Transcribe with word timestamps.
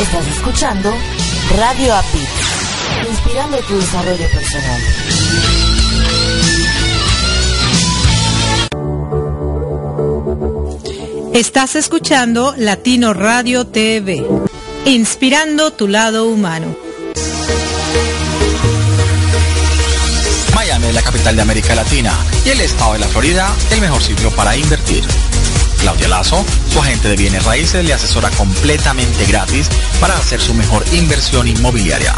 Estás 0.00 0.26
escuchando 0.28 0.90
Radio 1.58 1.94
API, 1.94 2.26
inspirando 3.10 3.58
tu 3.58 3.78
desarrollo 3.78 4.26
personal. 4.32 4.80
Estás 11.34 11.76
escuchando 11.76 12.54
Latino 12.56 13.12
Radio 13.12 13.66
TV, 13.66 14.26
inspirando 14.86 15.70
tu 15.74 15.86
lado 15.86 16.28
humano. 16.28 16.74
Miami 20.54 20.86
es 20.86 20.94
la 20.94 21.02
capital 21.02 21.36
de 21.36 21.42
América 21.42 21.74
Latina 21.74 22.14
y 22.46 22.48
el 22.48 22.62
estado 22.62 22.94
de 22.94 23.00
la 23.00 23.08
Florida 23.08 23.54
el 23.70 23.82
mejor 23.82 24.02
sitio 24.02 24.30
para 24.30 24.56
invertir. 24.56 25.04
Claudia 25.80 26.08
Lazo, 26.08 26.44
su 26.72 26.80
agente 26.80 27.08
de 27.08 27.16
bienes 27.16 27.44
raíces, 27.44 27.84
le 27.84 27.92
asesora 27.94 28.30
completamente 28.30 29.24
gratis 29.26 29.68
para 30.00 30.16
hacer 30.16 30.40
su 30.40 30.54
mejor 30.54 30.84
inversión 30.92 31.48
inmobiliaria. 31.48 32.14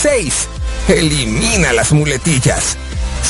6. 0.00 0.48
Elimina 0.88 1.74
las 1.74 1.92
muletillas. 1.92 2.78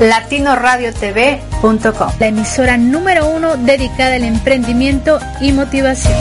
latinoradiotv.com, 0.00 2.10
la 2.18 2.26
emisora 2.26 2.76
número 2.76 3.28
uno 3.28 3.56
dedicada 3.56 4.16
al 4.16 4.24
emprendimiento 4.24 5.20
y 5.40 5.52
motivación. 5.52 6.18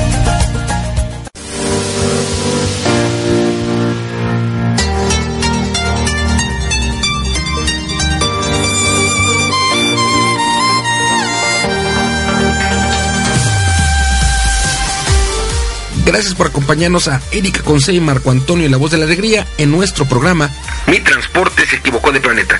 Gracias 16.12 16.36
por 16.36 16.48
acompañarnos 16.48 17.08
a 17.08 17.22
Erika 17.32 17.62
Conce 17.62 17.94
y 17.94 18.02
Marco 18.02 18.32
Antonio 18.32 18.68
La 18.68 18.76
Voz 18.76 18.92
de 18.92 18.98
la 18.98 19.06
Alegría 19.06 19.48
en 19.58 19.72
nuestro 19.72 20.06
programa 20.06 20.50
Mi 20.88 21.00
Transporte 21.00 21.66
se 21.66 21.78
equivocó 21.78 22.12
de 22.12 22.20
planeta. 22.20 22.60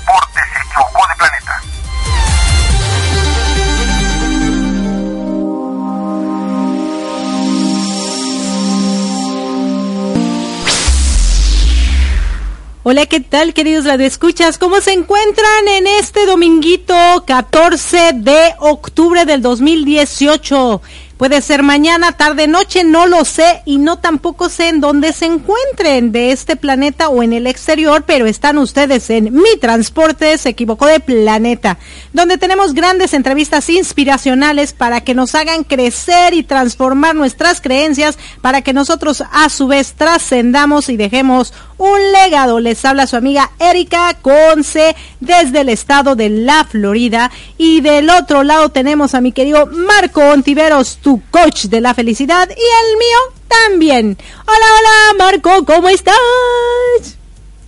Hola, 12.91 13.05
¿qué 13.05 13.21
tal, 13.21 13.53
queridos 13.53 13.85
radioescuchas? 13.85 14.57
¿Cómo 14.57 14.81
se 14.81 14.91
encuentran 14.91 15.65
en 15.69 15.87
este 15.87 16.25
dominguito 16.25 16.93
14 17.25 18.11
de 18.15 18.53
octubre 18.59 19.23
del 19.23 19.41
2018? 19.41 20.81
Puede 21.21 21.41
ser 21.41 21.61
mañana, 21.61 22.13
tarde, 22.13 22.47
noche, 22.47 22.83
no 22.83 23.05
lo 23.05 23.25
sé 23.25 23.61
y 23.63 23.77
no 23.77 23.99
tampoco 23.99 24.49
sé 24.49 24.69
en 24.69 24.81
dónde 24.81 25.13
se 25.13 25.27
encuentren 25.27 26.11
de 26.11 26.31
este 26.31 26.55
planeta 26.55 27.09
o 27.09 27.21
en 27.21 27.31
el 27.31 27.45
exterior, 27.45 28.05
pero 28.07 28.25
están 28.25 28.57
ustedes 28.57 29.07
en 29.11 29.31
Mi 29.31 29.55
Transporte 29.61 30.35
se 30.39 30.49
equivocó 30.49 30.87
de 30.87 30.99
planeta, 30.99 31.77
donde 32.11 32.39
tenemos 32.39 32.73
grandes 32.73 33.13
entrevistas 33.13 33.69
inspiracionales 33.69 34.73
para 34.73 35.01
que 35.01 35.13
nos 35.13 35.35
hagan 35.35 35.63
crecer 35.63 36.33
y 36.33 36.41
transformar 36.41 37.13
nuestras 37.13 37.61
creencias, 37.61 38.17
para 38.41 38.63
que 38.63 38.73
nosotros 38.73 39.23
a 39.31 39.47
su 39.49 39.67
vez 39.67 39.93
trascendamos 39.93 40.89
y 40.89 40.97
dejemos 40.97 41.53
un 41.81 42.11
legado. 42.11 42.59
Les 42.59 42.83
habla 42.85 43.07
su 43.07 43.15
amiga 43.15 43.49
Erika 43.59 44.13
Conce 44.21 44.95
desde 45.19 45.61
el 45.61 45.69
estado 45.69 46.15
de 46.15 46.29
la 46.29 46.63
Florida 46.63 47.31
y 47.57 47.81
del 47.81 48.09
otro 48.11 48.43
lado 48.43 48.69
tenemos 48.69 49.15
a 49.15 49.21
mi 49.21 49.31
querido 49.31 49.65
Marco 49.65 50.21
Ontiveros, 50.21 50.97
tu 51.01 51.21
coach 51.31 51.65
de 51.65 51.81
la 51.81 51.93
felicidad 51.95 52.47
y 52.49 52.53
el 52.53 52.97
mío 52.97 53.17
también. 53.47 54.17
Hola, 54.45 54.65
hola 54.79 55.25
Marco, 55.25 55.65
¿cómo 55.65 55.89
estás? 55.89 56.15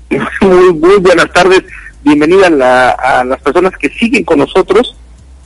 Muy, 0.41 0.73
muy 0.73 0.97
buenas 0.97 1.31
tardes. 1.33 1.63
Bienvenida 2.03 2.47
a, 2.47 2.49
la- 2.51 2.89
a 2.91 3.23
las 3.23 3.41
personas 3.41 3.71
que 3.79 3.89
siguen 3.89 4.23
con 4.23 4.37
nosotros, 4.39 4.95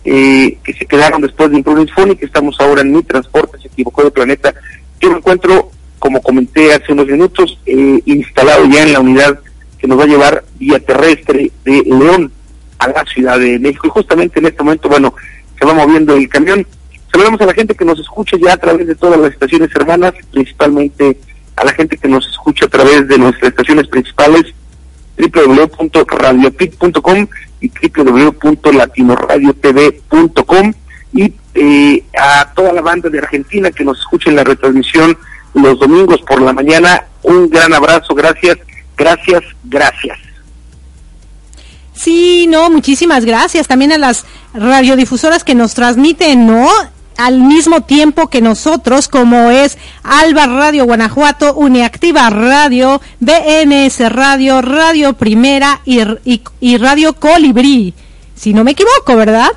eh, 0.03 0.57
que 0.63 0.73
se 0.73 0.85
quedaron 0.85 1.21
después 1.21 1.49
de 1.51 1.57
Improvement 1.57 1.89
Phone 1.95 2.11
y 2.11 2.15
que 2.17 2.25
estamos 2.25 2.55
ahora 2.59 2.81
en 2.81 2.91
mi 2.91 3.01
transporte, 3.03 3.59
se 3.61 3.67
equivocó 3.67 4.03
de 4.03 4.11
planeta. 4.11 4.53
Yo 4.99 5.11
me 5.11 5.17
encuentro, 5.19 5.71
como 5.99 6.21
comenté 6.21 6.73
hace 6.73 6.94
unos 6.94 7.07
minutos, 7.07 7.59
eh, 7.65 8.01
instalado 8.05 8.65
ya 8.65 8.83
en 8.83 8.94
la 8.94 8.99
unidad 8.99 9.39
que 9.77 9.88
nos 9.88 9.99
va 9.99 10.03
a 10.03 10.07
llevar 10.07 10.44
vía 10.59 10.79
terrestre 10.79 11.51
de 11.63 11.83
León 11.83 12.31
a 12.79 12.88
la 12.88 13.05
Ciudad 13.05 13.39
de 13.39 13.59
México. 13.59 13.88
Y 13.88 13.91
justamente 13.91 14.39
en 14.39 14.47
este 14.47 14.63
momento, 14.63 14.89
bueno, 14.89 15.13
se 15.59 15.65
va 15.65 15.73
moviendo 15.73 16.15
el 16.15 16.29
camión 16.29 16.65
Saludamos 17.11 17.41
a 17.41 17.47
la 17.47 17.53
gente 17.53 17.73
que 17.73 17.85
nos 17.85 17.99
escucha 17.99 18.38
ya 18.38 18.53
a 18.53 18.57
través 18.57 18.85
de 18.85 18.94
todas 18.95 19.19
las 19.19 19.31
estaciones 19.31 19.73
hermanas, 19.75 20.13
principalmente 20.31 21.17
a 21.55 21.65
la 21.65 21.73
gente 21.73 21.97
que 21.97 22.07
nos 22.07 22.27
escucha 22.27 22.65
a 22.65 22.69
través 22.69 23.07
de 23.07 23.17
nuestras 23.17 23.50
estaciones 23.50 23.88
principales 23.88 24.53
www.radiopic.com 25.17 27.27
y 27.59 27.71
www.latinoradiotv.com 27.97 30.73
y 31.13 31.33
eh, 31.55 32.03
a 32.19 32.53
toda 32.53 32.71
la 32.71 32.81
banda 32.81 33.09
de 33.09 33.17
Argentina 33.17 33.71
que 33.71 33.83
nos 33.83 33.97
escucha 34.00 34.29
en 34.29 34.35
la 34.35 34.43
retransmisión 34.43 35.17
los 35.62 35.80
domingos 35.80 36.21
por 36.21 36.42
la 36.42 36.54
mañana. 36.54 37.04
Un 37.24 37.50
gran 37.50 37.74
abrazo, 37.74 38.13
gracias, 38.15 38.57
gracias, 38.95 39.44
gracias. 39.63 40.18
Sí, 41.94 42.45
no, 42.48 42.69
muchísimas 42.69 43.25
gracias 43.25 43.68
también 43.68 43.92
a 43.92 43.98
las 43.98 44.25
radiodifusoras 44.54 45.44
que 45.44 45.56
nos 45.56 45.74
transmiten, 45.74 46.45
¿no? 46.45 46.69
al 47.18 47.42
mismo 47.42 47.81
tiempo 47.81 48.30
que 48.30 48.42
nosotros, 48.42 49.07
como 49.07 49.50
es 49.50 49.77
Alba 50.04 50.45
Radio 50.45 50.86
Guanajuato, 50.86 51.56
Uniactiva 51.56 52.30
Radio, 52.30 53.01
BNS 53.19 54.12
Radio, 54.12 54.62
Radio 54.62 55.13
Primera 55.13 55.81
y, 55.83 56.00
y, 56.60 56.77
Radio 56.77 57.13
Colibrí. 57.13 57.94
Si 58.36 58.53
no 58.53 58.63
me 58.63 58.71
equivoco, 58.71 59.15
¿verdad? 59.15 59.50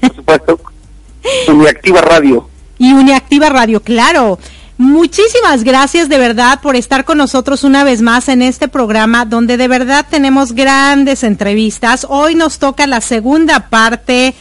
por 0.00 0.14
supuesto. 0.14 0.60
Uniactiva 1.48 2.00
Radio. 2.00 2.48
Y 2.78 2.92
Uniactiva 2.92 3.48
Radio, 3.48 3.82
claro. 3.82 4.38
Muchísimas 4.78 5.64
gracias 5.64 6.08
de 6.08 6.18
verdad 6.18 6.60
por 6.60 6.76
estar 6.76 7.04
con 7.04 7.18
nosotros 7.18 7.64
una 7.64 7.82
vez 7.82 8.00
más 8.00 8.28
en 8.28 8.42
este 8.42 8.68
programa 8.68 9.24
donde 9.24 9.56
de 9.56 9.66
verdad 9.66 10.06
tenemos 10.08 10.52
grandes 10.52 11.24
entrevistas. 11.24 12.06
Hoy 12.08 12.36
nos 12.36 12.60
toca 12.60 12.86
la 12.86 13.00
segunda 13.00 13.70
parte 13.70 14.36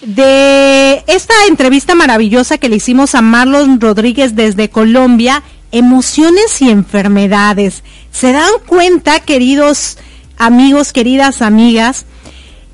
de 0.00 1.04
esta 1.06 1.34
entrevista 1.48 1.94
maravillosa 1.94 2.56
que 2.56 2.70
le 2.70 2.76
hicimos 2.76 3.14
a 3.14 3.20
Marlon 3.20 3.78
Rodríguez 3.78 4.34
desde 4.34 4.70
Colombia, 4.70 5.42
emociones 5.70 6.62
y 6.62 6.70
enfermedades. 6.70 7.82
¿Se 8.10 8.32
dan 8.32 8.52
cuenta, 8.66 9.20
queridos 9.20 9.98
amigos, 10.38 10.94
queridas 10.94 11.42
amigas? 11.42 12.06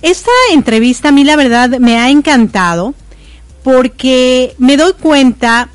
Esta 0.01 0.31
entrevista 0.53 1.09
a 1.09 1.13
mí 1.13 1.25
la 1.25 1.35
verdad 1.35 1.71
me 1.81 1.99
ha 1.99 2.09
encantado 2.11 2.95
porque 3.65 4.55
me 4.59 4.77
doy 4.77 4.93
cuenta 4.93 5.71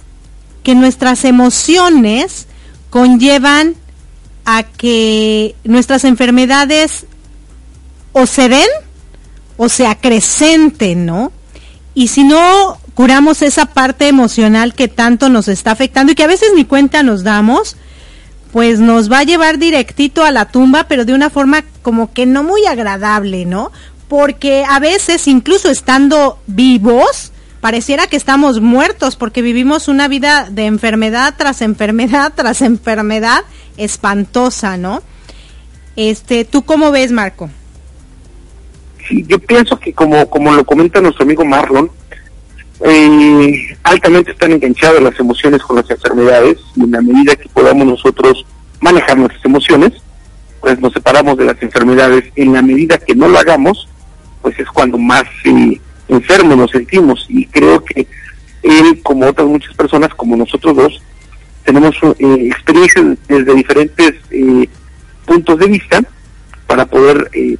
que 0.64 0.76
nuestras 0.76 1.26
emociones 1.26 2.48
conllevan 2.90 3.76
a 4.46 4.64
que 4.64 5.56
nuestras 5.64 6.04
enfermedades 6.06 7.06
o 8.14 8.26
se 8.26 8.50
den 8.50 8.68
o 9.58 9.70
se 9.70 9.86
acrecenten, 9.86 11.06
¿no? 11.06 11.32
Y 11.94 12.08
si 12.08 12.24
no 12.24 12.78
curamos 12.94 13.42
esa 13.42 13.68
parte 13.68 14.08
emocional 14.08 14.74
que 14.74 14.88
tanto 14.88 15.30
nos 15.30 15.48
está 15.48 15.72
afectando 15.72 16.12
y 16.12 16.16
que 16.16 16.24
a 16.24 16.28
veces 16.28 16.50
ni 16.56 16.66
cuenta 16.66 17.04
nos 17.04 17.24
damos, 17.24 17.76
pues 18.52 18.80
nos 18.80 19.12
va 19.12 19.20
a 19.20 19.24
llevar 19.24 19.58
directito 19.58 20.24
a 20.24 20.32
la 20.32 20.46
tumba, 20.46 20.86
pero 20.88 21.06
de 21.06 21.14
una 21.14 21.30
forma 21.30 21.64
como 21.82 22.12
que 22.12 22.26
no 22.26 22.44
muy 22.44 22.66
agradable, 22.66 23.46
¿no? 23.46 23.72
Porque 24.08 24.66
a 24.68 24.80
veces, 24.80 25.28
incluso 25.28 25.70
estando 25.70 26.40
vivos, 26.48 27.32
pareciera 27.62 28.08
que 28.08 28.16
estamos 28.16 28.62
muertos 28.62 29.16
porque 29.16 29.42
vivimos 29.42 29.88
una 29.88 30.08
vida 30.08 30.48
de 30.50 30.66
enfermedad 30.66 31.36
tras 31.38 31.62
enfermedad 31.62 32.34
tras 32.36 32.62
enfermedad 32.62 33.42
espantosa, 33.78 34.78
¿no? 34.78 35.02
Este, 35.96 36.46
¿tú 36.46 36.64
cómo 36.64 36.92
ves, 36.92 37.12
Marco? 37.12 37.50
yo 39.12 39.40
pienso 39.40 39.80
que 39.80 39.94
como, 39.94 40.30
como 40.30 40.52
lo 40.54 40.64
comenta 40.64 41.02
nuestro 41.02 41.24
amigo 41.24 41.44
Marlon, 41.44 41.90
eh, 42.82 43.76
altamente 43.84 44.32
están 44.32 44.52
enganchadas 44.52 45.02
las 45.02 45.20
emociones 45.20 45.62
con 45.62 45.76
las 45.76 45.90
enfermedades 45.90 46.58
y 46.76 46.84
en 46.84 46.92
la 46.92 47.02
medida 47.02 47.36
que 47.36 47.50
podamos 47.50 47.88
nosotros 47.88 48.46
manejar 48.80 49.18
nuestras 49.18 49.44
emociones, 49.44 49.94
pues 50.62 50.80
nos 50.80 50.94
separamos 50.94 51.38
de 51.38 51.46
las 51.46 51.62
enfermedades. 51.62 52.32
En 52.36 52.54
la 52.54 52.62
medida 52.62 52.98
que 52.98 53.16
no 53.16 53.28
lo 53.28 53.38
hagamos, 53.38 53.88
pues 54.42 54.58
es 54.60 54.68
cuando 54.68 54.98
más 54.98 55.24
eh, 55.44 55.82
enfermos 56.10 56.58
nos 56.58 56.72
sentimos 56.72 57.26
y 57.30 57.46
creo 57.46 57.84
que 57.84 58.08
él, 58.64 59.00
como 59.04 59.28
otras 59.28 59.48
muchas 59.48 59.74
personas, 59.76 60.14
como 60.16 60.36
nosotros 60.36 60.76
dos, 60.76 61.02
tenemos 61.64 61.96
eh, 62.18 62.50
experiencias 62.52 63.18
desde 63.28 63.54
diferentes 63.54 64.14
eh, 64.32 64.68
puntos 65.26 65.60
de 65.60 65.68
vista 65.68 66.02
para 66.68 66.86
poder 66.86 67.30
eh, 67.34 67.58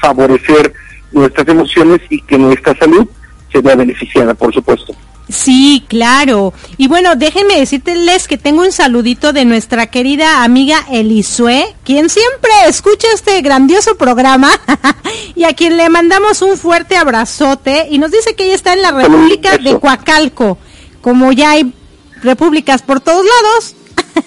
favorecer 0.00 0.72
nuestras 1.12 1.46
emociones 1.48 2.00
y 2.10 2.20
que 2.22 2.38
nuestra 2.38 2.76
salud 2.76 3.06
se 3.52 3.60
vea 3.60 3.76
beneficiada, 3.76 4.34
por 4.34 4.52
supuesto. 4.52 4.94
Sí, 5.28 5.84
claro. 5.88 6.52
Y 6.76 6.86
bueno, 6.86 7.16
déjenme 7.16 7.58
decirles 7.58 8.28
que 8.28 8.36
tengo 8.36 8.62
un 8.62 8.72
saludito 8.72 9.32
de 9.32 9.46
nuestra 9.46 9.86
querida 9.86 10.44
amiga 10.44 10.84
Elisue, 10.90 11.74
quien 11.82 12.10
siempre 12.10 12.50
escucha 12.68 13.08
este 13.14 13.40
grandioso 13.40 13.96
programa 13.96 14.50
y 15.34 15.44
a 15.44 15.54
quien 15.54 15.78
le 15.78 15.88
mandamos 15.88 16.42
un 16.42 16.58
fuerte 16.58 16.96
abrazote 16.96 17.86
y 17.90 17.98
nos 17.98 18.10
dice 18.10 18.34
que 18.34 18.44
ella 18.44 18.54
está 18.54 18.74
en 18.74 18.82
la 18.82 18.90
República 18.90 19.56
de 19.56 19.78
Coacalco. 19.78 20.58
Como 21.00 21.32
ya 21.32 21.52
hay 21.52 21.72
repúblicas 22.22 22.82
por 22.82 23.00
todos 23.00 23.24
lados. 23.24 23.74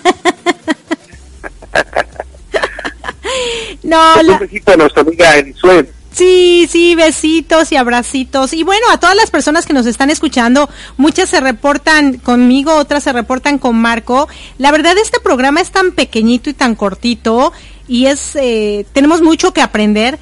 no, 3.84 4.24
la... 4.24 4.34
Un 4.34 4.40
besito 4.40 4.72
a 4.72 4.78
nuestra 4.78 5.02
amiga 5.02 5.38
Elisue. 5.38 5.97
Sí, 6.18 6.68
sí, 6.68 6.96
besitos 6.96 7.72
y 7.72 7.76
abracitos. 7.76 8.52
Y 8.54 8.64
bueno, 8.64 8.88
a 8.92 9.00
todas 9.00 9.16
las 9.16 9.30
personas 9.30 9.68
que 9.68 9.74
nos 9.74 9.86
están 9.86 10.10
escuchando, 10.10 10.68
muchas 10.98 11.30
se 11.30 11.40
reportan 11.40 12.18
conmigo, 12.18 12.74
otras 12.74 13.04
se 13.04 13.14
reportan 13.14 13.60
con 13.60 13.76
Marco. 13.76 14.28
La 14.58 14.72
verdad, 14.72 14.98
este 14.98 15.20
programa 15.20 15.62
es 15.62 15.70
tan 15.70 15.92
pequeñito 15.92 16.50
y 16.50 16.56
tan 16.56 16.74
cortito 16.74 17.54
y 17.88 18.08
es, 18.08 18.36
eh, 18.36 18.88
tenemos 18.94 19.22
mucho 19.22 19.54
que 19.54 19.62
aprender 19.62 20.18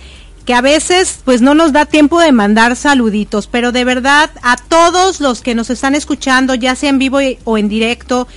que 0.46 0.54
a 0.54 0.60
veces 0.60 1.22
pues 1.24 1.42
no 1.42 1.56
nos 1.56 1.72
da 1.72 1.86
tiempo 1.86 2.20
de 2.20 2.34
mandar 2.34 2.76
saluditos, 2.76 3.48
pero 3.48 3.72
de 3.72 3.86
verdad 3.86 4.30
a 4.42 4.58
todos 4.58 5.22
los 5.22 5.40
que 5.40 5.56
nos 5.56 5.70
están 5.70 5.96
escuchando, 5.96 6.56
ya 6.56 6.76
sea 6.76 6.90
en 6.90 7.00
vivo 7.00 7.20
o 7.46 7.58
en 7.58 7.70
directo, 7.70 8.28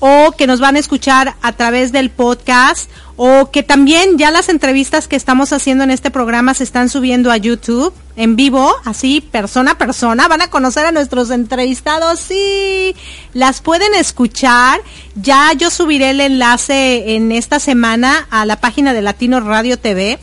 o 0.00 0.32
que 0.32 0.46
nos 0.46 0.60
van 0.60 0.76
a 0.76 0.80
escuchar 0.80 1.36
a 1.42 1.52
través 1.52 1.92
del 1.92 2.10
podcast 2.10 2.90
o 3.16 3.50
que 3.50 3.62
también 3.62 4.16
ya 4.16 4.30
las 4.30 4.48
entrevistas 4.48 5.06
que 5.06 5.14
estamos 5.14 5.52
haciendo 5.52 5.84
en 5.84 5.90
este 5.90 6.10
programa 6.10 6.54
se 6.54 6.64
están 6.64 6.88
subiendo 6.88 7.30
a 7.30 7.36
YouTube 7.36 7.92
en 8.16 8.34
vivo, 8.34 8.74
así 8.84 9.20
persona 9.20 9.72
a 9.72 9.78
persona, 9.78 10.26
van 10.26 10.40
a 10.40 10.48
conocer 10.48 10.86
a 10.86 10.92
nuestros 10.92 11.30
entrevistados, 11.30 12.18
sí, 12.18 12.96
las 13.34 13.60
pueden 13.60 13.94
escuchar, 13.94 14.80
ya 15.16 15.52
yo 15.52 15.70
subiré 15.70 16.10
el 16.10 16.20
enlace 16.20 17.14
en 17.14 17.30
esta 17.30 17.60
semana 17.60 18.26
a 18.30 18.46
la 18.46 18.56
página 18.56 18.94
de 18.94 19.02
Latino 19.02 19.40
Radio 19.40 19.78
TV, 19.78 20.18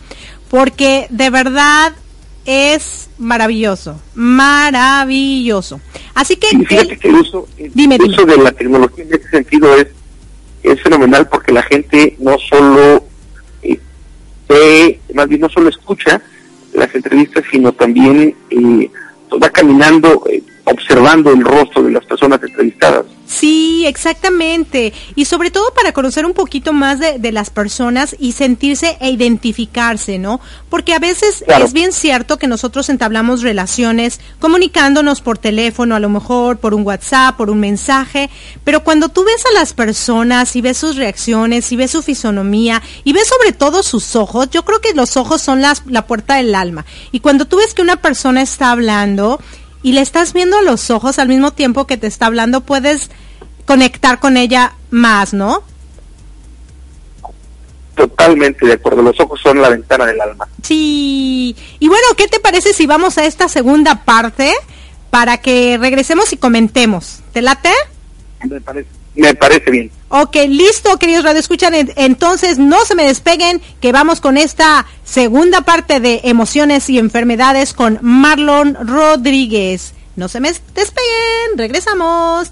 porque 0.50 1.08
de 1.12 1.30
verdad 1.30 1.94
es 2.48 3.10
maravilloso, 3.18 4.02
maravilloso. 4.16 5.82
Así 6.16 6.38
que, 6.38 6.48
el, 6.50 7.16
uso, 7.16 7.46
uso 8.06 8.26
de 8.26 8.38
la 8.38 8.54
tecnología 8.54 9.04
en 9.04 9.14
ese 9.14 9.30
sentido 9.30 9.76
es, 9.76 9.88
es 10.64 10.82
fenomenal 10.82 11.28
porque 11.28 11.52
la 11.52 11.62
gente 11.64 12.16
no 12.20 12.38
solo 12.40 13.06
eh, 13.62 13.78
ve, 14.48 15.00
más 15.14 15.28
bien 15.28 15.42
no 15.42 15.50
solo 15.50 15.70
escucha 15.70 16.22
las 16.74 16.96
entrevistas, 16.96 17.44
sino 17.52 17.74
también 17.74 18.34
eh, 18.50 18.90
va 19.44 19.50
caminando 19.50 20.24
eh, 20.32 20.42
observando 20.68 21.32
el 21.32 21.42
rostro 21.42 21.84
de 21.84 21.92
las 21.92 22.06
personas 22.06 22.42
entrevistadas. 22.44 23.06
Sí, 23.26 23.86
exactamente. 23.86 24.94
Y 25.16 25.26
sobre 25.26 25.52
todo 25.52 25.74
para 25.74 25.92
conocer 25.92 26.26
un 26.26 26.34
poquito 26.34 26.72
más 26.72 27.00
de, 27.00 27.20
de 27.20 27.32
las 27.34 27.50
personas 27.50 28.16
y 28.20 28.32
sentirse 28.32 28.98
e 29.02 29.10
identificarse, 29.10 30.18
¿no? 30.18 30.40
Porque 30.70 30.94
a 30.94 31.00
veces 31.00 31.44
es 31.46 31.74
bien 31.74 31.92
cierto 31.92 32.38
que 32.38 32.48
nosotros 32.48 32.88
entablamos 32.90 33.42
relaciones 33.42 34.22
comunicándonos 34.40 35.20
por 35.22 35.38
teléfono, 35.38 35.96
a 35.96 36.00
lo 36.00 36.10
mejor 36.10 36.58
por 36.58 36.74
un 36.74 36.86
WhatsApp, 36.86 37.36
por 37.36 37.50
un 37.50 37.60
mensaje, 37.60 38.30
pero 38.64 38.84
cuando 38.84 39.10
tú 39.10 39.26
ves 39.26 39.44
a 39.46 39.60
las 39.60 39.74
personas 39.74 40.56
y 40.56 40.62
ves 40.62 40.78
sus 40.78 40.96
reacciones 40.96 41.72
y 41.72 41.76
ves 41.76 41.92
su 41.92 42.02
fisonomía 42.02 42.82
y 43.04 43.12
ves 43.12 43.28
sobre 43.28 43.52
todo 43.52 43.84
sus 43.84 44.16
ojos, 44.16 44.50
yo 44.52 44.64
creo 44.64 44.80
que 44.80 44.94
los 44.94 45.18
ojos 45.18 45.42
son 45.42 45.62
las, 45.62 45.84
la 45.88 46.08
puerta 46.08 46.36
del 46.36 46.56
alma. 46.56 46.86
Y 47.12 47.20
cuando 47.20 47.46
tú 47.46 47.58
ves 47.58 47.74
que 47.74 47.82
una 47.82 47.98
persona 47.98 48.42
está 48.42 48.72
hablando, 48.72 49.40
y 49.84 49.94
le 49.94 50.02
estás 50.02 50.34
viendo 50.34 50.58
a 50.58 50.62
los 50.62 50.90
ojos 50.90 51.20
al 51.20 51.28
mismo 51.28 51.52
tiempo 51.52 51.88
que 51.88 51.98
te 51.98 52.08
está 52.08 52.26
hablando, 52.26 52.62
puedes 52.62 53.10
conectar 53.66 54.20
con 54.20 54.38
ella 54.38 54.74
más, 54.90 55.34
¿no? 55.34 55.64
Totalmente 57.96 58.66
de 58.66 58.74
acuerdo, 58.74 59.02
los 59.02 59.20
ojos 59.20 59.40
son 59.42 59.62
la 59.62 59.70
ventana 59.70 60.06
del 60.06 60.22
alma. 60.22 60.48
Sí, 60.62 61.56
y 61.80 61.88
bueno, 61.88 62.06
¿qué 62.16 62.28
te 62.28 62.40
parece 62.40 62.74
si 62.74 62.86
vamos 62.86 63.18
a 63.18 63.26
esta 63.26 63.50
segunda 63.50 64.06
parte 64.06 64.54
para 65.10 65.38
que 65.38 65.78
regresemos 65.80 66.32
y 66.32 66.38
comentemos? 66.38 67.22
¿Te 67.34 67.42
late? 67.42 67.72
Me 68.48 68.62
parece, 68.62 68.90
me 69.16 69.34
parece 69.34 69.72
bien. 69.72 69.92
Ok, 70.10 70.36
listo, 70.48 70.98
queridos 70.98 71.26
radioescuchan. 71.26 71.74
Entonces, 71.96 72.58
no 72.58 72.86
se 72.86 72.96
me 72.96 73.04
despeguen, 73.04 73.62
que 73.82 73.92
vamos 73.92 74.22
con 74.22 74.38
esta 74.38 74.86
segunda 75.04 75.62
parte 75.62 76.00
de 76.00 76.22
emociones 76.24 76.90
y 76.90 76.98
enfermedades 76.98 77.74
con 77.74 78.00
Marlon 78.02 78.78
Rodríguez. 78.88 79.94
No 80.16 80.30
se 80.30 80.40
me 80.40 80.54
despeguen, 80.74 81.58
regresamos. 81.58 82.52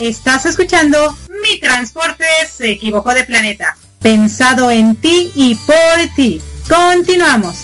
Estás 0.00 0.46
escuchando 0.46 1.16
Mi 1.42 1.58
Transporte 1.58 2.24
se 2.48 2.70
equivocó 2.70 3.12
de 3.12 3.24
planeta. 3.24 3.76
Pensado 4.00 4.70
en 4.70 4.96
ti 4.96 5.32
y 5.34 5.54
por 5.54 6.14
ti. 6.14 6.40
Continuamos. 6.68 7.56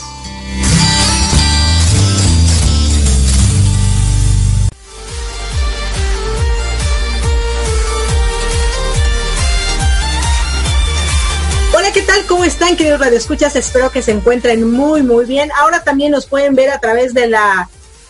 Hola, 11.74 11.90
¿qué 11.92 12.02
tal? 12.02 12.24
¿Cómo 12.26 12.44
están, 12.44 12.76
queridos 12.76 13.00
radioescuchas? 13.00 13.56
Espero 13.56 13.90
que 13.90 14.02
se 14.02 14.12
encuentren 14.12 14.70
muy, 14.70 15.02
muy 15.02 15.24
bien. 15.24 15.50
Ahora 15.58 15.82
también 15.82 16.12
nos 16.12 16.26
pueden 16.26 16.54
ver 16.54 16.70
a 16.70 16.78
través 16.78 17.14
de 17.14 17.28
la 17.28 17.68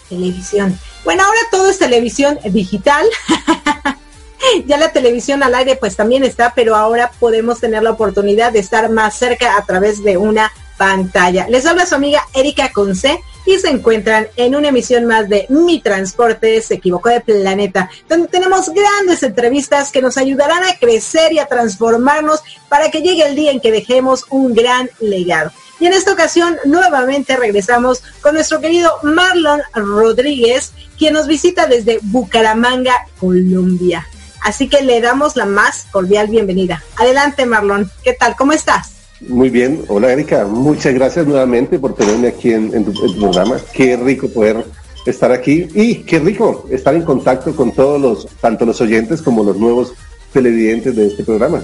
televisión. 0.09 0.79
Bueno, 1.05 1.25
ahora 1.25 1.41
todo 1.51 1.71
es 1.71 1.79
televisión 1.79 2.39
digital. 2.45 3.07
ya 4.67 4.77
la 4.77 4.93
televisión 4.93 5.43
al 5.43 5.55
aire 5.55 5.77
pues 5.77 5.97
también 5.97 6.25
está, 6.25 6.53
pero 6.55 6.77
ahora 6.77 7.11
podemos 7.19 7.61
tener 7.61 7.83
la 7.83 7.91
oportunidad 7.91 8.53
de 8.53 8.61
estar 8.61 8.91
más 8.91 9.19
cerca 9.19 9.57
a 9.57 9.65
través 9.65 10.03
de 10.03 10.17
una 10.17 10.53
pantalla. 10.77 11.47
Les 11.49 11.67
habla 11.67 11.87
su 11.87 11.95
amiga 11.95 12.27
Erika 12.35 12.73
Conce 12.73 13.21
y 13.45 13.59
se 13.59 13.69
encuentran 13.69 14.29
en 14.37 14.55
una 14.55 14.69
emisión 14.69 15.07
más 15.07 15.29
de 15.29 15.47
Mi 15.49 15.81
Transporte 15.81 16.61
se 16.63 16.75
equivocó 16.75 17.09
de 17.09 17.21
planeta, 17.21 17.91
donde 18.09 18.29
tenemos 18.29 18.71
grandes 18.71 19.23
entrevistas 19.23 19.91
que 19.91 20.03
nos 20.03 20.17
ayudarán 20.17 20.63
a 20.65 20.77
crecer 20.79 21.33
y 21.33 21.39
a 21.39 21.47
transformarnos 21.47 22.41
para 22.69 22.91
que 22.91 23.03
llegue 23.03 23.27
el 23.27 23.35
día 23.35 23.51
en 23.51 23.61
que 23.61 23.73
dejemos 23.73 24.25
un 24.31 24.55
gran 24.55 24.89
legado. 25.01 25.51
Y 25.81 25.87
en 25.87 25.95
esta 25.95 26.13
ocasión 26.13 26.57
nuevamente 26.65 27.37
regresamos 27.37 28.03
con 28.21 28.35
nuestro 28.35 28.61
querido 28.61 28.93
Marlon 29.03 29.63
Rodríguez, 29.75 30.73
quien 30.97 31.15
nos 31.15 31.27
visita 31.27 31.67
desde 31.67 31.99
Bucaramanga, 32.03 32.95
Colombia. 33.19 34.07
Así 34.43 34.69
que 34.69 34.83
le 34.83 35.01
damos 35.01 35.37
la 35.37 35.47
más 35.47 35.87
cordial 35.91 36.29
bienvenida. 36.29 36.83
Adelante, 36.97 37.47
Marlon. 37.47 37.91
¿Qué 38.03 38.13
tal? 38.13 38.35
¿Cómo 38.37 38.53
estás? 38.53 38.93
Muy 39.21 39.51
bien. 39.51 39.85
Hola, 39.89 40.13
Erika. 40.13 40.47
Muchas 40.47 40.95
gracias 40.95 41.27
nuevamente 41.27 41.79
por 41.79 41.95
tenerme 41.95 42.29
aquí 42.29 42.53
en, 42.53 42.85
tu, 42.85 42.93
programa. 43.21 43.57
Qué 43.73 43.97
rico 43.97 44.29
poder 44.29 44.65
estar 45.07 45.31
aquí 45.33 45.69
y 45.75 46.03
qué 46.03 46.19
rico 46.19 46.67
estar 46.71 46.95
en 46.95 47.03
contacto 47.03 47.55
con 47.55 47.73
todos 47.73 48.01
los, 48.01 48.27
tanto 48.41 48.65
los 48.65 48.81
oyentes 48.81 49.23
como 49.23 49.45
los 49.45 49.57
nuevos 49.57 49.93
televidentes 50.33 50.97
de 50.97 51.07
este 51.07 51.23
programa. 51.23 51.63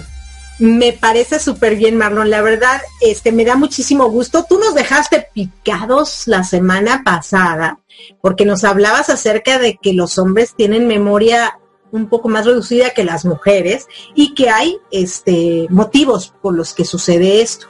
Me 0.59 0.93
parece 0.93 1.39
súper 1.39 1.77
bien, 1.77 1.97
Marlon. 1.97 2.31
La 2.31 2.43
verdad, 2.43 2.81
este, 3.01 3.33
me 3.33 3.45
da 3.45 3.57
muchísimo 3.57 4.09
gusto. 4.09 4.45
Tú 4.49 4.59
nos 4.59 4.75
dejaste 4.75 5.29
picados 5.33 6.25
la 6.27 6.45
semana 6.45 7.03
pasada 7.05 7.79
porque 8.21 8.45
nos 8.45 8.65
hablabas 8.65 9.09
acerca 9.11 9.59
de 9.59 9.79
que 9.81 9.93
los 9.93 10.19
hombres 10.19 10.55
tienen 10.57 10.87
memoria 10.87 11.59
un 11.91 12.09
poco 12.09 12.29
más 12.29 12.47
reducida 12.47 12.91
que 12.91 13.05
las 13.05 13.25
mujeres 13.25 13.87
y 14.15 14.35
que 14.35 14.51
hay 14.51 14.79
este, 14.91 15.67
motivos 15.71 16.33
por 16.43 16.55
los 16.55 16.75
que 16.75 16.85
sucede 16.85 17.43
esto. 17.43 17.67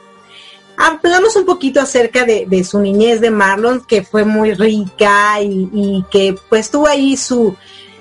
Hablamos 0.77 1.35
un 1.35 1.45
poquito 1.45 1.81
acerca 1.81 2.23
de, 2.23 2.63
su 2.63 2.79
niñez 2.79 3.19
de 3.19 3.31
Marlon, 3.31 3.81
que 3.85 4.03
fue 4.03 4.23
muy 4.23 4.53
rica 4.53 5.41
y, 5.41 6.05
que 6.09 6.37
pues 6.47 6.71
tuvo 6.71 6.87
ahí 6.87 7.17
su, 7.17 7.53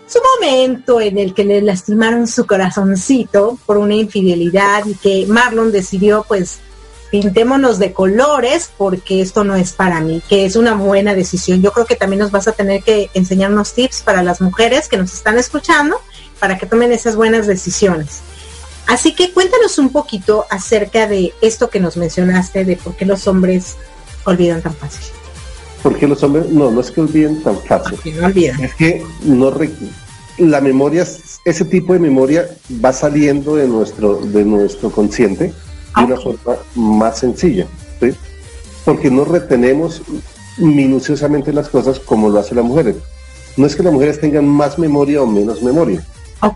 su 0.07 0.19
momento 0.37 1.01
en 1.01 1.19
el 1.19 1.35
que 1.35 1.43
le 1.43 1.61
lastimaron 1.61 2.29
su 2.29 2.47
corazoncito 2.47 3.59
por 3.67 3.79
una 3.79 3.97
infidelidad 3.97 4.87
y 4.87 4.95
que 4.95 5.27
Marlon 5.27 5.73
decidió 5.73 6.25
pues 6.29 6.61
pintémonos 7.11 7.79
de 7.79 7.93
colores 7.93 8.71
porque 8.77 9.23
esto 9.23 9.43
no 9.43 9.57
es 9.57 9.73
para 9.73 10.01
mí, 10.01 10.23
que 10.29 10.45
es 10.45 10.55
una 10.55 10.75
buena 10.75 11.15
decisión. 11.15 11.63
Yo 11.63 11.73
creo 11.73 11.87
que 11.87 11.97
también 11.97 12.21
nos 12.21 12.31
vas 12.31 12.49
a 12.49 12.53
tener 12.53 12.83
que 12.83 13.11
enseñarnos 13.15 13.73
tips 13.73 14.03
para 14.03 14.23
las 14.23 14.41
mujeres 14.41 14.89
que 14.89 14.99
nos 14.99 15.13
están 15.13 15.39
escuchando 15.39 16.01
para 16.39 16.59
que 16.59 16.67
tomen 16.67 16.93
esas 16.93 17.17
buenas 17.17 17.47
decisiones. 17.47 18.21
Así 18.87 19.15
que 19.15 19.33
cuéntanos 19.33 19.79
un 19.79 19.91
poquito 19.91 20.47
acerca 20.51 21.07
de 21.07 21.35
esto 21.43 21.69
que 21.69 21.79
nos 21.79 21.97
mencionaste, 21.97 22.65
de 22.65 22.77
por 22.77 22.97
qué 22.97 23.05
los 23.05 23.27
hombres 23.27 23.77
olvidan 24.25 24.63
tan 24.63 24.75
fácil. 24.75 25.05
¿Por 25.83 25.97
qué 25.97 26.09
los 26.09 26.23
hombres? 26.23 26.49
No, 26.49 26.71
no 26.71 26.81
es 26.81 26.91
que 26.91 27.01
olviden 27.01 27.43
tan 27.43 27.59
fácil. 27.63 27.99
No 28.19 28.27
olvidan. 28.27 28.65
Es 28.65 28.75
que 28.75 29.05
no 29.23 29.53
la 30.39 30.61
memoria, 30.61 31.07
ese 31.45 31.65
tipo 31.65 31.93
de 31.93 31.99
memoria 31.99 32.49
va 32.83 32.93
saliendo 32.93 33.57
de 33.57 33.67
nuestro, 33.67 34.17
de 34.17 34.45
nuestro 34.45 34.91
consciente 34.91 35.53
de 35.97 36.05
una 36.05 36.17
forma 36.17 36.57
más 36.75 37.19
sencilla, 37.19 37.67
porque 38.85 39.11
no 39.11 39.25
retenemos 39.25 40.03
minuciosamente 40.59 41.53
las 41.53 41.69
cosas 41.69 41.99
como 41.99 42.31
lo 42.31 42.39
hacen 42.39 42.57
las 42.57 42.67
mujeres. 42.67 42.97
No 43.57 43.67
es 43.67 43.75
que 43.75 43.83
las 43.83 43.93
mujeres 43.93 44.21
tengan 44.21 44.47
más 44.47 44.79
memoria 44.79 45.23
o 45.23 45.27
menos 45.27 45.63
memoria. 45.63 46.05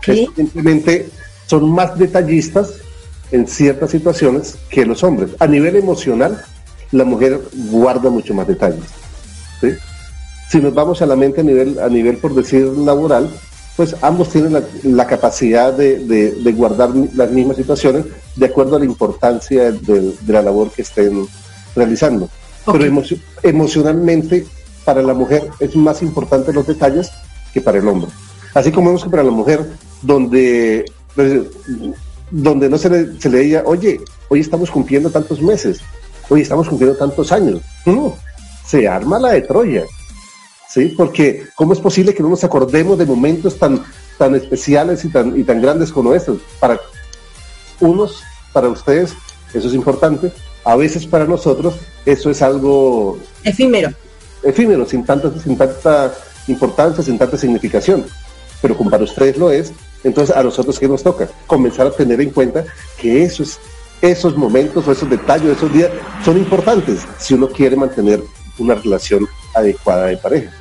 Simplemente 0.05 1.09
son 1.47 1.71
más 1.71 1.97
detallistas 1.97 2.73
en 3.31 3.47
ciertas 3.47 3.91
situaciones 3.91 4.57
que 4.69 4.85
los 4.85 5.03
hombres. 5.03 5.31
A 5.39 5.47
nivel 5.47 5.75
emocional, 5.75 6.43
la 6.91 7.03
mujer 7.03 7.41
guarda 7.53 8.09
mucho 8.09 8.33
más 8.33 8.47
detalles. 8.47 8.85
Si 10.49 10.59
nos 10.59 10.73
vamos 10.73 11.01
a 11.01 11.05
la 11.05 11.15
mente 11.15 11.41
a 11.41 11.43
nivel, 11.43 11.79
a 11.79 11.89
nivel 11.89 12.17
por 12.17 12.35
decir 12.35 12.65
laboral, 12.65 13.29
pues 13.75 13.95
ambos 14.01 14.29
tienen 14.29 14.63
la, 14.83 15.07
capacidad 15.07 15.73
de, 15.73 16.53
guardar 16.55 16.91
las 17.15 17.31
mismas 17.31 17.57
situaciones 17.57 18.05
de 18.35 18.45
acuerdo 18.45 18.75
a 18.75 18.79
la 18.79 18.85
importancia 18.85 19.71
de, 19.71 20.13
la 20.27 20.41
labor 20.41 20.69
que 20.71 20.83
estén 20.83 21.25
realizando. 21.75 22.29
Pero 22.65 23.03
emocionalmente, 23.41 24.45
para 24.85 25.01
la 25.01 25.13
mujer 25.13 25.49
es 25.59 25.75
más 25.75 26.01
importante 26.01 26.53
los 26.53 26.67
detalles 26.67 27.09
que 27.53 27.61
para 27.61 27.79
el 27.79 27.87
hombre. 27.87 28.11
Así 28.53 28.71
como 28.71 28.87
vemos 28.87 29.03
que 29.03 29.09
para 29.09 29.23
la 29.23 29.31
mujer, 29.31 29.65
donde, 30.01 30.85
pues, 31.15 31.41
donde 32.29 32.69
no 32.69 32.77
se 32.77 32.89
le, 32.89 33.19
se 33.19 33.29
le 33.29 33.39
diga, 33.39 33.63
oye, 33.65 33.99
hoy 34.29 34.39
estamos 34.39 34.69
cumpliendo 34.69 35.09
tantos 35.09 35.41
meses, 35.41 35.81
hoy 36.29 36.41
estamos 36.41 36.67
cumpliendo 36.67 36.97
tantos 36.97 37.31
años. 37.31 37.61
No, 37.85 38.15
se 38.65 38.87
arma 38.87 39.19
la 39.19 39.31
de 39.31 39.41
Troya. 39.41 39.83
¿sí? 40.73 40.93
Porque 40.97 41.45
¿cómo 41.55 41.73
es 41.73 41.79
posible 41.79 42.13
que 42.13 42.23
no 42.23 42.29
nos 42.29 42.43
acordemos 42.43 42.97
de 42.97 43.05
momentos 43.05 43.59
tan, 43.59 43.83
tan 44.17 44.33
especiales 44.33 45.05
y 45.05 45.09
tan, 45.09 45.39
y 45.39 45.43
tan 45.43 45.61
grandes 45.61 45.91
como 45.91 46.13
estos? 46.13 46.39
Para 46.59 46.79
unos, 47.79 48.23
para 48.51 48.69
ustedes, 48.69 49.13
eso 49.53 49.67
es 49.67 49.73
importante. 49.73 50.31
A 50.65 50.75
veces 50.75 51.05
para 51.05 51.25
nosotros 51.25 51.75
eso 52.05 52.31
es 52.31 52.41
algo... 52.41 53.19
Efímero. 53.43 53.91
Efímero, 54.41 54.85
sin 54.85 55.05
tanta, 55.05 55.31
sin 55.39 55.57
tanta 55.57 56.13
importancia, 56.47 57.03
sin 57.03 57.17
tanta 57.19 57.37
significación. 57.37 58.05
Pero 58.63 58.77
como 58.77 58.89
para 58.89 59.03
ustedes 59.03 59.37
lo 59.37 59.51
es, 59.51 59.73
entonces 60.05 60.33
a 60.33 60.41
nosotros 60.41 60.79
¿qué 60.79 60.87
nos 60.87 61.03
toca? 61.03 61.27
Comenzar 61.47 61.85
a 61.85 61.91
tener 61.91 62.21
en 62.21 62.29
cuenta 62.29 62.63
que 62.97 63.21
eso 63.21 63.43
es, 63.43 63.59
esos 64.01 64.37
momentos 64.37 64.87
o 64.87 64.91
esos 64.93 65.09
detalles, 65.09 65.57
esos 65.57 65.71
días 65.73 65.91
son 66.23 66.37
importantes 66.37 67.01
si 67.19 67.33
uno 67.33 67.49
quiere 67.49 67.75
mantener 67.75 68.23
una 68.57 68.75
relación 68.75 69.27
adecuada 69.53 70.05
de 70.05 70.15
pareja. 70.15 70.53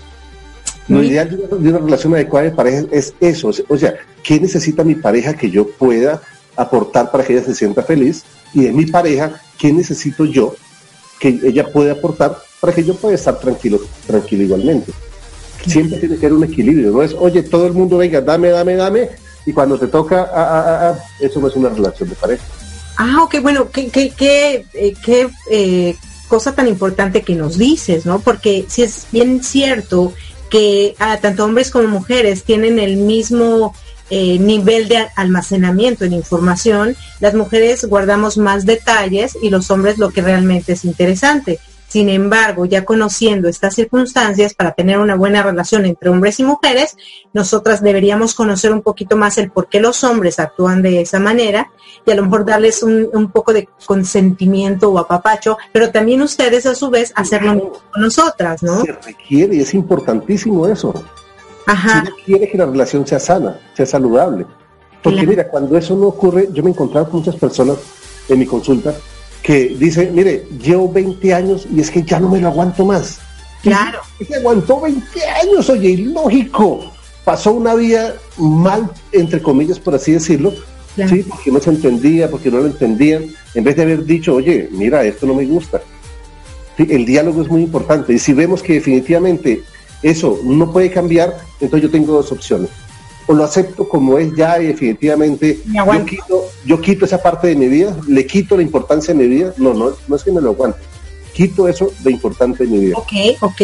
Lo 0.89 1.01
ideal 1.01 1.31
de 1.31 1.69
una, 1.69 1.79
relación 1.79 2.13
adecuada 2.15 2.47
de 2.47 2.57
pareja 2.57 2.87
es 2.91 3.15
eso. 3.21 3.53
O 3.69 3.79
sea, 3.79 3.95
¿qué 4.25 4.41
necesita 4.41 4.83
mi 4.83 4.97
pareja 4.97 5.35
que 5.35 5.49
yo 5.49 5.69
pueda 5.69 6.21
aportar 6.57 7.09
para 7.13 7.23
que 7.23 7.35
ella 7.35 7.45
se 7.45 7.55
sienta 7.55 7.85
feliz? 7.85 8.25
Y 8.53 8.65
de 8.65 8.73
mi 8.73 8.87
pareja, 8.87 9.41
¿qué 9.59 9.73
necesito 9.73 10.25
yo 10.25 10.57
que 11.21 11.39
ella 11.45 11.71
pueda 11.73 11.93
aportar 11.93 12.37
para 12.61 12.73
que 12.73 12.83
yo 12.83 12.97
pueda 12.97 13.15
estar 13.15 13.39
tranquilo, 13.39 13.81
tranquilo 14.09 14.43
igualmente? 14.43 14.93
Siempre 15.67 15.99
tiene 15.99 16.17
que 16.17 16.27
haber 16.27 16.39
un 16.39 16.45
equilibrio, 16.45 16.91
no 16.91 17.03
es, 17.03 17.15
oye, 17.15 17.43
todo 17.43 17.67
el 17.67 17.73
mundo 17.73 17.99
venga, 17.99 18.21
dame, 18.21 18.49
dame, 18.49 18.75
dame, 18.77 19.09
y 19.47 19.53
cuando 19.53 19.79
te 19.79 19.89
toca, 19.89 20.23
ah, 20.23 20.31
ah, 20.35 20.91
ah, 20.91 21.05
eso 21.21 21.41
no 21.41 21.49
es 21.49 21.57
una 21.57 21.69
relación 21.69 22.09
de 22.09 22.15
pareja. 22.15 22.45
Ah, 22.97 23.23
ok, 23.23 23.37
bueno, 23.43 23.71
qué, 23.71 23.89
qué, 23.89 24.13
qué, 24.17 24.67
eh, 24.75 24.95
eh, 25.51 25.97
cosa 26.29 26.55
tan 26.55 26.69
importante 26.69 27.23
que 27.23 27.35
nos 27.35 27.59
dices, 27.59 28.07
¿no? 28.07 28.21
Porque 28.21 28.65
si 28.69 28.83
es 28.83 29.07
bien 29.11 29.43
cierto 29.43 30.13
que 30.51 30.95
ah, 30.99 31.19
tanto 31.21 31.45
hombres 31.45 31.71
como 31.71 31.89
mujeres 31.89 32.45
tienen 32.45 32.79
el 32.79 32.99
mismo 32.99 33.75
eh, 34.11 34.39
nivel 34.39 34.89
de 34.89 35.09
almacenamiento 35.17 36.05
en 36.05 36.13
información, 36.13 36.97
las 37.21 37.35
mujeres 37.35 37.85
guardamos 37.87 38.37
más 38.37 38.67
detalles 38.67 39.37
y 39.41 39.49
los 39.49 39.71
hombres 39.71 39.99
lo 39.99 40.11
que 40.11 40.21
realmente 40.21 40.75
es 40.75 40.85
interesante. 40.85 41.59
Sin 41.93 42.09
embargo, 42.09 42.65
ya 42.65 42.87
conociendo 42.87 43.51
estas 43.51 43.75
circunstancias 43.75 44.55
para 44.55 44.73
tener 44.73 44.99
una 44.99 45.15
buena 45.15 45.43
relación 45.43 45.85
entre 45.85 46.09
hombres 46.09 46.41
y 46.41 46.43
mujeres, 46.43 46.97
nosotras 47.35 47.83
deberíamos 47.83 48.33
conocer 48.33 48.73
un 48.73 48.81
poquito 48.81 49.19
más 49.19 49.37
el 49.37 49.51
por 49.51 49.69
qué 49.69 49.79
los 49.79 50.03
hombres 50.03 50.39
actúan 50.39 50.81
de 50.81 51.03
esa 51.03 51.21
manera 51.21 51.71
y 52.07 52.11
a 52.11 52.15
lo 52.15 52.23
mejor 52.23 52.47
darles 52.47 52.83
un, 52.83 53.31
poco 53.31 53.53
de 53.53 53.69
consentimiento 53.85 54.91
o 54.91 54.99
apapacho, 54.99 55.59
pero 55.71 55.91
también 55.91 56.23
ustedes 56.23 56.65
a 56.65 56.75
su 56.75 56.89
vez 56.89 57.13
hacerlo 57.15 57.75
con 57.93 58.01
nosotras, 58.01 58.63
¿no? 58.63 58.81
Se 58.81 58.93
requiere 58.93 59.57
y 59.57 59.61
es 59.61 59.75
importantísimo 59.75 60.67
eso. 60.67 60.95
Ajá. 61.67 62.07
Si 62.07 62.23
quiere 62.23 62.49
que 62.49 62.57
la 62.57 62.65
relación 62.65 63.07
sea 63.07 63.21
sana, 63.21 63.61
sea 63.75 63.85
saludable. 63.85 64.47
Porque 65.03 65.27
mira, 65.27 65.47
cuando 65.47 65.77
eso 65.77 65.95
no 65.95 66.07
ocurre, 66.07 66.49
yo 66.55 66.63
me 66.63 66.71
he 66.71 66.73
encontrado 66.73 67.11
con 67.11 67.21
muchas 67.21 67.37
personas 67.37 67.77
en 68.31 68.39
mi 68.39 68.47
consulta 68.47 68.95
que 69.43 69.75
dicen, 69.79 70.15
mire, 70.15 70.47
llevo 70.63 70.91
20 70.91 71.35
años 71.35 71.67
y 71.75 71.81
es 71.81 71.91
que 71.91 72.03
ya 72.03 72.21
no 72.21 72.29
me 72.29 72.41
lo 72.41 72.49
aguanto 72.49 72.85
más. 72.85 73.19
Claro. 73.63 74.01
Y 74.19 74.25
se 74.25 74.37
aguantó 74.37 74.81
20 74.81 75.21
años, 75.43 75.69
oye, 75.69 75.91
ilógico. 75.91 76.93
Pasó 77.25 77.53
una 77.53 77.75
vida 77.75 78.15
mal, 78.37 78.91
entre 79.13 79.41
comillas, 79.41 79.79
por 79.79 79.95
así 79.95 80.13
decirlo, 80.13 80.53
¿sí? 80.97 81.25
porque 81.29 81.51
no 81.51 81.61
se 81.61 81.71
entendía, 81.71 82.31
porque 82.31 82.51
no 82.51 82.59
lo 82.59 82.67
entendían, 82.67 83.27
en 83.55 83.65
vez 83.65 83.77
de 83.77 83.83
haber 83.83 84.05
dicho, 84.05 84.35
oye, 84.35 84.69
mira, 84.73 85.05
esto 85.05 85.27
no 85.27 85.35
me 85.35 85.45
gusta. 85.45 85.81
El 86.79 87.05
diálogo 87.05 87.43
es 87.43 87.49
muy 87.49 87.63
importante 87.63 88.13
y 88.13 88.19
si 88.19 88.33
vemos 88.33 88.63
que 88.63 88.75
definitivamente 88.75 89.63
eso 90.03 90.41
no 90.43 90.73
puede 90.73 90.91
cambiar, 90.91 91.37
entonces 91.61 91.89
yo 91.89 91.91
tengo 91.91 92.13
dos 92.13 92.33
opciones. 92.33 92.71
O 93.33 93.35
lo 93.35 93.45
acepto 93.45 93.89
como 93.89 94.19
es 94.19 94.37
ya 94.37 94.61
y 94.61 94.67
definitivamente 94.67 95.63
yo 95.65 96.05
quito, 96.05 96.45
yo 96.67 96.81
quito 96.83 97.07
esa 97.07 97.23
parte 97.23 97.47
de 97.47 97.57
mi 97.57 97.67
vida, 97.67 97.97
le 98.07 98.27
quito 98.27 98.59
la 98.59 98.63
importancia 98.63 99.15
de 99.15 99.21
mi 99.21 99.27
vida. 99.27 99.55
No, 99.57 99.73
no, 99.73 99.95
no 100.07 100.17
es 100.17 100.23
que 100.23 100.31
me 100.31 100.43
lo 100.43 100.51
aguante. 100.51 100.81
Quito 101.33 101.67
eso 101.67 101.91
de 102.01 102.11
importante 102.11 102.65
de 102.65 102.71
mi 102.71 102.79
vida. 102.81 102.97
Ok, 102.99 103.13
ok. 103.41 103.61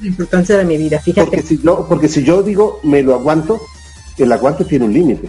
la 0.00 0.06
importancia 0.06 0.56
de 0.56 0.64
mi 0.64 0.76
vida, 0.76 1.00
fíjate. 1.00 1.26
Porque 1.26 1.42
si, 1.42 1.58
yo, 1.60 1.86
porque 1.88 2.08
si 2.08 2.22
yo 2.22 2.44
digo 2.44 2.78
me 2.84 3.02
lo 3.02 3.16
aguanto, 3.16 3.60
el 4.18 4.30
aguante 4.30 4.64
tiene 4.64 4.84
un 4.84 4.92
límite. 4.92 5.28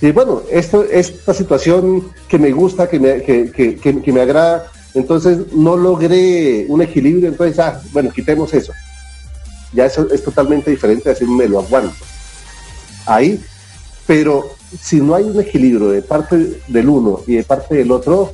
Y 0.00 0.12
bueno, 0.12 0.42
esto, 0.48 0.84
esta 0.84 1.34
situación 1.34 2.12
que 2.28 2.38
me 2.38 2.52
gusta, 2.52 2.88
que 2.88 3.00
me, 3.00 3.22
que, 3.22 3.50
que, 3.50 3.76
que, 3.76 4.12
me 4.12 4.20
agrada, 4.20 4.70
entonces 4.94 5.52
no 5.52 5.76
logré 5.76 6.66
un 6.68 6.80
equilibrio, 6.80 7.28
entonces, 7.28 7.58
ah, 7.58 7.82
bueno, 7.90 8.12
quitemos 8.12 8.54
eso. 8.54 8.72
Ya 9.72 9.86
eso 9.86 10.06
es 10.12 10.22
totalmente 10.22 10.70
diferente 10.70 11.08
de 11.08 11.14
decir 11.14 11.26
me 11.26 11.48
lo 11.48 11.58
aguanto. 11.58 11.96
Ahí, 13.06 13.40
pero 14.06 14.56
si 14.80 15.00
no 15.00 15.14
hay 15.14 15.24
un 15.24 15.40
equilibrio 15.40 15.88
de 15.88 16.02
parte 16.02 16.60
del 16.68 16.88
uno 16.88 17.20
y 17.26 17.36
de 17.36 17.44
parte 17.44 17.76
del 17.76 17.90
otro, 17.90 18.32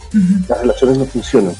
las 0.48 0.60
relaciones 0.60 0.98
no 0.98 1.04
funcionan. 1.04 1.54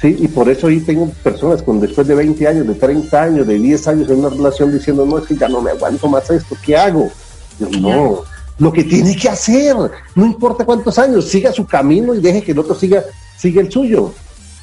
¿Sí? 0.00 0.14
Y 0.18 0.28
por 0.28 0.48
eso 0.50 0.66
ahí 0.66 0.80
tengo 0.80 1.08
personas 1.22 1.62
con 1.62 1.80
después 1.80 2.06
de 2.06 2.14
20 2.14 2.46
años, 2.46 2.66
de 2.66 2.74
30 2.74 3.22
años, 3.22 3.46
de 3.46 3.58
10 3.58 3.88
años 3.88 4.10
en 4.10 4.18
una 4.18 4.28
relación 4.28 4.70
diciendo, 4.70 5.06
no, 5.06 5.18
es 5.18 5.26
que 5.26 5.36
ya 5.36 5.48
no 5.48 5.62
me 5.62 5.70
aguanto 5.70 6.06
más 6.08 6.28
esto, 6.30 6.54
¿qué 6.64 6.76
hago? 6.76 7.10
Yo, 7.58 7.68
no, 7.80 8.22
lo 8.58 8.72
que 8.72 8.84
tiene 8.84 9.16
que 9.16 9.28
hacer, 9.28 9.74
no 10.14 10.26
importa 10.26 10.64
cuántos 10.64 10.98
años, 10.98 11.26
siga 11.26 11.52
su 11.52 11.66
camino 11.66 12.14
y 12.14 12.20
deje 12.20 12.42
que 12.42 12.52
el 12.52 12.58
otro 12.58 12.74
siga, 12.74 13.04
siga 13.38 13.60
el 13.62 13.70
suyo. 13.70 14.12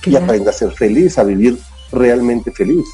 Y 0.06 0.16
aprenda 0.16 0.52
a 0.52 0.54
ser 0.54 0.72
feliz, 0.72 1.18
a 1.18 1.24
vivir 1.24 1.58
realmente 1.92 2.52
feliz. 2.52 2.86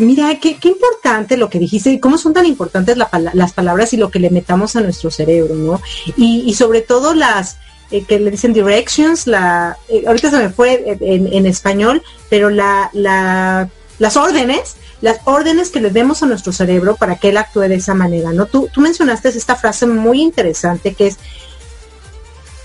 Mira, 0.00 0.38
qué, 0.40 0.56
qué 0.56 0.68
importante 0.68 1.36
lo 1.36 1.50
que 1.50 1.58
dijiste 1.58 1.90
y 1.90 2.00
cómo 2.00 2.16
son 2.16 2.32
tan 2.32 2.46
importantes 2.46 2.96
las 2.96 3.52
palabras 3.52 3.92
y 3.92 3.98
lo 3.98 4.10
que 4.10 4.18
le 4.18 4.30
metamos 4.30 4.74
a 4.74 4.80
nuestro 4.80 5.10
cerebro, 5.10 5.54
¿no? 5.54 5.80
Y, 6.16 6.54
sobre 6.54 6.80
todo 6.80 7.12
las 7.12 7.58
eh, 7.90 8.04
que 8.04 8.18
le 8.18 8.30
dicen 8.30 8.54
directions, 8.54 9.26
la, 9.26 9.76
eh, 9.88 10.04
ahorita 10.06 10.30
se 10.30 10.38
me 10.38 10.48
fue 10.48 10.96
en, 11.00 11.30
en 11.30 11.44
español, 11.44 12.02
pero 12.30 12.48
la, 12.48 12.88
la, 12.94 13.68
las 13.98 14.16
órdenes 14.16 14.76
las 15.02 15.20
órdenes 15.24 15.70
que 15.70 15.80
le 15.80 15.90
demos 15.90 16.22
a 16.22 16.26
nuestro 16.26 16.52
cerebro 16.52 16.96
para 16.96 17.16
que 17.16 17.30
él 17.30 17.36
actúe 17.36 17.60
de 17.60 17.76
esa 17.76 17.94
manera, 17.94 18.32
¿no? 18.32 18.46
Tú, 18.46 18.68
tú 18.72 18.80
mencionaste 18.80 19.28
esta 19.30 19.56
frase 19.56 19.86
muy 19.86 20.20
interesante 20.20 20.94
que 20.94 21.08
es 21.08 21.18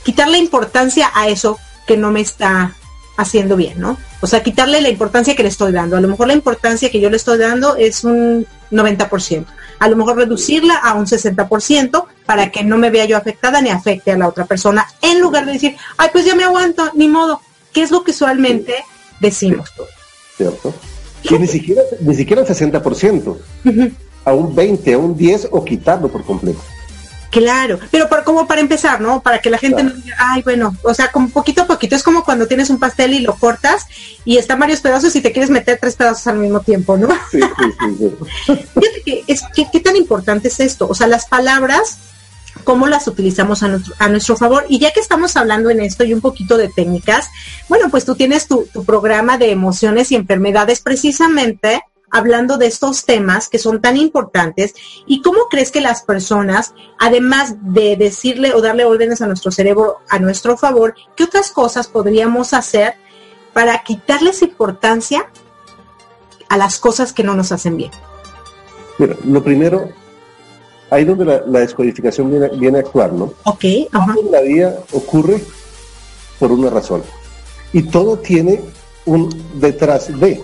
quitarle 0.04 0.38
importancia 0.38 1.12
a 1.14 1.28
eso 1.28 1.58
que 1.88 1.98
no 1.98 2.12
me 2.12 2.22
está 2.22 2.76
haciendo 3.18 3.56
bien, 3.56 3.80
¿no? 3.80 3.98
O 4.22 4.28
sea, 4.28 4.44
quitarle 4.44 4.82
la 4.82 4.90
importancia 4.90 5.36
que 5.36 5.44
le 5.44 5.50
estoy 5.50 5.72
dando. 5.72 5.98
A 5.98 6.02
lo 6.02 6.08
mejor 6.08 6.28
la 6.28 6.34
importancia 6.34 6.90
que 6.90 7.00
yo 7.00 7.10
le 7.10 7.18
estoy 7.18 7.38
dando 7.38 7.76
es 7.76 8.04
un 8.04 8.46
90%. 8.72 9.46
A 9.80 9.90
lo 9.90 9.96
mejor 9.96 10.18
reducirla 10.18 10.76
a 10.76 10.94
un 10.94 11.06
60% 11.06 12.06
para 12.26 12.52
que 12.52 12.64
no 12.64 12.78
me 12.78 12.90
vea 12.90 13.06
yo 13.06 13.18
afectada 13.18 13.62
ni 13.62 13.70
afecte 13.70 14.12
a 14.12 14.18
la 14.18 14.28
otra 14.28 14.46
persona, 14.46 14.88
en 15.02 15.20
lugar 15.20 15.46
de 15.46 15.54
decir, 15.54 15.76
ay, 15.98 16.10
pues 16.12 16.26
ya 16.26 16.36
me 16.36 16.44
aguanto, 16.44 16.92
ni 16.94 17.08
modo. 17.08 17.42
¿Qué 17.74 17.84
es 17.84 17.92
lo 17.92 18.04
que 18.04 18.12
usualmente 18.12 18.76
decimos? 19.20 19.70
¿Cierto? 20.38 20.74
ni 21.40 21.48
siquiera, 21.48 21.82
ni 22.02 22.16
siquiera 22.16 22.44
el 22.44 22.48
60%, 22.48 23.38
a 24.24 24.34
un 24.34 24.56
20, 24.56 24.94
a 24.94 24.98
un 24.98 25.18
10 25.18 25.50
o 25.52 25.66
quitarlo 25.66 26.08
por 26.08 26.24
completo. 26.24 26.60
Claro, 27.32 27.80
pero 27.92 28.08
para, 28.08 28.24
como 28.24 28.48
para 28.48 28.62
empezar, 28.62 29.02
¿no? 29.02 29.22
Para 29.22 29.40
que 29.40 29.50
la 29.50 29.58
gente 29.58 29.84
no 29.84 29.92
diga, 29.92 30.16
ay, 30.18 30.42
bueno, 30.42 30.76
o 30.84 30.94
sea, 30.94 31.12
como 31.12 31.30
poquito 31.30 31.64
a 31.64 31.68
poquito, 31.68 31.96
es 31.96 32.04
como 32.04 32.24
cuando 32.24 32.48
tienes 32.48 32.70
un 32.70 32.80
pastel 32.80 33.14
y 33.14 33.20
lo 33.20 33.36
cortas 33.36 33.88
y 34.24 34.38
están 34.38 34.60
varios 34.60 34.82
pedazos 34.82 35.16
y 35.16 35.22
te 35.22 35.32
quieres 35.32 35.50
meter 35.50 35.78
tres 35.80 35.96
pedazos 35.96 36.26
al 36.28 36.38
mismo 36.38 36.62
tiempo, 36.62 36.98
¿no? 36.98 37.10
Sí, 37.32 37.40
sí, 37.42 37.96
sí. 37.98 38.16
Fíjate 38.46 39.02
que, 39.06 39.24
es, 39.28 39.42
¿qué 39.54 39.80
tan 39.80 39.96
importante 39.96 40.48
es 40.48 40.60
esto? 40.60 40.88
O 40.88 40.96
sea, 40.96 41.08
las 41.08 41.26
palabras 41.26 42.00
cómo 42.64 42.88
las 42.88 43.08
utilizamos 43.08 43.64
a 43.64 43.68
nuestro, 43.68 43.94
a 44.00 44.10
nuestro 44.10 44.38
favor. 44.38 44.66
Y 44.70 44.80
ya 44.80 44.92
que 44.92 45.00
estamos 45.00 45.36
hablando 45.36 45.70
en 45.70 45.82
esto 45.82 46.04
y 46.04 46.14
un 46.14 46.22
poquito 46.22 46.58
de 46.58 46.70
técnicas, 46.70 47.30
bueno, 47.68 47.90
pues 47.90 48.06
tú 48.06 48.16
tienes 48.16 48.48
tu, 48.48 48.68
programa 48.86 49.38
de 49.38 49.52
emociones 49.52 50.12
y 50.12 50.16
enfermedades 50.16 50.82
precisamente 50.82 51.82
hablando 52.12 52.58
de 52.58 52.68
estos 52.68 53.06
temas 53.06 53.50
que 53.50 53.60
son 53.60 53.82
tan 53.82 53.98
importantes 53.98 54.74
y 55.06 55.22
cómo 55.22 55.48
crees 55.50 55.72
que 55.72 55.82
las 55.82 56.04
personas, 56.04 56.74
además 57.00 57.56
de 57.62 57.96
decirle 57.96 58.54
o 58.54 58.62
darle 58.62 58.86
órdenes 58.86 59.22
a 59.22 59.28
nuestro 59.28 59.52
cerebro 59.52 59.98
a 60.10 60.20
nuestro 60.20 60.58
favor, 60.58 60.96
qué 61.16 61.24
otras 61.24 61.52
cosas 61.52 61.88
podríamos 61.88 62.54
hacer 62.54 62.96
para 63.54 63.84
quitarles 63.84 64.42
importancia 64.42 65.30
a 66.50 66.58
las 66.58 66.78
cosas 66.78 67.14
que 67.14 67.24
no 67.24 67.36
nos 67.36 67.52
hacen 67.52 67.78
bien? 67.78 67.92
Mira, 68.98 69.16
lo 69.26 69.44
primero 69.44 69.90
ahí 70.90 71.06
donde 71.06 71.26
la, 71.26 71.60
descodificación 71.60 72.30
viene, 72.60 72.78
a 72.78 72.82
actuar, 72.82 73.14
¿no? 73.14 73.34
Ok. 73.44 73.66
Todo 73.92 74.22
en 74.26 74.32
la 74.32 74.42
vida 74.42 74.80
ocurre 74.94 75.42
por 76.40 76.52
una 76.52 76.70
razón. 76.70 77.04
Y 77.74 77.84
todo 77.84 78.18
tiene 78.20 78.62
un 79.06 79.30
detrás 79.56 80.18
de. 80.20 80.44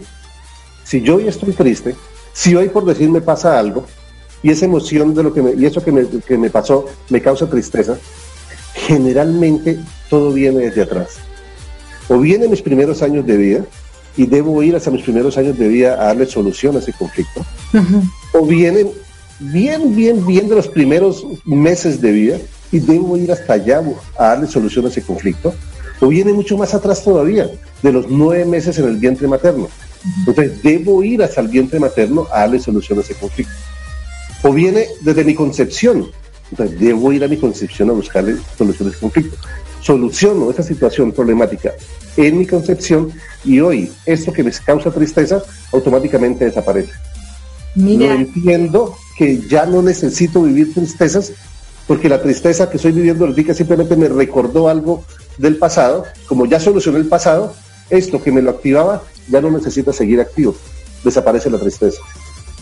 Si 0.92 1.02
yo 1.02 1.16
hoy 1.16 1.30
estoy 1.30 1.54
triste, 1.54 1.96
si 2.34 2.54
hoy 2.54 2.68
por 2.68 2.84
decir 2.84 3.10
me 3.10 3.22
pasa 3.22 3.58
algo, 3.58 3.86
y 4.44 4.50
esa 4.50 4.66
emoción 4.66 5.14
de 5.14 5.24
lo 5.24 5.34
que 5.34 5.42
me, 5.42 5.54
y 5.54 5.66
eso 5.66 5.82
que 5.82 5.90
me, 5.90 6.06
que 6.06 6.38
me 6.38 6.50
pasó 6.50 6.86
me 7.08 7.22
causa 7.22 7.50
tristeza, 7.50 7.96
generalmente 8.74 9.80
todo 10.10 10.34
viene 10.34 10.66
desde 10.66 10.82
atrás. 10.82 11.20
O 12.10 12.18
viene 12.18 12.50
mis 12.50 12.62
primeros 12.62 13.02
años 13.04 13.26
de 13.26 13.38
vida, 13.38 13.66
y 14.18 14.26
debo 14.26 14.62
ir 14.64 14.76
hasta 14.76 14.92
mis 14.92 15.04
primeros 15.04 15.38
años 15.38 15.58
de 15.58 15.70
vida 15.70 15.94
a 15.94 16.08
darle 16.08 16.26
solución 16.26 16.76
a 16.76 16.80
ese 16.80 16.92
conflicto. 16.92 17.46
O 18.34 18.46
vienen 18.46 18.92
bien, 19.40 19.96
bien, 19.96 20.28
bien 20.28 20.50
de 20.50 20.56
los 20.56 20.68
primeros 20.68 21.26
meses 21.46 22.02
de 22.02 22.12
vida 22.12 22.38
y 22.70 22.80
debo 22.80 23.16
ir 23.16 23.32
hasta 23.32 23.54
allá 23.54 23.82
a 24.18 24.24
darle 24.26 24.48
solución 24.48 24.88
a 24.88 24.90
ese 24.90 25.04
conflicto. 25.04 25.54
O 26.02 26.10
viene 26.10 26.34
mucho 26.34 26.58
más 26.58 26.74
atrás 26.74 27.02
todavía, 27.02 27.50
de 27.82 27.92
los 27.94 28.10
nueve 28.10 28.44
meses 28.44 28.78
en 28.78 28.90
el 28.90 28.98
vientre 28.98 29.30
materno. 29.30 29.70
Entonces, 30.20 30.62
debo 30.64 31.04
ir 31.04 31.22
hasta 31.24 31.42
el 31.42 31.48
vientre 31.48 31.80
materno 31.80 32.28
a 32.32 32.42
darle 32.42 32.60
solución 32.60 33.00
a 33.00 33.02
ese 33.02 33.16
conflicto. 33.16 33.54
O 34.44 34.52
viene 34.52 34.88
desde 35.02 35.24
mi 35.24 35.36
concepción. 35.36 36.10
Entonces, 36.50 36.80
debo 36.80 37.12
ir 37.14 37.24
a 37.24 37.28
mi 37.28 37.38
concepción 37.38 37.90
a 37.90 37.94
buscarle 37.94 38.38
solución 38.58 38.88
a 38.88 38.92
ese 38.92 39.00
conflicto. 39.00 39.38
Soluciono 39.82 40.52
esa 40.52 40.64
situación 40.64 41.12
problemática 41.12 41.74
en 42.18 42.38
mi 42.38 42.46
concepción 42.46 43.12
y 43.44 43.60
hoy 43.60 43.92
esto 44.06 44.32
que 44.32 44.44
me 44.44 44.52
causa 44.52 44.92
tristeza 44.92 45.42
automáticamente 45.72 46.46
desaparece. 46.46 46.92
No 47.76 48.12
entiendo 48.12 48.96
que 49.18 49.40
ya 49.48 49.66
no 49.66 49.82
necesito 49.82 50.44
vivir 50.44 50.74
tristezas 50.74 51.32
porque 51.88 52.10
la 52.10 52.22
tristeza 52.22 52.70
que 52.70 52.78
estoy 52.78 52.92
viviendo 52.92 53.26
ahorita 53.26 53.54
simplemente 53.54 53.96
me 53.96 54.08
recordó 54.08 54.68
algo 54.68 55.04
del 55.38 55.58
pasado. 55.58 56.06
Como 56.28 56.46
ya 56.46 56.60
solucioné 56.60 57.00
el 57.00 57.08
pasado, 57.08 57.54
esto 57.92 58.22
que 58.22 58.32
me 58.32 58.42
lo 58.42 58.52
activaba 58.52 59.04
ya 59.28 59.42
no 59.42 59.52
necesita 59.52 59.94
seguir 59.94 60.20
activo. 60.20 60.56
Desaparece 61.04 61.50
la 61.50 61.60
tristeza. 61.60 62.02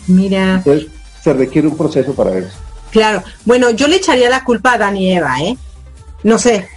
Mira. 0.06 0.56
Entonces, 0.56 0.88
se 1.22 1.32
requiere 1.32 1.68
un 1.68 1.76
proceso 1.76 2.14
para 2.14 2.36
eso. 2.38 2.50
Claro. 2.90 3.22
Bueno, 3.44 3.70
yo 3.70 3.86
le 3.86 3.96
echaría 3.96 4.28
la 4.28 4.44
culpa 4.44 4.74
a 4.74 4.78
Dani 4.78 5.08
y 5.08 5.12
Eva, 5.12 5.40
¿eh? 5.40 5.56
No 6.22 6.38
sé, 6.38 6.68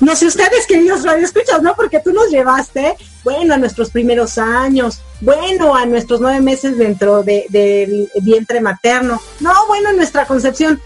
no 0.00 0.14
sé 0.14 0.26
ustedes, 0.26 0.66
queridos 0.66 1.04
escuchas 1.04 1.62
¿no? 1.62 1.74
Porque 1.74 2.00
tú 2.00 2.12
nos 2.12 2.30
llevaste, 2.30 2.94
bueno, 3.24 3.54
a 3.54 3.58
nuestros 3.58 3.90
primeros 3.90 4.38
años, 4.38 5.00
bueno, 5.20 5.74
a 5.74 5.86
nuestros 5.86 6.20
nueve 6.20 6.40
meses 6.40 6.78
dentro 6.78 7.22
del 7.22 8.10
vientre 8.22 8.60
materno, 8.60 9.20
no, 9.40 9.52
bueno, 9.66 9.92
nuestra 9.92 10.26
concepción. 10.26 10.80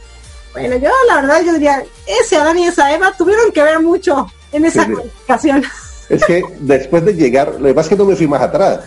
Bueno, 0.52 0.76
yo 0.76 0.90
la 1.06 1.16
verdad 1.16 1.42
yo 1.44 1.52
diría, 1.52 1.84
ese 2.06 2.36
Adán 2.36 2.58
y 2.58 2.66
esa 2.66 2.92
Eva 2.94 3.12
tuvieron 3.16 3.52
que 3.52 3.62
ver 3.62 3.80
mucho 3.80 4.26
en 4.52 4.64
esa 4.64 4.88
ocasión. 5.24 5.62
Es 6.08 6.24
que 6.24 6.42
después 6.60 7.04
de 7.04 7.14
llegar, 7.14 7.56
lo 7.60 7.68
que 7.68 7.74
pasa 7.74 7.88
es 7.88 7.90
que 7.90 8.02
no 8.02 8.08
me 8.08 8.16
fui 8.16 8.26
más 8.26 8.42
atrás, 8.42 8.80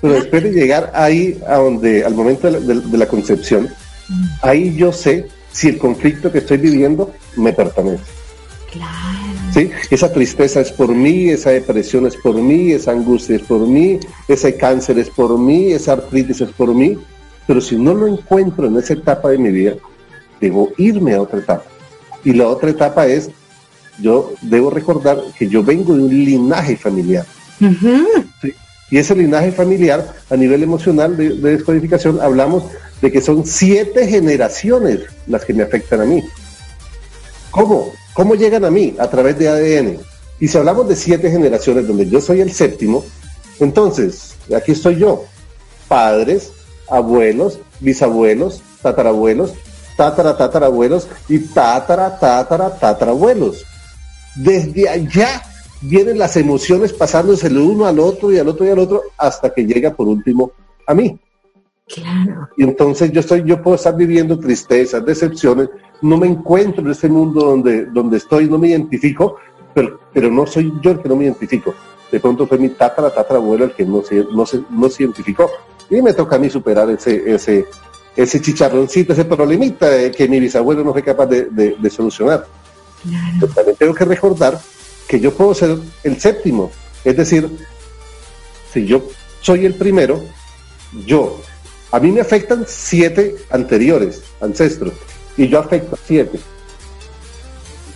pero 0.00 0.14
después 0.14 0.42
de 0.44 0.52
llegar 0.52 0.92
ahí 0.94 1.40
a 1.46 1.56
donde, 1.56 2.04
al 2.04 2.14
momento 2.14 2.50
de 2.50 2.98
la 2.98 3.06
concepción, 3.06 3.68
mm. 4.08 4.24
ahí 4.42 4.76
yo 4.76 4.92
sé 4.92 5.26
si 5.50 5.68
el 5.68 5.78
conflicto 5.78 6.30
que 6.30 6.38
estoy 6.38 6.58
viviendo 6.58 7.12
me 7.36 7.52
pertenece. 7.52 8.04
Claro. 8.70 9.18
¿sí? 9.52 9.70
Esa 9.90 10.12
tristeza 10.12 10.60
es 10.60 10.70
por 10.70 10.94
mí, 10.94 11.30
esa 11.30 11.50
depresión 11.50 12.06
es 12.06 12.16
por 12.16 12.36
mí, 12.36 12.72
esa 12.72 12.92
angustia 12.92 13.36
es 13.36 13.42
por 13.42 13.66
mí, 13.66 13.98
ese 14.28 14.56
cáncer 14.56 14.98
es 14.98 15.10
por 15.10 15.36
mí, 15.38 15.72
esa 15.72 15.94
artritis 15.94 16.40
es 16.42 16.50
por 16.50 16.74
mí. 16.74 16.96
Pero 17.46 17.60
si 17.60 17.76
no 17.76 17.94
lo 17.94 18.06
encuentro 18.06 18.66
en 18.66 18.76
esa 18.76 18.92
etapa 18.92 19.30
de 19.30 19.38
mi 19.38 19.50
vida, 19.50 19.74
debo 20.40 20.70
irme 20.76 21.14
a 21.14 21.22
otra 21.22 21.38
etapa. 21.38 21.64
Y 22.24 22.32
la 22.34 22.46
otra 22.46 22.70
etapa 22.70 23.06
es, 23.06 23.30
yo 24.00 24.32
debo 24.42 24.70
recordar 24.70 25.18
que 25.38 25.48
yo 25.48 25.62
vengo 25.62 25.94
de 25.94 26.02
un 26.02 26.24
linaje 26.24 26.76
familiar. 26.76 27.26
Y 28.90 28.96
ese 28.96 29.14
linaje 29.14 29.52
familiar, 29.52 30.14
a 30.30 30.36
nivel 30.36 30.62
emocional 30.62 31.16
de, 31.16 31.30
de, 31.30 31.56
descodificación, 31.56 32.20
hablamos 32.20 32.64
de 33.02 33.12
que 33.12 33.20
son 33.20 33.44
siete 33.46 34.06
generaciones 34.06 35.00
las 35.26 35.44
que 35.44 35.52
me 35.52 35.62
afectan 35.62 36.00
a 36.00 36.04
mí. 36.04 36.22
¿Cómo? 37.50 37.92
¿Cómo 38.14 38.34
llegan 38.34 38.64
a 38.64 38.70
mí? 38.70 38.94
A 38.98 39.08
través 39.08 39.38
de 39.38 39.48
ADN. 39.48 39.98
Y 40.40 40.48
si 40.48 40.56
hablamos 40.56 40.88
de 40.88 40.96
siete 40.96 41.30
generaciones 41.30 41.86
donde 41.86 42.08
yo 42.08 42.20
soy 42.20 42.40
el 42.40 42.52
séptimo, 42.52 43.04
entonces, 43.60 44.36
aquí 44.54 44.72
estoy 44.72 44.96
yo. 44.96 45.24
Padres, 45.88 46.52
abuelos, 46.88 47.58
bisabuelos, 47.80 48.62
tatarabuelos, 48.82 49.52
tatara, 49.96 50.36
tatarabuelos 50.36 51.08
y 51.28 51.40
tatara, 51.40 52.18
tatara, 52.18 52.70
tatarabuelos. 52.70 53.64
Desde 54.36 54.88
allá 54.88 55.42
vienen 55.80 56.18
las 56.18 56.36
emociones 56.36 56.92
pasándose 56.92 57.46
el 57.46 57.58
uno 57.58 57.86
al 57.86 57.98
otro 57.98 58.32
y 58.32 58.38
al 58.38 58.48
otro 58.48 58.66
y 58.66 58.70
al 58.70 58.78
otro 58.78 59.02
hasta 59.16 59.52
que 59.52 59.64
llega 59.64 59.94
por 59.94 60.08
último 60.08 60.52
a 60.86 60.94
mí. 60.94 61.18
Claro. 61.86 62.48
Y 62.56 62.64
entonces 62.64 63.10
yo 63.12 63.20
estoy, 63.20 63.44
yo 63.44 63.62
puedo 63.62 63.76
estar 63.76 63.96
viviendo 63.96 64.38
tristezas, 64.38 65.04
decepciones, 65.04 65.70
no 66.02 66.18
me 66.18 66.26
encuentro 66.26 66.82
en 66.82 66.90
este 66.90 67.08
mundo 67.08 67.40
donde, 67.40 67.86
donde 67.86 68.18
estoy, 68.18 68.48
no 68.48 68.58
me 68.58 68.68
identifico, 68.68 69.36
pero, 69.72 70.00
pero 70.12 70.30
no 70.30 70.46
soy 70.46 70.72
yo 70.82 70.90
el 70.90 71.00
que 71.00 71.08
no 71.08 71.16
me 71.16 71.24
identifico. 71.24 71.74
De 72.10 72.20
pronto 72.20 72.46
fue 72.46 72.58
mi 72.58 72.70
tatara, 72.70 73.10
tatarabuelo 73.10 73.64
el 73.64 73.72
que 73.72 73.84
no 73.84 74.02
se, 74.02 74.26
no 74.32 74.44
se, 74.44 74.62
no 74.70 74.88
se 74.88 75.02
identificó. 75.02 75.50
Y 75.90 76.02
me 76.02 76.12
toca 76.12 76.36
a 76.36 76.38
mí 76.38 76.50
superar 76.50 76.90
ese, 76.90 77.34
ese, 77.34 77.66
ese 78.14 78.40
chicharroncito, 78.40 79.12
ese 79.14 79.24
problemita 79.24 80.10
que 80.10 80.28
mi 80.28 80.40
bisabuelo 80.40 80.84
no 80.84 80.92
fue 80.92 81.02
capaz 81.02 81.26
de, 81.26 81.46
de, 81.46 81.76
de 81.78 81.90
solucionar. 81.90 82.46
Claro. 83.02 83.54
también 83.54 83.76
tengo 83.76 83.94
que 83.94 84.04
recordar 84.04 84.60
que 85.06 85.20
yo 85.20 85.32
puedo 85.32 85.54
ser 85.54 85.78
el 86.04 86.20
séptimo. 86.20 86.70
Es 87.04 87.16
decir, 87.16 87.48
si 88.72 88.86
yo 88.86 89.02
soy 89.40 89.64
el 89.64 89.74
primero, 89.74 90.22
yo, 91.06 91.40
a 91.90 91.98
mí 91.98 92.12
me 92.12 92.20
afectan 92.20 92.64
siete 92.66 93.36
anteriores, 93.50 94.22
ancestros, 94.40 94.94
y 95.36 95.48
yo 95.48 95.58
afecto 95.58 95.94
a 95.94 95.98
siete. 96.06 96.38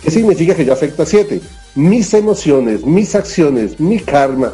¿Qué 0.01 0.11
significa 0.11 0.55
que 0.55 0.65
yo 0.65 0.73
afecto 0.73 1.03
a 1.03 1.05
siete? 1.05 1.41
Mis 1.75 2.13
emociones, 2.13 2.85
mis 2.85 3.15
acciones, 3.15 3.79
mi 3.79 3.99
karma, 3.99 4.53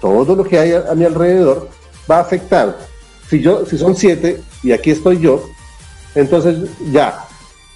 todo 0.00 0.34
lo 0.34 0.44
que 0.44 0.58
hay 0.58 0.72
a, 0.72 0.90
a 0.90 0.94
mi 0.94 1.04
alrededor 1.04 1.68
va 2.10 2.18
a 2.18 2.20
afectar. 2.20 2.78
Si 3.28 3.40
yo, 3.40 3.66
si 3.66 3.76
son 3.76 3.94
siete, 3.94 4.40
y 4.62 4.72
aquí 4.72 4.90
estoy 4.90 5.20
yo, 5.20 5.48
entonces 6.14 6.70
ya, 6.90 7.26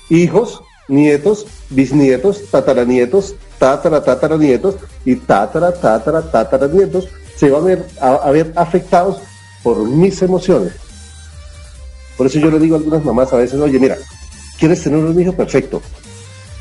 hijos, 0.08 0.62
nietos, 0.92 1.46
bisnietos, 1.70 2.50
tataranietos, 2.50 3.34
tatara, 3.58 4.04
tataranietos 4.04 4.76
y 5.04 5.16
tatara, 5.16 5.72
tatara, 5.72 6.22
tataranietos 6.22 7.08
se 7.36 7.48
van 7.50 7.62
a 7.62 7.66
ver, 7.66 7.86
a, 8.00 8.30
ver 8.30 8.52
afectados 8.56 9.16
por 9.62 9.88
mis 9.88 10.20
emociones. 10.20 10.74
Por 12.16 12.26
eso 12.26 12.38
yo 12.38 12.50
le 12.50 12.58
digo 12.58 12.76
a 12.76 12.78
algunas 12.78 13.04
mamás 13.04 13.32
a 13.32 13.36
veces, 13.36 13.58
oye, 13.58 13.78
mira, 13.78 13.96
¿quieres 14.58 14.82
tener 14.82 15.02
un 15.02 15.18
hijo? 15.18 15.32
Perfecto. 15.32 15.80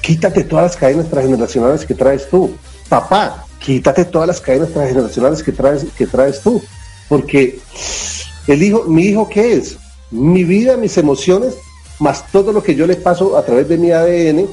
Quítate 0.01 0.45
todas 0.45 0.63
las 0.63 0.77
cadenas 0.77 1.09
transgeneracionales 1.09 1.85
que 1.85 1.93
traes 1.93 2.29
tú. 2.29 2.55
Papá, 2.87 3.45
quítate 3.59 4.05
todas 4.05 4.27
las 4.29 4.41
cadenas 4.41 4.69
transgeneracionales 4.69 5.43
que 5.43 5.51
traes, 5.51 5.85
que 5.95 6.07
traes 6.07 6.39
tú. 6.39 6.63
Porque 7.09 7.59
el 8.47 8.63
hijo, 8.63 8.85
mi 8.85 9.03
hijo, 9.03 9.27
¿qué 9.27 9.53
es? 9.53 9.75
Mi 10.09 10.45
vida, 10.45 10.77
mis 10.77 10.97
emociones, 10.97 11.53
más 12.01 12.29
todo 12.31 12.51
lo 12.51 12.63
que 12.63 12.75
yo 12.75 12.87
le 12.87 12.95
paso 12.95 13.37
a 13.37 13.45
través 13.45 13.69
de 13.69 13.77
mi 13.77 13.91
ADN 13.91 14.47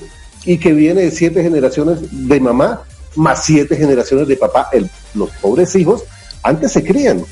y 0.45 0.59
que 0.59 0.73
viene 0.73 1.03
de 1.03 1.11
siete 1.11 1.43
generaciones 1.43 1.99
de 2.11 2.41
mamá, 2.41 2.83
más 3.17 3.45
siete 3.45 3.75
generaciones 3.75 4.29
de 4.29 4.37
papá. 4.37 4.69
El, 4.71 4.89
los 5.15 5.31
pobres 5.31 5.75
hijos 5.75 6.05
antes 6.43 6.73
se 6.73 6.85
crían. 6.85 7.25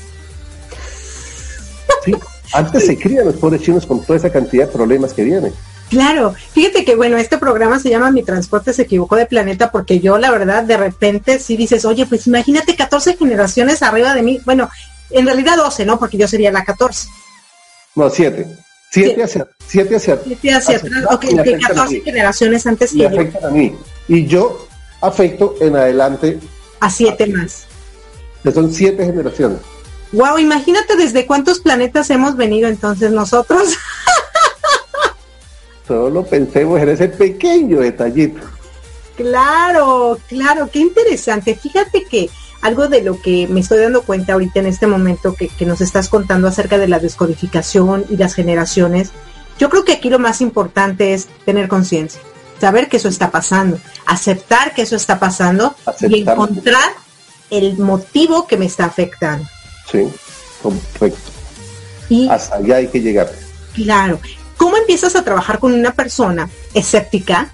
¿sí? 2.03 2.15
Antes 2.51 2.87
se 2.87 2.97
crían 2.97 3.27
los 3.27 3.35
pobres 3.35 3.61
chinos 3.61 3.85
con 3.85 4.03
toda 4.03 4.17
esa 4.17 4.31
cantidad 4.31 4.65
de 4.65 4.73
problemas 4.73 5.13
que 5.13 5.23
vienen. 5.23 5.53
Claro, 5.89 6.33
fíjate 6.51 6.83
que 6.83 6.95
bueno, 6.95 7.17
este 7.17 7.37
programa 7.37 7.79
se 7.79 7.89
llama 7.89 8.11
Mi 8.11 8.23
Transporte 8.23 8.73
se 8.73 8.81
equivocó 8.81 9.15
de 9.15 9.25
planeta 9.25 9.71
porque 9.71 9.99
yo 9.99 10.17
la 10.17 10.31
verdad 10.31 10.63
de 10.63 10.77
repente 10.77 11.39
sí 11.39 11.55
dices, 11.55 11.85
oye, 11.85 12.07
pues 12.07 12.27
imagínate 12.27 12.75
14 12.75 13.17
generaciones 13.17 13.83
arriba 13.83 14.13
de 14.15 14.23
mí. 14.23 14.41
Bueno, 14.45 14.69
en 15.11 15.25
realidad 15.27 15.57
12, 15.57 15.85
¿no? 15.85 15.99
Porque 15.99 16.17
yo 16.17 16.27
sería 16.27 16.51
la 16.51 16.65
14. 16.65 17.07
No, 17.95 18.09
siete. 18.09 18.47
Siete 18.89 19.23
hacia, 19.23 19.47
siete 19.67 19.95
hacia, 19.97 20.19
siete 20.23 20.53
hacia, 20.53 20.77
atrás. 20.77 21.05
Ok, 21.11 21.25
que 21.43 21.57
14 21.57 22.01
generaciones 22.01 22.65
antes 22.65 22.91
que 22.91 22.99
yo. 22.99 23.07
afectan 23.07 23.45
a 23.45 23.49
mí. 23.49 23.75
Y 24.07 24.25
yo 24.25 24.67
afecto 25.01 25.55
en 25.59 25.75
adelante 25.75 26.39
a 26.79 26.89
siete 26.89 27.25
a 27.25 27.27
más. 27.27 27.65
Que 28.43 28.51
son 28.51 28.71
siete 28.71 29.05
generaciones. 29.05 29.59
Wow, 30.13 30.37
imagínate 30.37 30.95
desde 30.95 31.25
cuántos 31.25 31.59
planetas 31.59 32.09
hemos 32.09 32.37
venido 32.37 32.69
entonces 32.69 33.11
nosotros. 33.11 33.73
Solo 35.87 36.25
pensemos 36.25 36.81
en 36.81 36.89
ese 36.89 37.09
pequeño 37.09 37.81
detallito. 37.81 38.41
Claro, 39.15 40.17
claro, 40.27 40.69
qué 40.71 40.79
interesante. 40.79 41.55
Fíjate 41.55 42.05
que 42.05 42.29
algo 42.67 42.87
de 42.87 43.01
lo 43.01 43.21
que 43.21 43.47
me 43.47 43.61
estoy 43.61 43.79
dando 43.79 44.03
cuenta 44.03 44.33
ahorita 44.33 44.59
en 44.59 44.67
este 44.67 44.87
momento 44.87 45.33
que, 45.33 45.47
que, 45.47 45.65
nos 45.65 45.81
estás 45.81 46.09
contando 46.09 46.47
acerca 46.47 46.77
de 46.77 46.87
la 46.87 46.99
descodificación 46.99 48.05
y 48.09 48.17
las 48.17 48.33
generaciones, 48.33 49.11
yo 49.57 49.69
creo 49.69 49.85
que 49.85 49.93
aquí 49.93 50.09
lo 50.09 50.19
más 50.19 50.41
importante 50.41 51.13
es 51.13 51.27
tener 51.45 51.67
conciencia, 51.67 52.21
saber 52.59 52.89
que 52.89 52.97
eso 52.97 53.07
está 53.07 53.31
pasando, 53.31 53.79
aceptar 54.05 54.73
que 54.73 54.83
eso 54.83 54.95
está 54.95 55.19
pasando 55.19 55.75
Aceptar. 55.85 56.11
y 56.11 56.21
encontrar 56.21 56.91
el 57.49 57.77
motivo 57.77 58.47
que 58.47 58.57
me 58.57 58.65
está 58.65 58.85
afectando. 58.85 59.47
Sí, 59.89 60.07
correcto. 60.61 61.31
Y 62.09 62.27
hasta 62.29 62.57
allá 62.57 62.75
hay 62.75 62.87
que 62.87 62.99
llegar. 62.99 63.31
Claro. 63.73 64.19
¿Cómo 64.57 64.75
empiezas 64.75 65.15
a 65.15 65.23
trabajar 65.23 65.59
con 65.59 65.73
una 65.73 65.93
persona 65.93 66.49
escéptica 66.73 67.51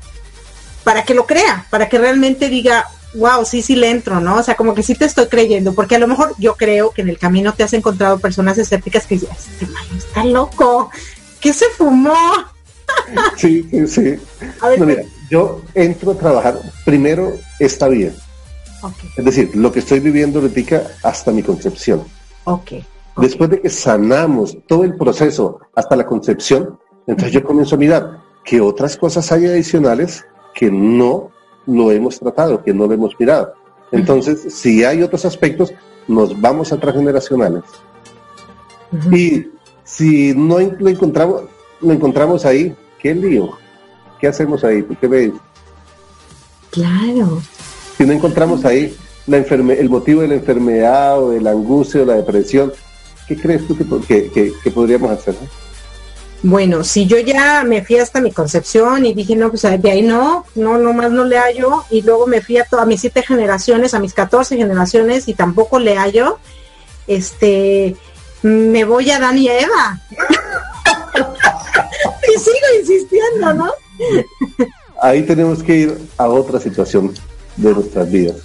para 0.83 1.03
que 1.03 1.13
lo 1.13 1.25
crea, 1.25 1.67
para 1.69 1.87
que 1.89 1.97
realmente 1.97 2.49
diga, 2.49 2.89
wow, 3.13 3.45
sí, 3.45 3.61
sí 3.61 3.75
le 3.75 3.89
entro, 3.89 4.19
¿no? 4.19 4.37
O 4.37 4.43
sea, 4.43 4.55
como 4.55 4.73
que 4.73 4.83
sí 4.83 4.95
te 4.95 5.05
estoy 5.05 5.27
creyendo, 5.27 5.73
porque 5.73 5.95
a 5.95 5.99
lo 5.99 6.07
mejor 6.07 6.33
yo 6.37 6.55
creo 6.55 6.91
que 6.91 7.01
en 7.01 7.09
el 7.09 7.17
camino 7.17 7.53
te 7.53 7.63
has 7.63 7.73
encontrado 7.73 8.19
personas 8.19 8.57
escépticas 8.57 9.05
que 9.05 9.15
dicen, 9.15 9.29
este 9.31 9.67
man 9.67 9.83
está 9.95 10.23
loco, 10.25 10.89
¿qué 11.39 11.53
se 11.53 11.65
fumó? 11.77 12.13
Sí, 13.37 13.67
sí, 13.71 13.87
sí. 13.87 14.15
A 14.61 14.69
ver, 14.69 14.79
no, 14.79 14.85
mira, 14.85 15.03
yo 15.29 15.61
entro 15.73 16.11
a 16.11 16.15
trabajar 16.15 16.59
primero 16.85 17.33
esta 17.59 17.87
vida. 17.87 18.11
Okay. 18.81 19.09
Es 19.17 19.25
decir, 19.25 19.55
lo 19.55 19.71
que 19.71 19.79
estoy 19.79 19.99
viviendo 19.99 20.39
ahorita 20.39 20.91
hasta 21.01 21.31
mi 21.31 21.41
concepción. 21.41 22.03
Okay. 22.43 22.85
Después 23.17 23.49
de 23.49 23.61
que 23.61 23.69
sanamos 23.69 24.57
todo 24.67 24.83
el 24.83 24.95
proceso 24.95 25.59
hasta 25.75 25.95
la 25.95 26.05
concepción, 26.05 26.77
entonces 27.07 27.33
yo 27.33 27.43
comienzo 27.43 27.75
a 27.75 27.79
mirar 27.79 28.21
qué 28.43 28.61
otras 28.61 28.97
cosas 28.97 29.31
hay 29.31 29.45
adicionales 29.45 30.25
que 30.53 30.69
no 30.69 31.31
lo 31.65 31.91
hemos 31.91 32.19
tratado, 32.19 32.63
que 32.63 32.73
no 32.73 32.87
lo 32.87 32.93
hemos 32.93 33.19
mirado. 33.19 33.53
Entonces, 33.91 34.43
uh 34.43 34.47
-huh. 34.47 34.51
si 34.51 34.83
hay 34.83 35.03
otros 35.03 35.25
aspectos, 35.25 35.73
nos 36.07 36.39
vamos 36.39 36.71
a 36.73 36.79
transgeneracionales. 36.79 37.63
Uh 38.91 38.97
-huh. 38.97 39.17
Y 39.17 39.51
si 39.83 40.33
no 40.35 40.59
lo 40.59 40.89
encontramos, 40.89 41.43
lo 41.81 41.93
encontramos 41.93 42.45
ahí, 42.45 42.75
¿qué 42.99 43.13
lío? 43.13 43.51
¿Qué 44.19 44.27
hacemos 44.27 44.63
ahí? 44.63 44.81
¿Tú 44.83 44.95
qué 44.99 45.07
ves? 45.07 45.31
Claro. 46.71 47.41
Si 47.97 48.05
no 48.05 48.13
encontramos 48.13 48.65
ahí 48.65 48.95
la 49.27 49.37
enferme 49.37 49.73
el 49.79 49.89
motivo 49.89 50.21
de 50.21 50.27
la 50.29 50.35
enfermedad 50.35 51.21
o 51.21 51.29
de 51.31 51.41
la 51.41 51.51
angustia 51.51 52.01
o 52.01 52.05
la 52.05 52.15
depresión, 52.15 52.73
¿qué 53.27 53.35
crees 53.37 53.67
tú 53.67 53.77
que, 53.77 53.85
que, 54.07 54.31
que, 54.31 54.53
que 54.63 54.71
podríamos 54.71 55.11
hacer? 55.11 55.35
Bueno, 56.45 56.83
si 56.83 57.07
yo 57.07 57.17
ya 57.19 57.63
me 57.63 57.85
fui 57.85 57.97
hasta 57.99 58.19
mi 58.19 58.29
concepción 58.29 59.05
y 59.05 59.13
dije, 59.13 59.33
no, 59.33 59.49
pues 59.49 59.61
de 59.61 59.89
ahí 59.91 60.01
no, 60.01 60.45
no, 60.55 60.77
nomás 60.77 61.09
no 61.09 61.23
le 61.23 61.37
hallo, 61.37 61.85
y 61.89 62.01
luego 62.01 62.27
me 62.27 62.41
fui 62.41 62.57
a, 62.57 62.67
a 62.69 62.85
mis 62.85 62.99
siete 62.99 63.23
generaciones, 63.23 63.93
a 63.93 63.99
mis 63.99 64.13
14 64.13 64.57
generaciones, 64.57 65.29
y 65.29 65.35
tampoco 65.35 65.79
le 65.79 65.95
hallo, 65.95 66.39
este, 67.07 67.95
me 68.41 68.83
voy 68.83 69.09
a 69.09 69.19
Dan 69.19 69.37
y 69.37 69.47
a 69.47 69.57
Eva. 69.57 70.01
y 72.27 72.39
sigo 72.39 72.57
insistiendo, 72.77 73.53
¿no? 73.53 73.71
Ahí 75.01 75.23
tenemos 75.23 75.63
que 75.63 75.75
ir 75.77 75.97
a 76.17 76.27
otra 76.27 76.59
situación 76.59 77.13
de 77.55 77.73
nuestras 77.73 78.11
vidas. 78.11 78.35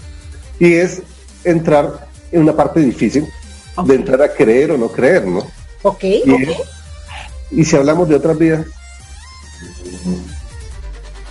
Y 0.61 0.75
es 0.75 1.03
entrar 1.43 2.09
en 2.31 2.43
una 2.43 2.55
parte 2.55 2.79
difícil 2.79 3.27
okay. 3.75 3.89
de 3.89 3.95
entrar 3.97 4.23
a 4.23 4.33
creer 4.33 4.71
o 4.71 4.79
no 4.79 4.87
creer, 4.87 5.27
¿no? 5.27 5.45
Ok, 5.83 6.05
y 6.05 6.31
ok. 6.31 6.41
Es, 6.43 6.78
y 7.51 7.65
si 7.65 7.77
hablamos 7.77 8.09
de 8.09 8.17
otras 8.17 8.39
vidas. 8.39 8.67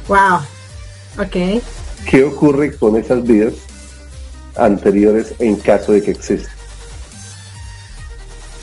Wow. 0.08 0.40
Ok. 1.20 1.62
¿Qué 2.10 2.24
ocurre 2.24 2.76
con 2.76 2.96
esas 2.96 3.24
vidas 3.24 3.54
anteriores 4.56 5.34
en 5.40 5.56
caso 5.58 5.92
de 5.92 6.04
que 6.04 6.12
exista? 6.12 6.50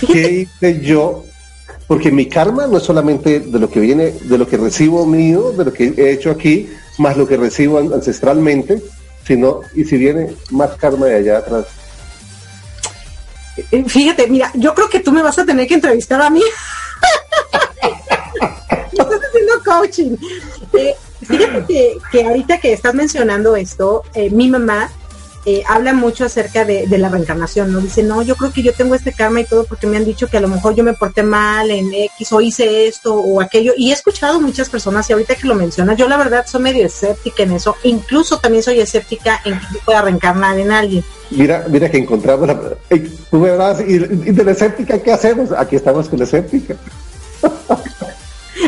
¿Qué 0.00 0.48
hice 0.62 0.80
yo 0.80 1.24
porque 1.86 2.10
mi 2.10 2.26
karma 2.26 2.66
no 2.66 2.78
es 2.78 2.82
solamente 2.82 3.40
de 3.40 3.58
lo 3.58 3.70
que 3.70 3.80
viene, 3.80 4.12
de 4.12 4.38
lo 4.38 4.48
que 4.48 4.56
recibo 4.56 5.04
mío, 5.04 5.52
de 5.52 5.64
lo 5.66 5.72
que 5.72 5.92
he 5.96 6.12
hecho 6.12 6.30
aquí, 6.30 6.70
más 6.98 7.16
lo 7.16 7.26
que 7.26 7.36
recibo 7.36 7.78
ancestralmente, 7.78 8.82
sino, 9.26 9.60
y 9.74 9.84
si 9.84 9.96
viene 9.96 10.34
más 10.50 10.76
karma 10.76 11.06
de 11.06 11.16
allá 11.16 11.38
atrás. 11.38 11.66
Eh, 13.70 13.84
fíjate, 13.86 14.26
mira, 14.28 14.50
yo 14.54 14.74
creo 14.74 14.88
que 14.88 15.00
tú 15.00 15.12
me 15.12 15.22
vas 15.22 15.38
a 15.38 15.44
tener 15.44 15.66
que 15.68 15.74
entrevistar 15.74 16.20
a 16.22 16.30
mí. 16.30 16.42
Eh, 19.82 20.94
fíjate 21.20 21.98
que, 22.10 22.24
ahorita 22.24 22.58
que 22.58 22.72
estás 22.72 22.94
mencionando 22.94 23.56
esto, 23.56 24.02
eh, 24.14 24.30
mi 24.30 24.48
mamá 24.48 24.90
eh, 25.46 25.62
habla 25.68 25.92
mucho 25.92 26.24
acerca 26.24 26.64
de, 26.64 26.87
la 26.96 27.10
reencarnación, 27.10 27.70
¿no? 27.70 27.80
Dice, 27.80 28.02
no, 28.02 28.22
yo 28.22 28.34
creo 28.34 28.50
que 28.50 28.62
yo 28.62 28.72
tengo 28.72 28.94
este 28.94 29.12
karma 29.12 29.40
y 29.40 29.44
todo 29.44 29.64
porque 29.64 29.87
me 29.87 29.98
han 29.98 30.04
dicho 30.06 30.26
que 30.26 30.38
a 30.38 30.40
lo 30.40 30.48
mejor 30.48 30.74
yo 30.74 30.82
me 30.82 30.94
porté 30.94 31.22
mal 31.22 31.70
en 31.70 31.92
X 31.92 32.32
o 32.32 32.40
hice 32.40 32.87
esto 32.87 33.14
o 33.14 33.42
aquello. 33.42 33.72
Y 33.76 33.90
he 33.90 33.92
escuchado 33.92 34.40
muchas 34.40 34.70
personas 34.70 35.08
y 35.10 35.12
ahorita 35.12 35.34
que 35.34 35.46
lo 35.46 35.54
mencionas, 35.54 35.98
yo 35.98 36.08
la 36.08 36.16
verdad 36.16 36.46
soy 36.46 36.62
medio 36.62 36.87
escéptica 36.87 37.42
en 37.42 37.52
eso. 37.52 37.76
Incluso 37.82 38.38
también 38.38 38.62
soy 38.62 38.80
escéptica 38.80 39.40
en 39.44 39.60
que 39.60 39.78
pueda 39.84 40.00
reencarnar 40.00 40.58
en 40.58 40.72
alguien. 40.72 41.04
Mira, 41.30 41.66
mira 41.68 41.90
que 41.90 41.98
encontramos 41.98 42.48
la... 42.48 42.58
Tú 43.30 43.38
me 43.38 43.50
y, 43.87 43.94
y 43.94 44.32
de 44.32 44.44
la 44.44 44.52
escéptica, 44.52 44.98
¿qué 45.02 45.12
hacemos? 45.12 45.52
Aquí 45.52 45.76
estamos 45.76 46.08
con 46.08 46.20
la 46.20 46.24
escéptica. 46.24 46.74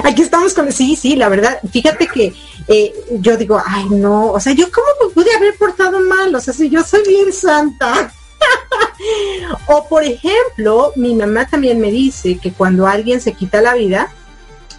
Aquí 0.05 0.23
estamos 0.23 0.55
con, 0.55 0.73
sí, 0.73 0.97
sí, 0.97 1.17
la 1.17 1.29
verdad, 1.29 1.59
fíjate 1.71 2.07
que 2.07 2.35
eh, 2.69 2.93
yo 3.11 3.37
digo, 3.37 3.61
ay 3.65 3.87
no, 3.91 4.33
o 4.33 4.41
sea, 4.41 4.53
yo 4.53 4.71
cómo 4.71 4.87
me 5.03 5.15
pude 5.15 5.35
haber 5.35 5.57
portado 5.57 6.01
mal, 6.01 6.35
o 6.35 6.41
sea, 6.41 6.53
si 6.53 6.69
yo 6.69 6.83
soy 6.83 7.03
bien 7.07 7.33
santa. 7.33 8.13
o 9.67 9.89
por 9.89 10.05
ejemplo, 10.05 10.93
mi 10.97 11.15
mamá 11.15 11.47
también 11.47 11.81
me 11.81 11.91
dice 11.91 12.39
que 12.39 12.53
cuando 12.53 12.87
alguien 12.87 13.21
se 13.21 13.33
quita 13.33 13.61
la 13.61 13.75
vida, 13.75 14.13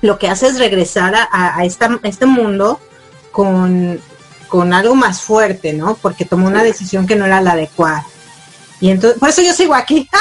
lo 0.01 0.19
que 0.19 0.27
hace 0.27 0.47
es 0.47 0.59
regresar 0.59 1.15
a, 1.31 1.65
esta, 1.65 1.99
este 2.03 2.25
mundo 2.25 2.79
con, 3.31 3.99
con 4.47 4.73
algo 4.73 4.95
más 4.95 5.21
fuerte, 5.21 5.73
¿no? 5.73 5.95
Porque 5.95 6.25
tomó 6.25 6.47
una 6.47 6.63
decisión 6.63 7.07
que 7.07 7.15
no 7.15 7.25
era 7.25 7.41
la 7.41 7.53
adecuada. 7.53 8.05
Y 8.79 8.91
entonces, 8.91 9.19
por 9.19 9.29
eso 9.29 9.41
yo 9.41 9.53
sigo 9.53 9.73
aquí. 9.73 10.07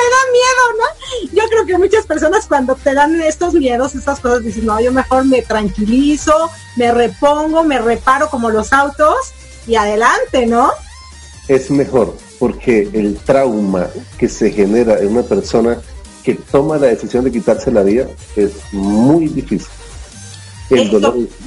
me 0.00 0.10
da 0.10 0.20
miedo, 0.32 0.62
¿no? 0.78 1.42
Yo 1.42 1.48
creo 1.48 1.66
que 1.66 1.78
muchas 1.78 2.06
personas 2.06 2.39
cuando 2.50 2.74
te 2.74 2.92
dan 2.92 3.22
estos 3.22 3.54
miedos, 3.54 3.94
estas 3.94 4.18
cosas, 4.18 4.42
dicen, 4.42 4.66
no, 4.66 4.80
yo 4.80 4.90
mejor 4.90 5.24
me 5.24 5.40
tranquilizo, 5.40 6.50
me 6.76 6.90
repongo, 6.90 7.62
me 7.62 7.78
reparo 7.78 8.28
como 8.28 8.50
los 8.50 8.72
autos 8.72 9.32
y 9.68 9.76
adelante, 9.76 10.46
¿no? 10.46 10.72
Es 11.46 11.70
mejor, 11.70 12.16
porque 12.40 12.90
el 12.92 13.16
trauma 13.18 13.86
que 14.18 14.28
se 14.28 14.50
genera 14.50 14.98
en 14.98 15.12
una 15.12 15.22
persona 15.22 15.78
que 16.24 16.34
toma 16.34 16.76
la 16.76 16.88
decisión 16.88 17.24
de 17.24 17.30
quitarse 17.30 17.70
la 17.70 17.84
vida 17.84 18.08
es 18.34 18.50
muy 18.72 19.28
difícil. 19.28 19.70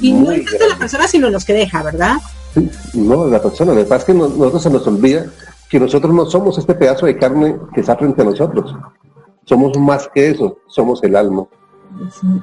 y 0.00 0.12
no 0.12 0.32
es 0.32 0.50
de 0.50 0.68
la 0.68 0.78
persona, 0.78 1.06
sino 1.06 1.28
los 1.28 1.44
que 1.44 1.52
deja, 1.52 1.82
¿verdad? 1.82 2.16
no, 2.94 3.26
la 3.26 3.42
persona. 3.42 3.74
Lo 3.74 3.80
que 3.80 3.84
pasa 3.84 4.00
es 4.00 4.04
que 4.06 4.14
nosotros 4.14 4.62
se 4.62 4.70
nos 4.70 4.86
olvida 4.86 5.26
que 5.68 5.78
nosotros 5.78 6.14
no 6.14 6.24
somos 6.26 6.56
este 6.56 6.74
pedazo 6.74 7.04
de 7.04 7.18
carne 7.18 7.56
que 7.74 7.80
está 7.80 7.94
frente 7.94 8.22
a 8.22 8.24
nosotros. 8.24 8.74
Somos 9.44 9.78
más 9.78 10.08
que 10.14 10.30
eso, 10.30 10.58
somos 10.66 11.02
el 11.02 11.16
alma. 11.16 11.44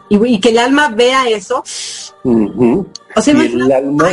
Y, 0.10 0.40
que 0.40 0.50
el 0.50 0.60
alma 0.60 0.90
vea 0.90 1.28
eso. 1.28 1.64
o 2.24 3.22
sea, 3.22 3.34
y, 3.34 3.54
el 3.54 3.72
alma, 3.72 4.10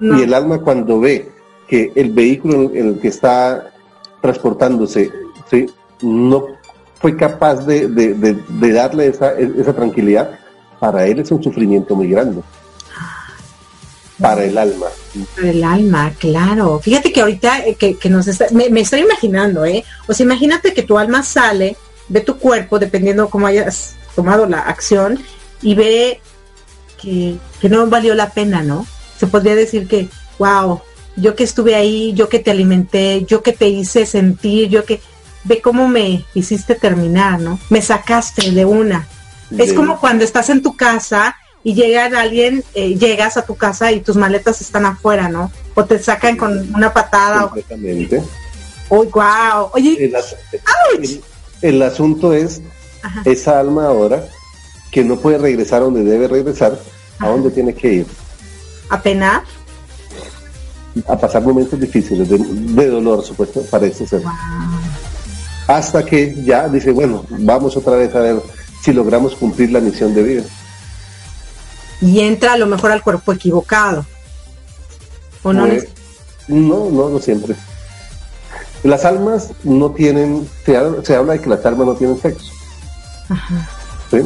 y 0.00 0.22
el 0.22 0.34
alma 0.34 0.60
cuando 0.60 1.00
ve 1.00 1.30
que 1.66 1.90
el 1.94 2.12
vehículo 2.12 2.70
en 2.72 2.88
el 2.88 3.00
que 3.00 3.08
está 3.08 3.72
transportándose 4.20 5.10
¿sí? 5.50 5.66
no 6.02 6.46
fue 7.00 7.16
capaz 7.16 7.66
de, 7.66 7.88
de 7.88 8.72
darle 8.72 9.08
esa, 9.08 9.32
esa 9.32 9.74
tranquilidad, 9.74 10.38
para 10.78 11.06
él 11.06 11.18
es 11.18 11.30
un 11.32 11.42
sufrimiento 11.42 11.96
muy 11.96 12.08
grande 12.08 12.42
para 14.20 14.44
el 14.44 14.56
alma. 14.56 14.86
Para 15.34 15.50
el 15.50 15.64
alma, 15.64 16.12
claro. 16.18 16.80
Fíjate 16.80 17.12
que 17.12 17.20
ahorita 17.20 17.66
eh, 17.66 17.74
que, 17.76 18.08
nos 18.08 18.26
está, 18.26 18.46
me, 18.52 18.68
estoy 18.80 19.00
imaginando, 19.00 19.64
¿eh? 19.64 19.84
O 20.06 20.14
sea, 20.14 20.24
imagínate 20.24 20.72
que 20.72 20.82
tu 20.82 20.98
alma 20.98 21.22
sale 21.22 21.76
ve 22.08 22.20
tu 22.20 22.38
cuerpo, 22.38 22.78
dependiendo 22.78 23.28
cómo 23.28 23.46
hayas 23.46 23.94
tomado 24.14 24.46
la 24.46 24.60
acción, 24.60 25.22
y 25.62 25.74
ve 25.74 26.20
que, 27.00 27.36
que 27.60 27.68
no 27.68 27.86
valió 27.86 28.14
la 28.14 28.30
pena, 28.30 28.62
¿no? 28.62 28.86
Se 29.18 29.26
podría 29.26 29.54
decir 29.54 29.88
que, 29.88 30.08
wow, 30.38 30.80
yo 31.16 31.34
que 31.34 31.44
estuve 31.44 31.74
ahí, 31.74 32.12
yo 32.14 32.28
que 32.28 32.38
te 32.38 32.50
alimenté, 32.50 33.24
yo 33.24 33.42
que 33.42 33.52
te 33.52 33.68
hice 33.68 34.06
sentir, 34.06 34.68
yo 34.68 34.84
que 34.84 35.00
ve 35.44 35.60
cómo 35.60 35.88
me 35.88 36.24
hiciste 36.34 36.74
terminar, 36.74 37.40
¿no? 37.40 37.58
Me 37.70 37.82
sacaste 37.82 38.50
de 38.50 38.64
una. 38.64 39.06
Es 39.56 39.72
como 39.72 40.00
cuando 40.00 40.24
estás 40.24 40.50
en 40.50 40.62
tu 40.62 40.76
casa 40.76 41.36
y 41.62 41.74
llega 41.74 42.06
alguien, 42.20 42.64
eh, 42.74 42.96
llegas 42.96 43.36
a 43.36 43.42
tu 43.42 43.54
casa 43.54 43.92
y 43.92 44.00
tus 44.00 44.16
maletas 44.16 44.60
están 44.60 44.86
afuera, 44.86 45.28
¿no? 45.28 45.52
O 45.74 45.84
te 45.84 45.98
sacan 45.98 46.36
con 46.36 46.74
una 46.74 46.92
patada. 46.92 47.42
Completamente. 47.42 48.22
Uy, 48.88 49.08
wow. 49.12 49.70
Oye, 49.72 50.04
el, 50.04 50.14
asunto 51.82 52.32
es 52.32 52.60
esa 53.24 53.60
alma 53.60 53.86
ahora 53.86 54.24
que 54.90 55.04
no 55.04 55.16
puede 55.16 55.38
regresar 55.38 55.80
donde 55.80 56.04
debe 56.04 56.28
regresar, 56.28 56.78
¿a 57.18 57.28
dónde 57.28 57.50
tiene 57.50 57.74
que 57.74 57.92
ir? 57.92 58.06
A 58.90 59.00
penar. 59.00 59.42
A 61.08 61.18
pasar 61.18 61.42
momentos 61.42 61.80
difíciles 61.80 62.28
de, 62.28 62.86
dolor, 62.86 63.24
supuesto, 63.24 63.62
parece 63.70 64.06
ser. 64.06 64.22
Hasta 65.66 66.04
que 66.04 66.36
ya 66.44 66.68
dice, 66.68 66.92
bueno, 66.92 67.24
vamos 67.30 67.76
otra 67.76 67.96
vez 67.96 68.14
a 68.14 68.20
ver 68.20 68.36
si 68.82 68.92
logramos 68.92 69.34
cumplir 69.34 69.72
la 69.72 69.80
misión 69.80 70.14
de 70.14 70.22
vida 70.22 70.44
y 72.04 72.20
entra 72.20 72.52
a 72.52 72.56
lo 72.58 72.66
mejor 72.66 72.92
al 72.92 73.02
cuerpo 73.02 73.32
equivocado. 73.32 74.04
¿O 75.42 75.52
no? 75.52 75.66
Pues, 75.66 75.88
no, 76.48 76.90
no, 76.90 77.08
no 77.08 77.18
siempre. 77.18 77.54
Las 78.84 79.06
almas 79.06 79.50
no 79.64 79.90
tienen, 79.92 80.46
se, 80.64 80.76
habla, 80.76 81.32
de 81.32 81.40
que 81.40 81.48
las 81.48 81.64
almas 81.64 81.86
no 81.86 81.94
tienen 81.94 82.20
sexo. 82.20 82.52
Ajá. 83.30 83.68
¿Sí? 84.10 84.18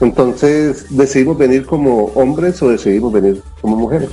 Entonces, 0.00 0.84
¿decidimos 0.90 1.38
venir 1.38 1.64
como 1.64 2.04
hombres 2.14 2.60
o 2.62 2.68
decidimos 2.68 3.10
venir 3.10 3.42
como 3.62 3.76
mujeres? 3.76 4.10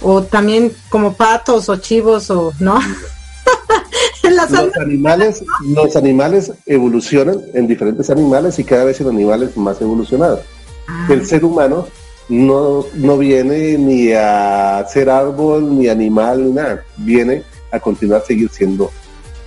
O 0.00 0.22
también 0.22 0.72
como 0.88 1.12
patos 1.12 1.68
o 1.68 1.76
chivos 1.76 2.30
o, 2.30 2.52
¿no? 2.60 2.78
los 4.22 4.76
animales, 4.76 5.44
los 5.66 5.96
animales 5.96 6.52
evolucionan 6.66 7.40
en 7.52 7.66
diferentes 7.66 8.10
animales 8.10 8.60
y 8.60 8.64
cada 8.64 8.84
vez 8.84 9.00
en 9.00 9.08
animales 9.08 9.56
más 9.56 9.80
evolucionados. 9.80 10.40
Ah. 10.86 11.08
El 11.10 11.26
ser 11.26 11.44
humano 11.44 11.88
no, 12.28 12.86
no 12.94 13.18
viene 13.18 13.76
ni 13.76 14.12
a 14.12 14.86
ser 14.88 15.10
árbol, 15.10 15.76
ni 15.78 15.88
animal, 15.88 16.44
ni 16.44 16.52
nada. 16.52 16.84
Viene 16.96 17.42
a 17.70 17.80
continuar 17.80 18.24
seguir 18.26 18.50
siendo 18.50 18.90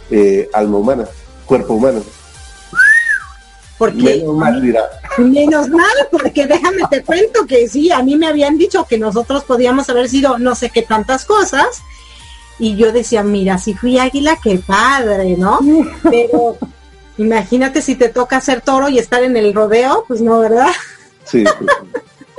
eh, 0.10 0.50
alma 0.54 0.78
humana, 0.78 1.06
cuerpo 1.46 1.74
humano. 1.74 2.02
Porque, 3.78 3.98
menos 3.98 4.36
mal, 4.36 4.62
Menos 5.18 5.70
mal, 5.70 6.08
porque 6.12 6.48
déjame 6.48 6.84
te 6.90 7.04
cuento 7.04 7.46
que 7.46 7.68
sí, 7.68 7.92
a 7.92 8.02
mí 8.02 8.16
me 8.16 8.28
habían 8.28 8.58
dicho 8.58 8.86
que 8.86 8.98
nosotros 8.98 9.44
podíamos 9.44 9.90
haber 9.90 10.10
sido 10.10 10.38
no 10.38 10.56
sé 10.56 10.70
qué 10.70 10.82
tantas 10.82 11.26
cosas. 11.26 11.82
Y 12.60 12.76
yo 12.76 12.92
decía, 12.92 13.24
mira, 13.24 13.58
si 13.58 13.74
fui 13.74 13.98
águila, 13.98 14.38
qué 14.42 14.60
padre, 14.60 15.36
¿no? 15.38 15.60
Pero 16.04 16.58
imagínate 17.18 17.82
si 17.82 17.96
te 17.96 18.10
toca 18.10 18.40
ser 18.42 18.62
toro 18.62 18.90
y 18.90 19.00
estar 19.00 19.24
en 19.24 19.36
el 19.38 19.54
rodeo, 19.54 20.06
pues 20.08 20.22
no, 20.22 20.40
¿verdad? 20.40 20.72
Sí, 21.26 21.44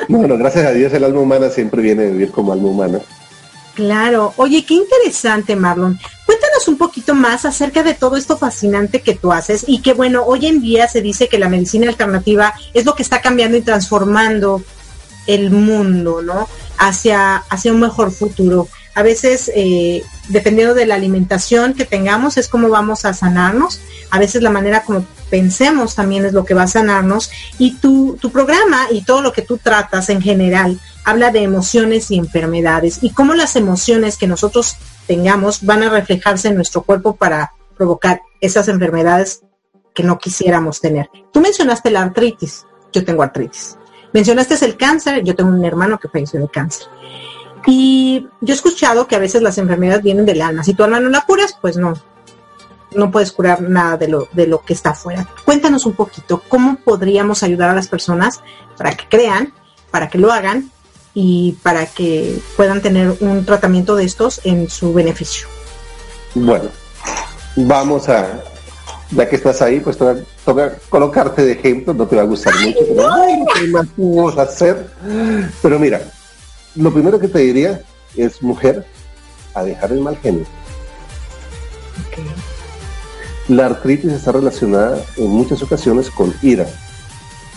Bueno, 0.09 0.37
gracias 0.37 0.67
a 0.67 0.71
Dios 0.73 0.93
el 0.93 1.05
alma 1.05 1.21
humana 1.21 1.49
siempre 1.49 1.83
viene 1.83 2.05
a 2.05 2.11
vivir 2.11 2.31
como 2.31 2.53
alma 2.53 2.69
humana. 2.69 3.01
Claro. 3.75 4.33
Oye, 4.37 4.65
qué 4.65 4.75
interesante, 4.75 5.57
Marlon. 5.57 5.99
Cuéntanos 6.27 6.69
un 6.69 6.79
poquito 6.79 7.15
más 7.15 7.45
acerca 7.45 7.83
de 7.83 7.95
todo 7.95 8.17
esto 8.17 8.37
fascinante 8.37 9.03
que 9.03 9.15
tú 9.15 9.33
haces 9.33 9.65
y 9.67 9.81
que, 9.81 9.93
bueno, 9.93 10.25
hoy 10.25 10.47
en 10.47 10.63
día 10.63 10.89
se 10.89 11.03
dice 11.03 11.29
que 11.29 11.39
la 11.39 11.49
medicina 11.49 11.89
alternativa 11.89 12.55
es 12.73 12.85
lo 12.85 12.95
que 12.95 13.03
está 13.03 13.21
cambiando 13.21 13.57
y 13.57 13.63
transformando 13.63 14.63
el 15.27 15.51
mundo, 15.51 16.23
¿no? 16.23 16.49
Hacia, 16.79 17.37
hacia 17.37 17.73
un 17.73 17.81
mejor 17.81 18.13
futuro. 18.13 18.69
A 18.95 19.03
veces, 19.03 19.51
eh, 19.57 20.05
dependiendo 20.29 20.75
de 20.75 20.87
la 20.87 20.95
alimentación 20.95 21.75
que 21.75 21.85
tengamos, 21.85 22.37
es 22.37 22.49
como 22.49 22.69
vamos 22.69 23.05
a 23.05 23.13
sanarnos. 23.13 23.81
A 24.11 24.21
veces 24.21 24.41
la 24.43 24.51
manera 24.51 24.85
como 24.85 25.05
pensemos 25.31 25.97
también 25.97 26.25
es 26.25 26.33
lo 26.33 26.45
que 26.45 26.55
va 26.55 26.63
a 26.63 26.69
sanarnos. 26.69 27.31
Y 27.59 27.75
tu, 27.75 28.17
tu 28.21 28.31
programa 28.31 28.87
y 28.93 29.03
todo 29.03 29.21
lo 29.21 29.33
que 29.33 29.43
tú 29.43 29.59
tratas 29.59 30.11
en 30.11 30.23
general 30.23 30.79
habla 31.05 31.31
de 31.31 31.43
emociones 31.43 32.11
y 32.11 32.17
enfermedades 32.17 32.99
y 33.03 33.11
cómo 33.11 33.35
las 33.35 33.57
emociones 33.57 34.17
que 34.17 34.27
nosotros 34.27 34.77
tengamos 35.07 35.65
van 35.65 35.83
a 35.83 35.91
reflejarse 35.91 36.49
en 36.49 36.57
nuestro 36.57 36.83
cuerpo 36.83 37.17
para 37.17 37.53
provocar 37.77 38.23
esas 38.41 38.69
enfermedades 38.69 39.43
que 39.95 40.03
no 40.03 40.19
quisiéramos 40.19 40.81
tener. 40.81 41.11
Tú 41.33 41.41
mencionaste 41.41 41.91
la 41.91 42.03
artritis, 42.03 42.67
yo 42.93 43.05
tengo 43.05 43.23
artritis. 43.23 43.77
Mencionaste 44.13 44.65
el 44.65 44.77
cáncer, 44.77 45.23
yo 45.25 45.35
tengo 45.35 45.51
un 45.51 45.65
hermano 45.65 45.99
que 45.99 46.09
falleció 46.09 46.41
de 46.41 46.49
cáncer. 46.49 46.87
Y 47.67 48.29
yo 48.41 48.55
he 48.55 48.57
escuchado 48.57 49.07
que 49.07 49.17
a 49.17 49.19
veces 49.19 49.43
las 49.43 49.59
enfermedades 49.59 50.03
vienen 50.03 50.27
del 50.27 50.43
alma. 50.43 50.63
Si 50.63 50.75
tu 50.75 50.85
alma 50.85 51.01
no 51.01 51.09
la 51.09 51.23
curas, 51.23 51.57
pues 51.61 51.77
no. 51.77 51.95
no 52.95 53.11
puedes 53.11 53.33
curar 53.33 53.63
nada 53.63 53.97
de 53.97 54.09
lo, 54.09 54.29
de 54.33 54.47
lo 54.47 54.61
que 54.61 54.73
está 54.73 54.91
afuera. 54.91 55.29
Cuéntanos 55.45 55.87
un 55.87 55.95
poquito, 55.95 56.43
¿cómo 56.49 56.77
podríamos 56.77 57.43
ayudar 57.43 57.71
a 57.71 57.75
las 57.75 57.89
personas 57.89 58.41
para 58.77 58.97
que 58.97 59.09
crean, 59.09 59.53
para 59.91 60.09
que 60.09 60.19
lo 60.19 60.33
hagan 60.33 60.71
y 61.15 61.53
para 61.63 61.87
que 61.87 62.39
puedan 62.57 62.83
tener 62.83 63.17
un 63.21 63.45
tratamiento 63.45 63.97
de 63.97 64.05
estos 64.05 64.41
en 64.45 64.69
su 64.69 64.93
beneficio? 64.93 65.47
Bueno, 66.35 66.69
vamos 67.57 68.09
a, 68.09 68.43
ya 69.13 69.29
que 69.29 69.37
estás 69.37 69.63
ahí, 69.63 69.81
pues 69.81 69.97
toca, 69.97 70.77
colocarte 70.89 71.45
de 71.45 71.53
ejemplo, 71.53 71.95
no 71.95 72.07
te 72.07 72.17
va 72.17 72.23
a 72.23 72.27
gustar 72.27 72.53
mucho, 72.61 72.81
pero 72.89 74.35
¿qué 74.35 74.41
hacer? 74.41 74.91
Pero 75.63 75.79
mira, 75.79 76.01
lo 76.75 76.93
primero 76.93 77.21
que 77.21 77.29
te 77.29 77.39
diría 77.39 77.81
es, 78.17 78.43
mujer, 78.43 78.85
a 79.55 79.63
dejar 79.63 79.93
el 79.93 80.01
mal 80.01 80.17
genio. 80.19 80.45
La 83.47 83.67
artritis 83.67 84.13
está 84.13 84.33
relacionada 84.33 84.99
en 85.17 85.29
muchas 85.29 85.63
ocasiones 85.63 86.11
con 86.11 86.35
ira. 86.43 86.67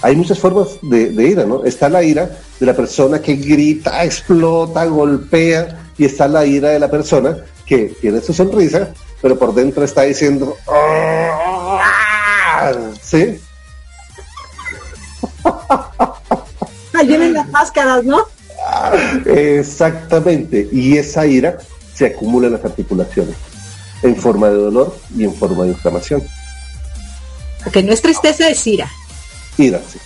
Hay 0.02 0.16
muchas 0.16 0.40
formas 0.40 0.78
de, 0.82 1.10
de, 1.10 1.28
ira, 1.28 1.46
¿no? 1.46 1.64
Está 1.64 1.90
la 1.90 2.04
ira 2.04 2.30
de 2.60 2.66
la 2.66 2.76
persona 2.76 3.22
que 3.22 3.36
grita, 3.36 4.04
explota, 4.04 4.86
golpea, 4.86 5.88
y 5.98 6.06
está 6.06 6.28
la 6.28 6.46
ira 6.46 6.70
de 6.70 6.80
la 6.80 6.90
persona 6.90 7.38
que 7.66 7.96
tiene 8.00 8.22
su 8.22 8.34
sonrisa, 8.34 8.90
pero 9.22 9.38
por 9.38 9.54
dentro 9.54 9.84
está 9.84 10.04
diciendo, 10.04 10.56
ah", 10.68 12.72
¿sí? 13.02 13.40
Ahí 16.94 17.08
vienen 17.08 17.34
las 17.34 17.50
máscaras, 17.50 18.04
¿no? 18.04 18.26
Exactamente, 19.26 20.68
y 20.72 20.98
esa 20.98 21.26
ira 21.26 21.58
se 21.94 22.08
acumula 22.08 22.48
en 22.48 22.54
las 22.54 22.66
articulaciones, 22.66 23.36
en 24.04 24.16
forma 24.16 24.50
de 24.50 24.56
dolor 24.56 24.96
y 25.16 25.24
en 25.24 25.34
forma 25.34 25.64
de 25.64 25.70
inflamación. 25.70 26.24
Porque 27.64 27.84
no 27.84 27.92
es 27.92 28.02
tristeza, 28.02 28.50
es 28.50 28.66
ira. 28.68 28.90
Sí. 29.58 30.00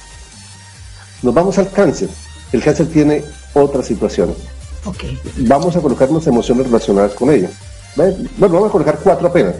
Nos 1.21 1.33
vamos 1.33 1.57
al 1.57 1.69
cáncer. 1.69 2.09
El 2.51 2.63
cáncer 2.63 2.87
tiene 2.87 3.23
otras 3.53 3.85
situaciones. 3.85 4.37
Okay. 4.85 5.19
Vamos 5.37 5.75
a 5.75 5.81
colocarnos 5.81 6.25
emociones 6.25 6.65
relacionadas 6.65 7.13
con 7.13 7.29
ella. 7.29 7.49
Bueno, 7.95 8.15
vamos 8.37 8.69
a 8.69 8.71
colocar 8.71 8.97
cuatro 9.03 9.27
apenas. 9.27 9.55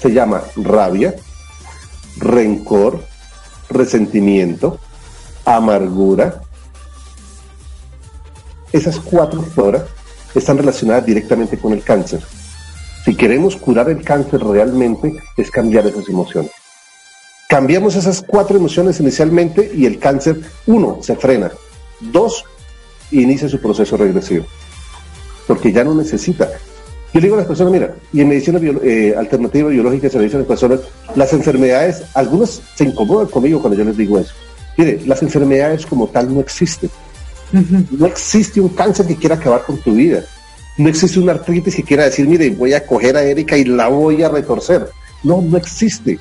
Se 0.00 0.12
llama 0.12 0.42
rabia, 0.56 1.14
rencor, 2.18 3.02
resentimiento, 3.70 4.78
amargura, 5.44 6.42
esas 8.72 8.98
cuatro 8.98 9.44
horas 9.56 9.82
están 10.34 10.58
relacionadas 10.58 11.06
directamente 11.06 11.58
con 11.58 11.72
el 11.72 11.82
cáncer. 11.82 12.22
Si 13.04 13.14
queremos 13.14 13.56
curar 13.56 13.90
el 13.90 14.02
cáncer 14.02 14.42
realmente, 14.42 15.14
es 15.36 15.50
cambiar 15.50 15.86
esas 15.86 16.08
emociones. 16.08 16.52
Cambiamos 17.52 17.96
esas 17.96 18.24
cuatro 18.26 18.56
emociones 18.56 18.98
inicialmente 18.98 19.70
y 19.76 19.84
el 19.84 19.98
cáncer, 19.98 20.40
uno, 20.64 21.00
se 21.02 21.16
frena. 21.16 21.52
Dos, 22.00 22.46
inicia 23.10 23.46
su 23.46 23.60
proceso 23.60 23.94
regresivo. 23.98 24.46
Porque 25.46 25.70
ya 25.70 25.84
no 25.84 25.94
necesita. 25.94 26.48
Yo 27.12 27.20
le 27.20 27.26
digo 27.26 27.34
a 27.34 27.40
las 27.40 27.46
personas, 27.46 27.74
mira, 27.74 27.94
y 28.10 28.22
en 28.22 28.28
medicina 28.30 28.58
eh, 28.82 29.14
alternativa 29.14 29.68
biológica 29.68 30.08
se 30.08 30.16
le 30.16 30.24
dice 30.24 30.36
a 30.36 30.38
las 30.38 30.48
personas, 30.48 30.80
las 31.14 31.34
enfermedades, 31.34 32.04
algunos 32.14 32.62
se 32.74 32.84
incomodan 32.84 33.26
conmigo 33.26 33.60
cuando 33.60 33.78
yo 33.78 33.84
les 33.84 33.98
digo 33.98 34.18
eso. 34.18 34.32
Mire, 34.78 35.02
las 35.04 35.22
enfermedades 35.22 35.84
como 35.84 36.06
tal 36.06 36.32
no 36.32 36.40
existen. 36.40 36.88
No 37.90 38.06
existe 38.06 38.62
un 38.62 38.70
cáncer 38.70 39.06
que 39.06 39.16
quiera 39.16 39.34
acabar 39.34 39.62
con 39.66 39.76
tu 39.76 39.92
vida. 39.92 40.24
No 40.78 40.88
existe 40.88 41.20
una 41.20 41.32
artritis 41.32 41.76
que 41.76 41.82
quiera 41.82 42.04
decir, 42.04 42.26
mire, 42.26 42.48
voy 42.48 42.72
a 42.72 42.86
coger 42.86 43.14
a 43.14 43.22
Erika 43.22 43.58
y 43.58 43.64
la 43.64 43.88
voy 43.88 44.22
a 44.22 44.30
retorcer. 44.30 44.88
No, 45.22 45.42
no 45.42 45.58
existe 45.58 46.18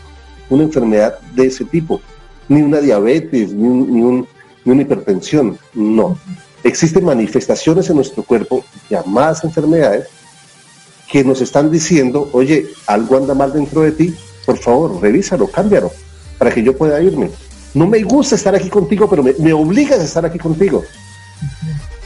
una 0.52 0.64
enfermedad 0.64 1.18
de 1.34 1.48
ese 1.48 1.66
tipo. 1.66 2.02
Ni 2.48 2.62
una 2.62 2.80
diabetes, 2.80 3.52
ni, 3.54 3.68
ni, 3.68 4.28
una 4.66 4.82
hipertensión. 4.82 5.58
No. 5.74 6.18
Existen 6.64 7.06
manifestaciones 7.06 7.90
en 7.90 7.96
nuestro 7.96 8.22
cuerpo 8.22 8.64
llamadas 8.90 9.44
enfermedades 9.44 10.08
que 11.10 11.24
nos 11.24 11.42
están 11.42 11.72
diciendo, 11.72 12.30
oye, 12.34 12.68
algo 12.86 13.18
anda 13.18 13.34
mal 13.34 13.52
dentro 13.52 13.82
de 13.82 13.92
ti, 13.92 14.16
por 14.46 14.58
favor, 14.58 15.02
revísalo, 15.02 15.48
cámbialo, 15.48 15.92
para 16.38 16.54
que 16.54 16.64
yo 16.64 16.78
pueda 16.78 17.02
irme. 17.02 17.32
No 17.74 17.88
me 17.88 18.04
gusta 18.04 18.36
estar 18.36 18.54
aquí 18.54 18.70
contigo, 18.70 19.10
pero 19.10 19.24
me, 19.24 19.34
me 19.40 19.54
obligas 19.54 20.00
a 20.00 20.04
estar 20.04 20.26
aquí 20.26 20.38
contigo. 20.38 20.84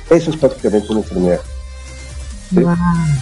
Eso 0.10 0.32
es 0.32 0.38
prácticamente 0.38 0.88
una 0.92 1.02
enfermedad. 1.02 1.42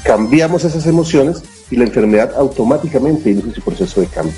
Cambiamos 0.03 0.63
esas 0.63 0.85
emociones 0.85 1.41
y 1.71 1.77
la 1.77 1.85
enfermedad 1.85 2.33
automáticamente 2.35 3.31
inicia 3.31 3.55
su 3.55 3.61
proceso 3.61 4.01
de 4.01 4.07
cambio. 4.07 4.33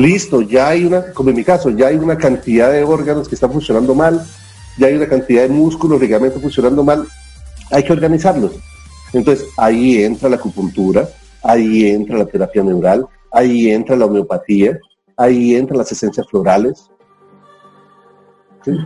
Listo, 0.00 0.40
ya 0.40 0.68
hay 0.68 0.86
una, 0.86 1.12
como 1.12 1.28
en 1.28 1.36
mi 1.36 1.44
caso, 1.44 1.68
ya 1.68 1.88
hay 1.88 1.96
una 1.96 2.16
cantidad 2.16 2.72
de 2.72 2.82
órganos 2.82 3.28
que 3.28 3.34
están 3.34 3.52
funcionando 3.52 3.94
mal, 3.94 4.24
ya 4.78 4.86
hay 4.86 4.94
una 4.94 5.06
cantidad 5.06 5.42
de 5.42 5.50
músculos, 5.50 6.00
ligamentos 6.00 6.40
funcionando 6.40 6.82
mal, 6.82 7.06
hay 7.70 7.82
que 7.84 7.92
organizarlos. 7.92 8.52
Entonces 9.12 9.46
ahí 9.58 10.02
entra 10.02 10.30
la 10.30 10.36
acupuntura, 10.36 11.06
ahí 11.42 11.86
entra 11.86 12.16
la 12.16 12.24
terapia 12.24 12.62
neural, 12.62 13.06
ahí 13.30 13.70
entra 13.70 13.94
la 13.94 14.06
homeopatía, 14.06 14.78
ahí 15.18 15.54
entran 15.54 15.76
las 15.76 15.92
esencias 15.92 16.26
florales, 16.28 16.90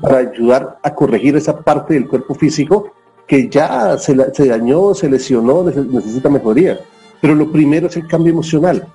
para 0.02 0.18
ayudar 0.18 0.78
a 0.82 0.94
corregir 0.96 1.36
esa 1.36 1.60
parte 1.60 1.94
del 1.94 2.08
cuerpo 2.08 2.34
físico 2.34 2.92
que 3.28 3.48
ya 3.48 3.96
se, 3.98 4.16
dañó, 4.16 4.94
se 4.94 5.08
lesionó, 5.08 5.62
necesita 5.62 6.28
mejoría. 6.28 6.80
Pero 7.20 7.36
lo 7.36 7.52
primero 7.52 7.86
es 7.86 7.96
el 7.96 8.08
cambio 8.08 8.32
emocional. 8.32 8.86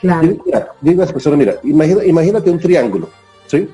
Claro. 0.00 0.36
Digo 0.80 1.02
a 1.02 1.04
las 1.04 1.12
personas, 1.12 1.38
mira, 1.38 1.58
imagínate 1.62 2.50
un 2.50 2.58
triángulo, 2.58 3.08
¿sí? 3.46 3.68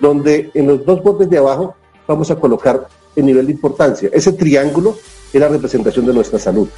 Donde 0.00 0.50
en 0.54 0.66
los 0.66 0.84
dos 0.84 1.02
bordes 1.02 1.30
de 1.30 1.38
abajo 1.38 1.74
vamos 2.06 2.30
a 2.30 2.36
colocar 2.36 2.88
el 3.14 3.26
nivel 3.26 3.46
de 3.46 3.52
importancia. 3.52 4.10
Ese 4.12 4.32
triángulo 4.32 4.96
es 5.32 5.40
la 5.40 5.48
representación 5.48 6.06
de 6.06 6.14
nuestra 6.14 6.38
salud. 6.38 6.68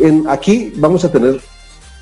En, 0.00 0.24
aquí 0.28 0.72
vamos 0.76 1.04
a 1.04 1.12
tener 1.12 1.40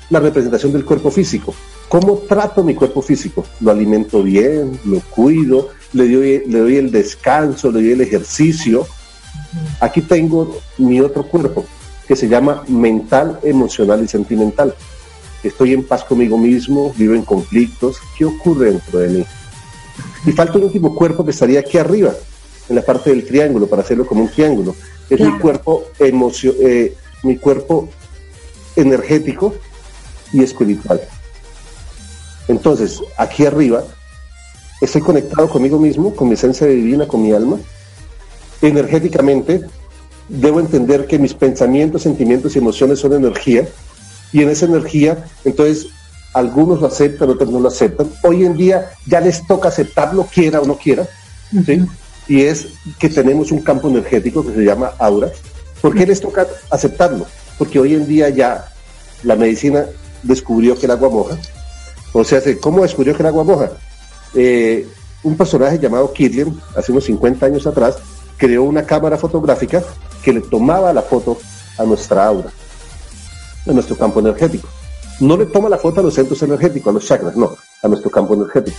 la 0.09 0.19
representación 0.19 0.71
del 0.73 0.85
cuerpo 0.85 1.11
físico. 1.11 1.53
¿Cómo 1.87 2.17
trato 2.19 2.63
mi 2.63 2.75
cuerpo 2.75 3.01
físico? 3.01 3.45
Lo 3.61 3.71
alimento 3.71 4.21
bien, 4.23 4.79
lo 4.85 4.99
cuido, 5.09 5.69
le 5.93 6.11
doy, 6.11 6.43
le 6.47 6.59
doy 6.59 6.75
el 6.77 6.91
descanso, 6.91 7.71
le 7.71 7.81
doy 7.81 7.91
el 7.93 8.01
ejercicio. 8.01 8.85
Aquí 9.79 10.01
tengo 10.01 10.57
mi 10.77 11.01
otro 11.01 11.23
cuerpo, 11.23 11.65
que 12.07 12.15
se 12.15 12.27
llama 12.27 12.63
mental, 12.67 13.39
emocional 13.43 14.03
y 14.03 14.07
sentimental. 14.07 14.75
Estoy 15.43 15.73
en 15.73 15.83
paz 15.83 16.03
conmigo 16.03 16.37
mismo, 16.37 16.93
vivo 16.97 17.13
en 17.13 17.23
conflictos. 17.23 17.97
¿Qué 18.17 18.25
ocurre 18.25 18.71
dentro 18.71 18.99
de 18.99 19.07
mí? 19.09 19.25
Y 20.25 20.31
falta 20.31 20.57
un 20.57 20.65
último 20.65 20.95
cuerpo 20.95 21.23
que 21.23 21.31
estaría 21.31 21.61
aquí 21.61 21.77
arriba, 21.77 22.13
en 22.67 22.75
la 22.75 22.81
parte 22.81 23.09
del 23.09 23.25
triángulo, 23.25 23.67
para 23.67 23.81
hacerlo 23.81 24.05
como 24.05 24.23
un 24.23 24.29
triángulo. 24.29 24.75
Es 25.09 25.19
mi 25.19 25.31
cuerpo 25.39 25.85
emocio 25.97 26.53
eh, 26.59 26.95
mi 27.23 27.37
cuerpo 27.37 27.89
energético, 28.75 29.53
y 30.33 30.43
espiritual. 30.43 31.01
Entonces, 32.47 33.01
aquí 33.17 33.45
arriba, 33.45 33.83
estoy 34.81 35.01
conectado 35.01 35.49
conmigo 35.49 35.79
mismo, 35.79 36.15
con 36.15 36.27
mi 36.27 36.33
esencia 36.33 36.67
divina, 36.67 37.07
con 37.07 37.21
mi 37.21 37.31
alma. 37.31 37.57
Energéticamente, 38.61 39.61
debo 40.27 40.59
entender 40.59 41.05
que 41.07 41.19
mis 41.19 41.33
pensamientos, 41.33 42.03
sentimientos 42.03 42.55
y 42.55 42.59
emociones 42.59 42.99
son 42.99 43.13
energía. 43.13 43.67
Y 44.31 44.43
en 44.43 44.49
esa 44.49 44.65
energía, 44.65 45.25
entonces, 45.43 45.87
algunos 46.33 46.81
lo 46.81 46.87
aceptan, 46.87 47.29
otros 47.29 47.49
no 47.49 47.59
lo 47.59 47.67
aceptan. 47.67 48.11
Hoy 48.23 48.45
en 48.45 48.55
día 48.55 48.91
ya 49.05 49.19
les 49.19 49.45
toca 49.47 49.69
aceptarlo, 49.69 50.27
quiera 50.31 50.61
o 50.61 50.65
no 50.65 50.77
quiera. 50.77 51.07
¿sí? 51.65 51.85
Y 52.27 52.41
es 52.41 52.67
que 52.99 53.09
tenemos 53.09 53.51
un 53.51 53.61
campo 53.61 53.89
energético 53.89 54.45
que 54.45 54.53
se 54.53 54.63
llama 54.63 54.93
aura. 54.99 55.29
¿Por 55.81 55.95
qué 55.95 56.05
les 56.05 56.21
toca 56.21 56.45
aceptarlo? 56.69 57.25
Porque 57.57 57.79
hoy 57.79 57.95
en 57.95 58.07
día 58.07 58.29
ya 58.29 58.71
la 59.23 59.35
medicina 59.35 59.85
descubrió 60.23 60.77
que 60.77 60.85
el 60.85 60.91
agua 60.91 61.09
moja. 61.09 61.37
O 62.13 62.23
sea, 62.23 62.41
¿cómo 62.59 62.83
descubrió 62.83 63.15
que 63.15 63.23
el 63.23 63.27
agua 63.27 63.43
moja? 63.43 63.71
Eh, 64.35 64.87
un 65.23 65.35
personaje 65.35 65.79
llamado 65.79 66.13
Killian, 66.13 66.59
hace 66.75 66.91
unos 66.91 67.05
50 67.05 67.45
años 67.45 67.67
atrás, 67.67 67.97
creó 68.37 68.63
una 68.63 68.83
cámara 68.83 69.17
fotográfica 69.17 69.83
que 70.23 70.33
le 70.33 70.41
tomaba 70.41 70.93
la 70.93 71.01
foto 71.01 71.37
a 71.77 71.83
nuestra 71.83 72.25
aura, 72.25 72.51
a 73.71 73.73
nuestro 73.73 73.97
campo 73.97 74.19
energético. 74.19 74.67
No 75.19 75.37
le 75.37 75.45
toma 75.45 75.69
la 75.69 75.77
foto 75.77 75.99
a 75.99 76.03
los 76.03 76.13
centros 76.13 76.41
energéticos, 76.43 76.91
a 76.91 76.93
los 76.93 77.05
chakras, 77.05 77.35
no, 77.35 77.55
a 77.83 77.87
nuestro 77.87 78.09
campo 78.09 78.33
energético. 78.33 78.77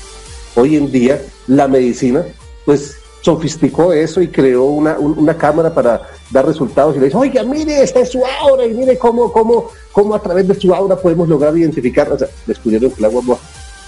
Hoy 0.57 0.77
en 0.77 0.91
día 0.91 1.21
la 1.47 1.69
medicina, 1.69 2.25
pues 2.65 2.97
sofisticó 3.21 3.93
eso 3.93 4.21
y 4.23 4.29
creó 4.29 4.65
una, 4.65 4.99
una, 4.99 5.37
cámara 5.37 5.75
para 5.75 6.03
dar 6.31 6.47
resultados 6.47 6.97
y 6.97 7.01
le 7.01 7.07
dice, 7.07 7.19
oiga, 7.19 7.43
mire, 7.43 7.83
esta 7.83 8.01
es 8.01 8.11
su 8.11 8.23
aura 8.25 8.65
y 8.65 8.73
mire 8.73 8.97
cómo, 8.97 9.31
cómo, 9.31 9.71
cómo 9.93 10.15
a 10.15 10.23
través 10.23 10.49
de 10.49 10.55
su 10.55 10.75
aura 10.75 10.97
podemos 10.97 11.29
lograr 11.29 11.57
identificar, 11.57 12.11
o 12.11 12.19
sea, 12.19 12.29
descubrieron 12.47 12.91
que 12.91 12.99
el 12.99 13.05
agua 13.05 13.39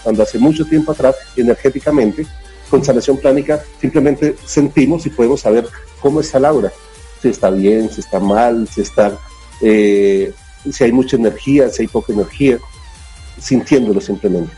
cuando 0.02 0.22
hace 0.22 0.38
mucho 0.38 0.64
tiempo 0.64 0.92
atrás, 0.92 1.16
energéticamente, 1.36 2.26
con 2.68 2.84
sanación 2.84 3.16
plánica, 3.18 3.62
simplemente 3.80 4.36
sentimos 4.44 5.06
y 5.06 5.10
podemos 5.10 5.40
saber 5.40 5.66
cómo 6.00 6.20
está 6.20 6.38
el 6.38 6.44
aura, 6.44 6.72
si 7.20 7.28
está 7.28 7.50
bien, 7.50 7.90
si 7.90 8.00
está 8.00 8.18
mal, 8.18 8.68
si 8.68 8.80
está, 8.80 9.16
eh, 9.60 10.32
si 10.70 10.84
hay 10.84 10.92
mucha 10.92 11.16
energía, 11.16 11.68
si 11.70 11.82
hay 11.82 11.88
poca 11.88 12.12
energía, 12.12 12.58
sintiéndolo 13.40 14.00
simplemente. 14.00 14.52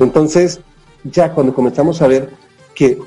Entonces, 0.00 0.60
ya 1.04 1.32
cuando 1.32 1.54
comenzamos 1.54 2.02
a 2.02 2.08
ver 2.08 2.30
que 2.74 2.98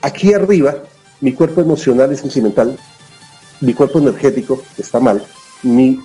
aquí 0.00 0.32
arriba 0.32 0.76
mi 1.20 1.32
cuerpo 1.32 1.60
emocional 1.60 2.12
y 2.12 2.16
sentimental, 2.16 2.78
mi 3.60 3.74
cuerpo 3.74 3.98
energético 3.98 4.62
está 4.76 4.98
mal, 5.00 5.24
mi, 5.62 6.00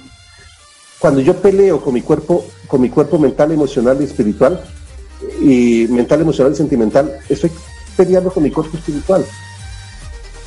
cuando 0.99 1.21
yo 1.21 1.35
peleo 1.35 1.81
con 1.81 1.93
mi 1.93 2.01
cuerpo, 2.01 2.45
con 2.67 2.81
mi 2.81 2.89
cuerpo 2.89 3.17
mental, 3.17 3.51
emocional 3.51 3.97
y 3.99 4.05
espiritual, 4.05 4.63
y 5.41 5.87
mental, 5.89 6.21
emocional 6.21 6.53
y 6.53 6.55
sentimental, 6.55 7.19
estoy 7.27 7.51
peleando 7.95 8.31
con 8.31 8.43
mi 8.43 8.51
cuerpo 8.51 8.77
espiritual. 8.77 9.25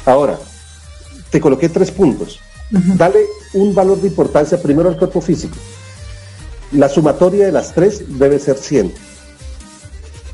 Ahora, 0.06 0.38
te 1.30 1.40
coloqué 1.40 1.68
tres 1.68 1.90
puntos. 1.90 2.40
Dale 2.70 3.26
un 3.54 3.74
valor 3.74 4.00
de 4.00 4.08
importancia 4.08 4.60
primero 4.60 4.88
al 4.88 4.96
cuerpo 4.96 5.20
físico. 5.20 5.56
La 6.72 6.88
sumatoria 6.88 7.46
de 7.46 7.52
las 7.52 7.74
tres 7.74 8.18
debe 8.18 8.38
ser 8.38 8.56
100 8.56 8.92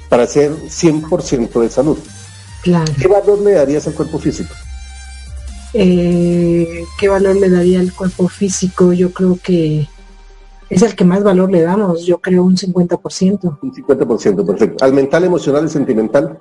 para 0.09 0.27
ser 0.27 0.53
100% 0.53 1.61
de 1.61 1.71
salud. 1.71 1.99
¿Qué 2.63 3.09
valor 3.09 3.41
le 3.41 3.53
darías 3.53 3.87
al 3.87 3.95
cuerpo 3.95 4.19
físico? 4.19 4.53
Eh, 5.73 6.85
¿Qué 6.99 7.09
valor 7.09 7.37
le 7.37 7.49
daría 7.49 7.81
al 7.81 7.93
cuerpo 7.93 8.29
físico? 8.29 8.93
Yo 8.93 9.13
creo 9.13 9.39
que 9.43 9.89
es 10.69 10.83
el 10.83 10.95
que 10.97 11.05
más 11.05 11.23
valor 11.23 11.51
le 11.51 11.63
damos, 11.63 12.05
yo 12.05 12.19
creo 12.19 12.43
un 12.43 12.57
50%. 12.57 13.59
Un 13.63 13.73
50%, 13.73 14.47
perfecto. 14.47 14.85
¿Al 14.85 14.93
mental, 14.93 15.25
emocional 15.25 15.67
y 15.67 15.69
sentimental? 15.69 16.39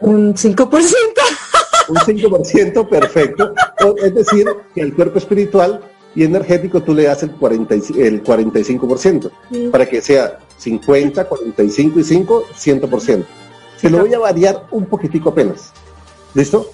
Un 0.00 0.34
5%. 0.34 0.70
Un 1.90 1.96
5%, 1.96 2.88
perfecto. 2.88 3.54
Es 4.02 4.14
decir, 4.14 4.46
que 4.74 4.82
al 4.82 4.94
cuerpo 4.94 5.18
espiritual 5.18 5.80
y 6.14 6.24
energético 6.24 6.82
tú 6.82 6.94
le 6.94 7.04
das 7.04 7.22
el, 7.22 7.32
40, 7.32 7.74
el 7.74 8.22
45%, 8.22 9.70
para 9.70 9.86
que 9.86 10.00
sea 10.00 10.38
50, 10.56 11.24
45 11.24 12.00
y 12.00 12.04
5, 12.04 12.44
100%. 12.54 13.24
Se 13.76 13.90
lo 13.90 13.98
voy 13.98 14.12
a 14.12 14.18
variar 14.18 14.66
un 14.70 14.86
poquitico 14.86 15.30
apenas. 15.30 15.72
¿Listo? 16.34 16.70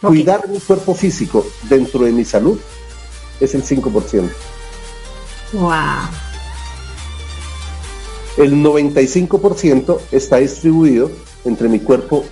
Cuidar 0.00 0.48
mi 0.48 0.58
cuerpo 0.60 0.94
físico 0.94 1.46
dentro 1.68 2.04
de 2.04 2.12
mi 2.12 2.24
salud 2.24 2.58
es 3.40 3.54
el 3.54 3.62
5%. 3.62 4.30
Wow. 5.52 5.72
El 8.36 8.54
95% 8.62 9.98
está 10.12 10.36
distribuido 10.36 11.10
entre 11.44 11.68
mi 11.68 11.80
cuerpo 11.80 12.24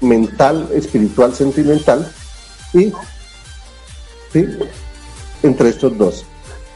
mental, 0.00 0.68
espiritual, 0.74 1.34
sentimental 1.34 2.10
y 2.72 2.92
entre 5.42 5.68
estos 5.68 5.96
dos. 5.96 6.24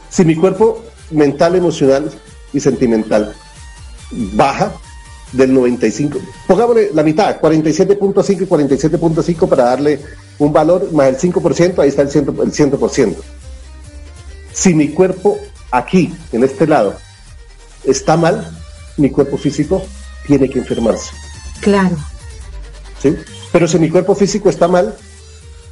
Si 0.09 0.25
mi 0.25 0.35
cuerpo 0.35 0.83
mental, 1.11 1.55
emocional 1.55 2.11
y 2.53 2.59
sentimental 2.59 3.33
baja 4.11 4.73
del 5.31 5.53
95, 5.53 6.19
pongámosle 6.47 6.91
la 6.93 7.03
mitad, 7.03 7.39
47.5 7.39 8.41
y 8.41 8.45
47.5 8.45 9.49
para 9.49 9.65
darle 9.65 9.99
un 10.39 10.53
valor 10.53 10.91
más 10.93 11.07
el 11.07 11.17
5%, 11.17 11.79
ahí 11.79 11.89
está 11.89 12.01
el 12.03 12.09
100%, 12.09 12.43
el 12.43 12.51
100%. 12.51 13.15
Si 14.53 14.73
mi 14.73 14.89
cuerpo 14.89 15.37
aquí, 15.71 16.13
en 16.31 16.43
este 16.43 16.67
lado, 16.67 16.95
está 17.83 18.15
mal, 18.15 18.49
mi 18.97 19.09
cuerpo 19.09 19.37
físico 19.37 19.83
tiene 20.25 20.49
que 20.49 20.59
enfermarse. 20.59 21.11
Claro. 21.61 21.97
¿Sí? 23.01 23.15
Pero 23.51 23.67
si 23.67 23.79
mi 23.79 23.89
cuerpo 23.89 24.15
físico 24.15 24.49
está 24.49 24.67
mal, 24.67 24.95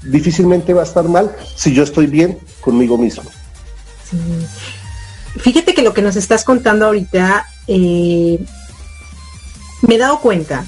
difícilmente 0.04 0.74
va 0.74 0.82
a 0.82 0.86
estar 0.86 1.08
mal 1.08 1.36
si 1.56 1.74
yo 1.74 1.84
estoy 1.84 2.08
bien 2.08 2.38
conmigo 2.62 2.98
mismo. 2.98 3.30
Fíjate 5.40 5.74
que 5.74 5.82
lo 5.82 5.94
que 5.94 6.02
nos 6.02 6.16
estás 6.16 6.44
contando 6.44 6.86
ahorita, 6.86 7.48
eh, 7.68 8.40
me 9.82 9.96
he 9.96 9.98
dado 9.98 10.20
cuenta 10.20 10.66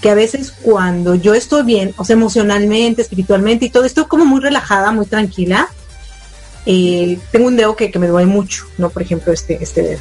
que 0.00 0.10
a 0.10 0.14
veces 0.14 0.52
cuando 0.62 1.14
yo 1.14 1.34
estoy 1.34 1.62
bien, 1.62 1.94
o 1.96 2.04
sea, 2.04 2.14
emocionalmente, 2.14 3.02
espiritualmente 3.02 3.66
y 3.66 3.70
todo, 3.70 3.84
estoy 3.84 4.04
como 4.04 4.24
muy 4.24 4.40
relajada, 4.40 4.92
muy 4.92 5.06
tranquila. 5.06 5.68
Eh, 6.66 7.18
tengo 7.30 7.46
un 7.46 7.56
dedo 7.56 7.76
que, 7.76 7.90
me 7.98 8.08
duele 8.08 8.26
mucho, 8.26 8.66
¿no? 8.76 8.90
Por 8.90 9.02
ejemplo, 9.02 9.32
este, 9.32 9.62
este 9.62 9.82
dedo. 9.82 10.00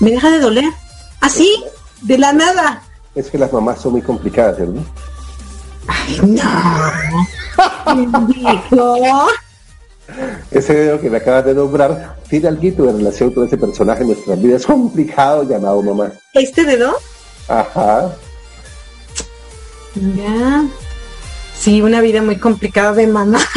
Me 0.00 0.10
deja 0.10 0.30
de 0.30 0.38
doler. 0.38 0.72
Así, 1.20 1.62
de 2.00 2.18
la 2.18 2.32
nada. 2.32 2.82
Es 3.14 3.30
que 3.30 3.38
las 3.38 3.52
mamás 3.52 3.80
son 3.80 3.92
muy 3.92 4.02
complicadas, 4.02 4.58
¿verdad? 4.58 4.82
Ay, 5.86 6.20
no. 8.70 9.26
Ese 10.50 10.74
dedo 10.74 11.00
que 11.00 11.10
me 11.10 11.18
acabas 11.18 11.44
de 11.44 11.54
nombrar 11.54 12.16
tiene 12.28 12.48
algo 12.48 12.62
de 12.86 12.92
relación 12.92 13.32
con 13.32 13.46
ese 13.46 13.56
personaje 13.56 14.02
en 14.02 14.08
nuestras 14.08 14.40
vidas 14.40 14.66
complicado 14.66 15.42
llamado 15.44 15.82
mamá. 15.82 16.12
¿Este 16.32 16.64
dedo? 16.64 16.96
Ajá. 17.48 18.12
Ya. 19.94 20.64
Sí, 21.56 21.82
una 21.82 22.00
vida 22.00 22.22
muy 22.22 22.38
complicada 22.38 22.92
de 22.92 23.06
mamá. 23.06 23.40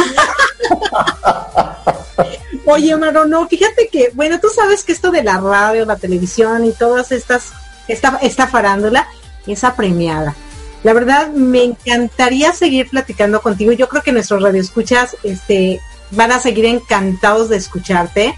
Oye, 2.65 2.95
Maro, 2.97 3.25
no, 3.25 3.47
fíjate 3.47 3.87
que, 3.89 4.11
bueno, 4.13 4.39
tú 4.39 4.49
sabes 4.49 4.83
que 4.83 4.91
esto 4.91 5.11
de 5.11 5.23
la 5.23 5.37
radio, 5.39 5.85
la 5.85 5.95
televisión 5.97 6.65
y 6.65 6.71
todas 6.71 7.11
estas, 7.11 7.51
esta, 7.87 8.17
esta 8.21 8.47
farándula, 8.47 9.07
es 9.53 9.63
apremiada. 9.63 10.35
La 10.83 10.93
verdad, 10.93 11.31
me 11.31 11.63
encantaría 11.63 12.53
seguir 12.53 12.89
platicando 12.89 13.41
contigo. 13.41 13.71
Yo 13.71 13.89
creo 13.89 14.03
que 14.03 14.11
nuestros 14.11 14.43
radioescuchas 14.43 15.17
este, 15.23 15.81
van 16.11 16.31
a 16.31 16.39
seguir 16.39 16.65
encantados 16.65 17.49
de 17.49 17.57
escucharte. 17.57 18.35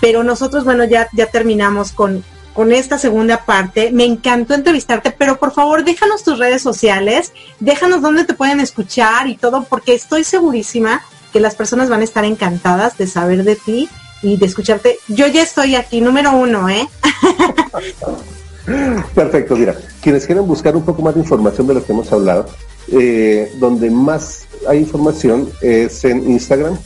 Pero 0.00 0.22
nosotros, 0.22 0.64
bueno, 0.64 0.84
ya, 0.84 1.08
ya 1.12 1.26
terminamos 1.26 1.92
con, 1.92 2.24
con 2.54 2.72
esta 2.72 2.98
segunda 2.98 3.44
parte. 3.44 3.90
Me 3.92 4.04
encantó 4.04 4.54
entrevistarte, 4.54 5.10
pero 5.10 5.38
por 5.38 5.52
favor 5.52 5.84
déjanos 5.84 6.22
tus 6.22 6.38
redes 6.38 6.62
sociales, 6.62 7.32
déjanos 7.58 8.02
dónde 8.02 8.24
te 8.24 8.34
pueden 8.34 8.60
escuchar 8.60 9.26
y 9.26 9.36
todo, 9.36 9.64
porque 9.64 9.94
estoy 9.94 10.24
segurísima 10.24 11.02
que 11.32 11.40
las 11.40 11.54
personas 11.54 11.88
van 11.88 12.00
a 12.00 12.04
estar 12.04 12.24
encantadas 12.24 12.98
de 12.98 13.06
saber 13.06 13.44
de 13.44 13.56
ti 13.56 13.88
y 14.22 14.36
de 14.36 14.46
escucharte. 14.46 14.98
Yo 15.08 15.26
ya 15.26 15.42
estoy 15.42 15.74
aquí, 15.74 16.00
número 16.00 16.32
uno, 16.32 16.68
¿eh? 16.68 16.88
Perfecto, 19.14 19.54
mira, 19.56 19.76
quienes 20.00 20.26
quieran 20.26 20.46
buscar 20.46 20.74
un 20.76 20.84
poco 20.84 21.00
más 21.02 21.14
de 21.14 21.20
información 21.20 21.66
de 21.66 21.74
lo 21.74 21.84
que 21.84 21.92
hemos 21.92 22.10
hablado, 22.12 22.46
eh, 22.92 23.52
donde 23.58 23.90
más 23.90 24.46
hay 24.68 24.78
información 24.78 25.50
es 25.60 26.04
en 26.04 26.30
Instagram. 26.30 26.78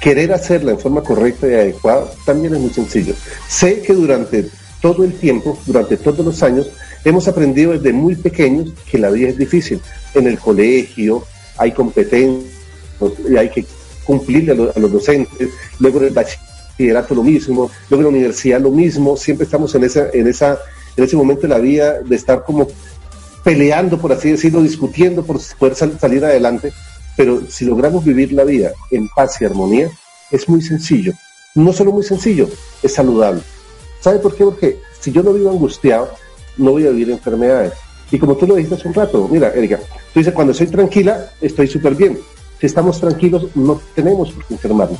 Querer 0.02 0.34
hacerla 0.34 0.72
en 0.72 0.80
forma 0.80 1.02
correcta 1.02 1.48
y 1.48 1.54
adecuada 1.54 2.06
también 2.26 2.56
es 2.56 2.60
muy 2.60 2.72
sencillo. 2.72 3.14
Sé 3.48 3.82
que 3.82 3.94
durante 3.94 4.50
todo 4.82 5.04
el 5.04 5.14
tiempo, 5.14 5.58
durante 5.66 5.96
todos 5.96 6.26
los 6.26 6.44
años, 6.44 6.70
hemos 7.06 7.28
aprendido 7.28 7.74
desde 7.74 7.94
muy 7.94 8.16
pequeños 8.16 8.74
que 8.90 8.98
la 8.98 9.10
vida 9.10 9.30
es 9.30 9.38
difícil. 9.38 9.82
En 10.14 10.28
el 10.28 10.40
colegio 10.40 11.24
hay 11.58 11.72
competencias 11.72 12.54
y 13.30 13.36
hay 13.36 13.50
que 13.50 13.66
cumplirle 14.04 14.52
a, 14.52 14.80
los 14.80 14.92
docentes, 14.92 15.50
luego 15.80 16.00
en 16.00 16.06
el 16.06 16.14
bachillerato 16.14 17.16
lo 17.16 17.24
mismo, 17.24 17.70
luego 17.90 18.02
en 18.02 18.04
la 18.04 18.18
universidad 18.18 18.62
lo 18.62 18.72
mismo, 18.72 19.18
siempre 19.18 19.46
estamos 19.46 19.74
en 19.76 19.84
esa, 19.84 20.10
en 20.14 20.28
esa, 20.28 20.60
en 20.96 21.04
ese 21.04 21.16
momento 21.16 21.44
de 21.44 21.48
la 21.50 21.60
vida 21.60 22.02
de 22.02 22.16
estar 22.16 22.44
como 22.44 22.68
peleando, 23.44 23.98
por 24.00 24.12
así 24.12 24.32
decirlo, 24.32 24.62
discutiendo 24.62 25.24
por 25.24 25.40
poder 25.58 25.76
salir 25.76 26.24
adelante, 26.24 26.72
pero 27.16 27.42
si 27.50 27.66
logramos 27.66 28.04
vivir 28.04 28.32
la 28.34 28.44
vida 28.44 28.72
en 28.92 29.08
paz 29.10 29.42
y 29.42 29.46
armonía, 29.46 29.90
es 30.32 30.48
muy 30.50 30.62
sencillo. 30.62 31.14
No 31.56 31.72
solo 31.72 31.92
muy 31.92 32.04
sencillo, 32.04 32.50
es 32.82 32.94
saludable. 32.94 33.42
¿Sabe 34.00 34.20
por 34.20 34.36
qué? 34.36 34.44
Porque 34.44 34.80
si 35.00 35.12
yo 35.12 35.22
no 35.22 35.34
vivo 35.34 35.52
angustiado, 35.52 36.10
no 36.58 36.72
voy 36.72 36.88
a 36.88 36.90
vivir 36.90 37.12
enfermedades. 37.12 37.74
Y 38.12 38.20
como 38.20 38.36
tú 38.36 38.46
lo 38.46 38.56
dijiste 38.56 38.76
hace 38.76 38.88
un 38.88 38.94
rato, 38.94 39.28
mira, 39.30 39.52
Erika, 39.54 39.80
tú 40.14 40.20
dices, 40.20 40.34
cuando 40.34 40.54
soy 40.54 40.68
tranquila, 40.68 41.32
estoy 41.42 41.68
súper 41.68 41.96
bien. 41.96 42.20
Si 42.60 42.68
estamos 42.68 43.00
tranquilos, 43.00 43.48
no 43.56 43.82
tenemos 43.96 44.32
por 44.32 44.46
qué 44.46 44.54
enfermarnos. 44.54 45.00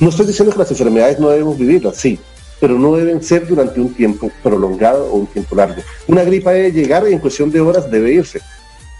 No 0.00 0.08
estoy 0.08 0.26
diciendo 0.26 0.52
que 0.52 0.58
las 0.58 0.70
enfermedades 0.70 1.18
no 1.18 1.28
debemos 1.28 1.58
vivirlas, 1.58 1.96
sí, 1.96 2.18
pero 2.60 2.78
no 2.78 2.96
deben 2.96 3.22
ser 3.22 3.46
durante 3.46 3.80
un 3.80 3.92
tiempo 3.94 4.30
prolongado 4.42 5.10
o 5.10 5.16
un 5.16 5.26
tiempo 5.26 5.54
largo. 5.54 5.82
Una 6.06 6.24
gripa 6.24 6.52
debe 6.52 6.72
llegar 6.72 7.08
y 7.08 7.12
en 7.12 7.18
cuestión 7.18 7.50
de 7.50 7.60
horas 7.60 7.90
debe 7.90 8.12
irse. 8.12 8.40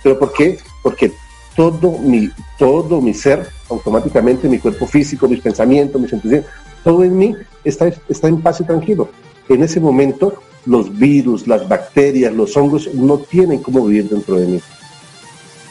¿Pero 0.02 0.18
por 0.18 0.32
qué? 0.32 0.58
Porque 0.82 1.12
todo 1.54 1.98
mi, 1.98 2.30
todo 2.58 3.00
mi 3.00 3.14
ser, 3.14 3.48
automáticamente 3.70 4.48
mi 4.48 4.58
cuerpo 4.58 4.86
físico, 4.86 5.26
mis 5.26 5.40
pensamientos, 5.40 6.00
mis 6.00 6.10
sentimientos, 6.10 6.50
todo 6.84 7.02
en 7.02 7.16
mí 7.16 7.34
está, 7.64 7.90
está 8.08 8.28
en 8.28 8.40
paz 8.40 8.60
y 8.60 8.64
tranquilo. 8.64 9.08
En 9.48 9.62
ese 9.62 9.80
momento, 9.80 10.42
los 10.66 10.96
virus, 10.96 11.46
las 11.46 11.68
bacterias, 11.68 12.32
los 12.32 12.56
hongos 12.56 12.92
no 12.94 13.18
tienen 13.18 13.62
cómo 13.62 13.86
vivir 13.86 14.08
dentro 14.08 14.36
de 14.36 14.46
mí. 14.46 14.60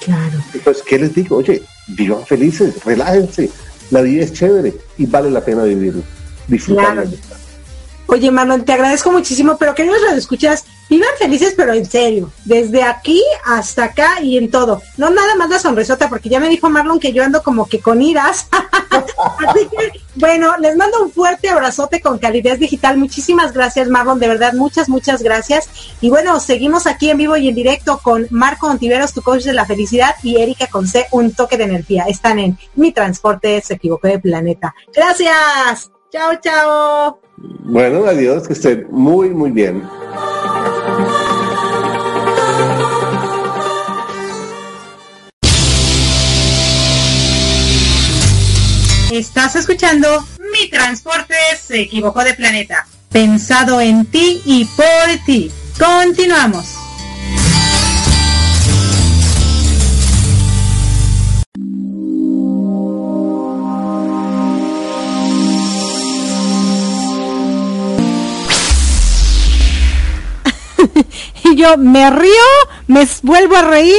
Claro. 0.03 0.39
Entonces, 0.53 0.83
¿qué 0.87 0.99
les 0.99 1.13
digo? 1.13 1.37
Oye, 1.37 1.61
vivan 1.87 2.25
felices, 2.25 2.83
relájense, 2.83 3.49
la 3.91 4.01
vida 4.01 4.23
es 4.23 4.33
chévere 4.33 4.73
y 4.97 5.05
vale 5.05 5.29
la 5.29 5.43
pena 5.43 5.63
vivir, 5.63 6.01
disfrutarla. 6.47 7.05
Oye, 8.07 8.29
Marlon, 8.31 8.63
te 8.65 8.73
agradezco 8.73 9.11
muchísimo, 9.11 9.57
pero 9.57 9.73
queridos 9.73 9.97
escuchas, 10.13 10.65
vivan 10.89 11.09
felices, 11.17 11.53
pero 11.57 11.73
en 11.73 11.85
serio, 11.85 12.31
desde 12.43 12.83
aquí 12.83 13.21
hasta 13.43 13.85
acá 13.85 14.21
y 14.21 14.37
en 14.37 14.51
todo. 14.51 14.81
No 14.97 15.09
nada 15.09 15.35
más 15.35 15.49
la 15.49 15.59
sonrisota, 15.59 16.07
porque 16.07 16.29
ya 16.29 16.39
me 16.39 16.49
dijo 16.49 16.69
Marlon 16.69 16.99
que 16.99 17.13
yo 17.13 17.23
ando 17.23 17.41
como 17.41 17.67
que 17.67 17.79
con 17.79 18.01
iras. 18.01 18.47
Así 19.47 19.67
que, 19.67 20.01
bueno, 20.15 20.55
les 20.57 20.75
mando 20.75 21.03
un 21.03 21.11
fuerte 21.11 21.49
abrazote 21.49 21.99
con 21.99 22.19
calidez 22.19 22.59
digital. 22.59 22.97
Muchísimas 22.97 23.53
gracias, 23.53 23.89
Marlon, 23.89 24.19
de 24.19 24.27
verdad, 24.27 24.53
muchas, 24.53 24.87
muchas 24.87 25.23
gracias. 25.23 25.67
Y 25.99 26.09
bueno, 26.09 26.39
seguimos 26.39 26.85
aquí 26.85 27.09
en 27.09 27.17
vivo 27.17 27.35
y 27.37 27.49
en 27.49 27.55
directo 27.55 27.99
con 28.03 28.27
Marco 28.29 28.67
Ontiveros, 28.67 29.13
tu 29.13 29.23
coach 29.23 29.43
de 29.43 29.53
la 29.53 29.65
felicidad, 29.65 30.15
y 30.21 30.37
Erika 30.37 30.67
Conce, 30.67 31.07
un 31.11 31.33
toque 31.33 31.57
de 31.57 31.63
energía. 31.63 32.05
Están 32.07 32.39
en 32.39 32.57
Mi 32.75 32.91
Transporte 32.91 33.61
se 33.61 33.73
equivocó 33.75 34.07
de 34.07 34.19
planeta. 34.19 34.75
Gracias. 34.93 35.91
Chao, 36.11 36.31
chao. 36.41 37.24
Bueno, 37.37 38.05
adiós, 38.05 38.47
que 38.47 38.53
estén 38.53 38.87
muy, 38.89 39.29
muy 39.29 39.51
bien. 39.51 39.83
Estás 49.11 49.55
escuchando 49.55 50.25
Mi 50.51 50.69
Transporte 50.69 51.35
se 51.61 51.81
equivocó 51.81 52.23
de 52.23 52.33
planeta. 52.33 52.87
Pensado 53.11 53.79
en 53.79 54.05
ti 54.05 54.41
y 54.45 54.65
por 54.65 55.25
ti. 55.25 55.51
Continuamos. 55.77 56.84
Yo 71.55 71.77
me 71.77 72.09
río, 72.09 72.31
me 72.87 73.07
vuelvo 73.23 73.55
a 73.55 73.61
reír 73.63 73.95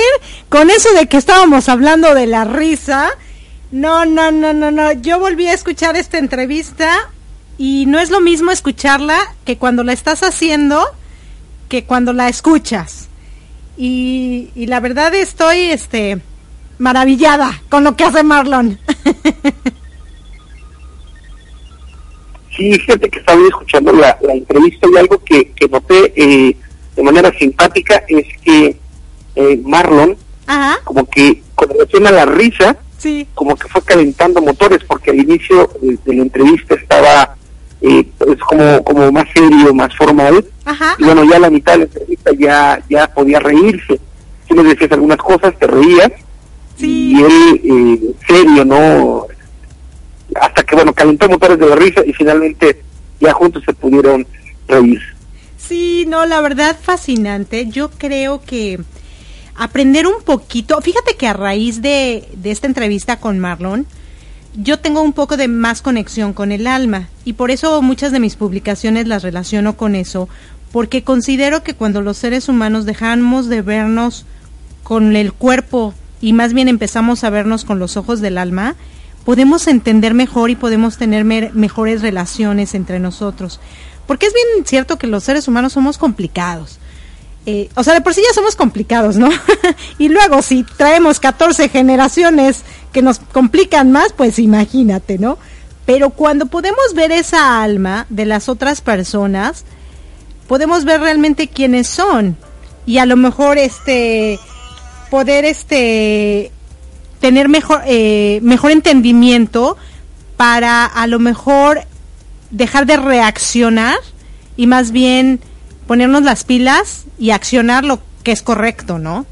con 0.48 0.70
eso 0.70 0.92
de 0.92 1.06
que 1.06 1.16
estábamos 1.16 1.68
hablando 1.68 2.14
de 2.14 2.26
la 2.26 2.44
risa. 2.44 3.10
No, 3.70 4.04
no, 4.04 4.30
no, 4.30 4.52
no, 4.52 4.70
no. 4.70 4.92
Yo 4.92 5.18
volví 5.18 5.46
a 5.46 5.52
escuchar 5.52 5.96
esta 5.96 6.18
entrevista 6.18 7.10
y 7.58 7.86
no 7.86 7.98
es 7.98 8.10
lo 8.10 8.20
mismo 8.20 8.50
escucharla 8.50 9.18
que 9.44 9.58
cuando 9.58 9.82
la 9.82 9.92
estás 9.92 10.22
haciendo 10.22 10.84
que 11.68 11.84
cuando 11.84 12.12
la 12.12 12.28
escuchas. 12.28 13.08
Y, 13.76 14.50
y 14.54 14.66
la 14.66 14.80
verdad 14.80 15.14
estoy 15.14 15.70
este 15.70 16.20
maravillada 16.78 17.62
con 17.68 17.84
lo 17.84 17.96
que 17.96 18.04
hace 18.04 18.22
Marlon. 18.22 18.78
Sí, 22.56 22.72
fíjate 22.72 23.10
que 23.10 23.18
estaba 23.18 23.40
escuchando 23.46 23.92
la, 23.92 24.16
entrevista 24.22 24.88
y 24.90 24.96
algo 24.96 25.22
que, 25.22 25.52
que 25.52 25.68
noté 25.68 26.12
eh, 26.16 26.56
de 26.96 27.02
manera 27.02 27.30
simpática 27.38 28.02
es 28.08 28.26
que 28.42 28.76
eh, 29.36 29.60
Marlon, 29.64 30.16
como 30.84 31.04
que 31.06 31.42
con 31.54 31.68
relación 31.68 32.06
a 32.06 32.10
la 32.10 32.24
risa, 32.24 32.76
como 33.34 33.54
que 33.54 33.68
fue 33.68 33.82
calentando 33.82 34.40
motores, 34.40 34.82
porque 34.84 35.10
al 35.10 35.20
inicio 35.20 35.70
de, 35.80 36.14
la 36.14 36.22
entrevista 36.22 36.74
estaba 36.74 37.36
eh, 37.82 38.08
pues 38.18 38.38
como, 38.40 38.82
como 38.82 39.12
más 39.12 39.26
serio, 39.32 39.72
más 39.74 39.94
formal, 39.94 40.44
y 40.98 41.04
bueno, 41.04 41.24
ya 41.24 41.36
a 41.36 41.40
la 41.40 41.50
mitad 41.50 41.72
de 41.72 41.78
la 41.78 41.84
entrevista 41.84 42.30
ya, 42.36 42.82
ya 42.88 43.06
podía 43.12 43.38
reírse. 43.38 44.00
Si 44.48 44.54
le 44.54 44.62
decías 44.62 44.92
algunas 44.92 45.18
cosas, 45.18 45.56
te 45.58 45.66
reías, 45.66 46.10
y 46.78 47.22
él 47.22 47.60
eh, 47.64 48.14
serio, 48.26 48.64
¿no? 48.64 49.26
Hasta 50.40 50.62
que, 50.62 50.74
bueno, 50.74 50.92
calentó 50.92 51.28
motores 51.28 51.58
de 51.58 51.66
la 51.66 51.76
risa 51.76 52.02
y 52.04 52.12
finalmente 52.12 52.82
ya 53.20 53.32
juntos 53.32 53.62
se 53.64 53.72
pudieron 53.72 54.26
reír. 54.66 55.15
Sí, 55.66 56.04
no, 56.06 56.26
la 56.26 56.40
verdad 56.40 56.76
fascinante. 56.80 57.66
Yo 57.66 57.90
creo 57.90 58.40
que 58.42 58.80
aprender 59.56 60.06
un 60.06 60.22
poquito, 60.22 60.80
fíjate 60.80 61.16
que 61.16 61.26
a 61.26 61.32
raíz 61.32 61.82
de, 61.82 62.28
de 62.34 62.50
esta 62.50 62.66
entrevista 62.66 63.18
con 63.18 63.38
Marlon, 63.38 63.86
yo 64.54 64.78
tengo 64.78 65.02
un 65.02 65.12
poco 65.12 65.36
de 65.36 65.48
más 65.48 65.82
conexión 65.82 66.32
con 66.32 66.52
el 66.52 66.66
alma 66.66 67.08
y 67.24 67.34
por 67.34 67.50
eso 67.50 67.82
muchas 67.82 68.12
de 68.12 68.20
mis 68.20 68.36
publicaciones 68.36 69.06
las 69.06 69.22
relaciono 69.22 69.76
con 69.76 69.94
eso, 69.94 70.28
porque 70.72 71.02
considero 71.02 71.62
que 71.62 71.74
cuando 71.74 72.00
los 72.00 72.16
seres 72.16 72.48
humanos 72.48 72.84
dejamos 72.84 73.48
de 73.48 73.62
vernos 73.62 74.24
con 74.82 75.16
el 75.16 75.32
cuerpo 75.32 75.94
y 76.20 76.32
más 76.32 76.52
bien 76.54 76.68
empezamos 76.68 77.24
a 77.24 77.30
vernos 77.30 77.64
con 77.64 77.78
los 77.78 77.96
ojos 77.96 78.20
del 78.20 78.38
alma, 78.38 78.76
podemos 79.24 79.66
entender 79.66 80.14
mejor 80.14 80.50
y 80.50 80.56
podemos 80.56 80.96
tener 80.96 81.24
mejores 81.24 82.00
relaciones 82.02 82.74
entre 82.74 83.00
nosotros. 83.00 83.60
Porque 84.06 84.26
es 84.26 84.34
bien 84.34 84.66
cierto 84.66 84.98
que 84.98 85.06
los 85.06 85.24
seres 85.24 85.48
humanos 85.48 85.72
somos 85.72 85.98
complicados. 85.98 86.78
Eh, 87.44 87.68
o 87.76 87.84
sea, 87.84 87.94
de 87.94 88.00
por 88.00 88.12
sí 88.12 88.22
ya 88.26 88.34
somos 88.34 88.56
complicados, 88.56 89.16
¿no? 89.16 89.28
y 89.98 90.08
luego 90.08 90.42
si 90.42 90.64
traemos 90.64 91.20
14 91.20 91.68
generaciones 91.68 92.62
que 92.92 93.02
nos 93.02 93.20
complican 93.20 93.92
más, 93.92 94.12
pues 94.12 94.38
imagínate, 94.38 95.18
¿no? 95.18 95.38
Pero 95.84 96.10
cuando 96.10 96.46
podemos 96.46 96.94
ver 96.94 97.12
esa 97.12 97.62
alma 97.62 98.06
de 98.08 98.26
las 98.26 98.48
otras 98.48 98.80
personas, 98.80 99.64
podemos 100.48 100.84
ver 100.84 101.00
realmente 101.00 101.46
quiénes 101.48 101.86
son 101.86 102.36
y 102.84 102.98
a 102.98 103.06
lo 103.06 103.16
mejor 103.16 103.58
este 103.58 104.38
poder 105.10 105.44
este 105.44 106.50
tener 107.20 107.48
mejor 107.48 107.82
eh, 107.86 108.40
mejor 108.42 108.70
entendimiento 108.70 109.76
para 110.36 110.84
a 110.84 111.06
lo 111.06 111.18
mejor 111.18 111.82
dejar 112.50 112.86
de 112.86 112.96
reaccionar 112.96 113.98
y 114.56 114.66
más 114.66 114.92
bien 114.92 115.40
ponernos 115.86 116.22
las 116.22 116.44
pilas 116.44 117.06
y 117.18 117.30
accionar 117.30 117.84
lo 117.84 118.00
que 118.22 118.32
es 118.32 118.42
correcto, 118.42 118.98
¿no? 118.98 119.26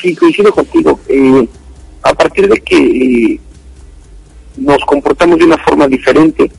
Sí, 0.00 0.14
coincido 0.16 0.52
contigo. 0.52 0.98
Eh, 1.08 1.48
a 2.02 2.14
partir 2.14 2.48
de 2.48 2.60
que 2.60 2.76
eh, 2.76 3.40
nos 4.56 4.84
comportamos 4.84 5.38
de 5.38 5.44
una 5.44 5.58
forma 5.58 5.86
diferente, 5.86 6.50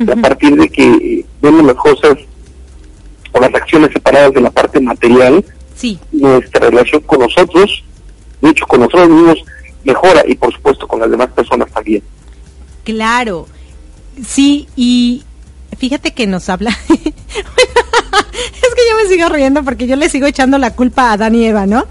a 0.00 0.16
partir 0.16 0.56
de 0.56 0.68
que 0.68 1.24
vemos 1.40 1.64
las 1.64 1.76
cosas 1.76 2.18
o 3.32 3.40
las 3.40 3.54
acciones 3.54 3.90
separadas 3.92 4.32
de 4.32 4.40
la 4.40 4.50
parte 4.50 4.80
material, 4.80 5.44
sí. 5.74 5.98
nuestra 6.10 6.68
relación 6.68 7.00
con 7.02 7.20
nosotros, 7.20 7.84
de 8.40 8.50
hecho 8.50 8.66
con 8.66 8.80
nosotros 8.80 9.08
mismos, 9.08 9.44
mejora 9.84 10.22
y 10.26 10.34
por 10.34 10.52
supuesto 10.52 10.86
con 10.86 11.00
las 11.00 11.10
demás 11.10 11.28
personas 11.28 11.70
también. 11.72 12.02
Claro, 12.84 13.48
sí, 14.26 14.68
y 14.76 15.22
fíjate 15.78 16.12
que 16.12 16.26
nos 16.26 16.48
habla. 16.48 16.70
es 16.88 17.00
que 17.00 18.82
yo 18.88 18.96
me 19.02 19.08
sigo 19.08 19.28
riendo 19.28 19.64
porque 19.64 19.86
yo 19.86 19.96
le 19.96 20.08
sigo 20.08 20.26
echando 20.26 20.58
la 20.58 20.74
culpa 20.74 21.12
a 21.12 21.16
Dani 21.16 21.46
Eva, 21.46 21.66
¿no? 21.66 21.86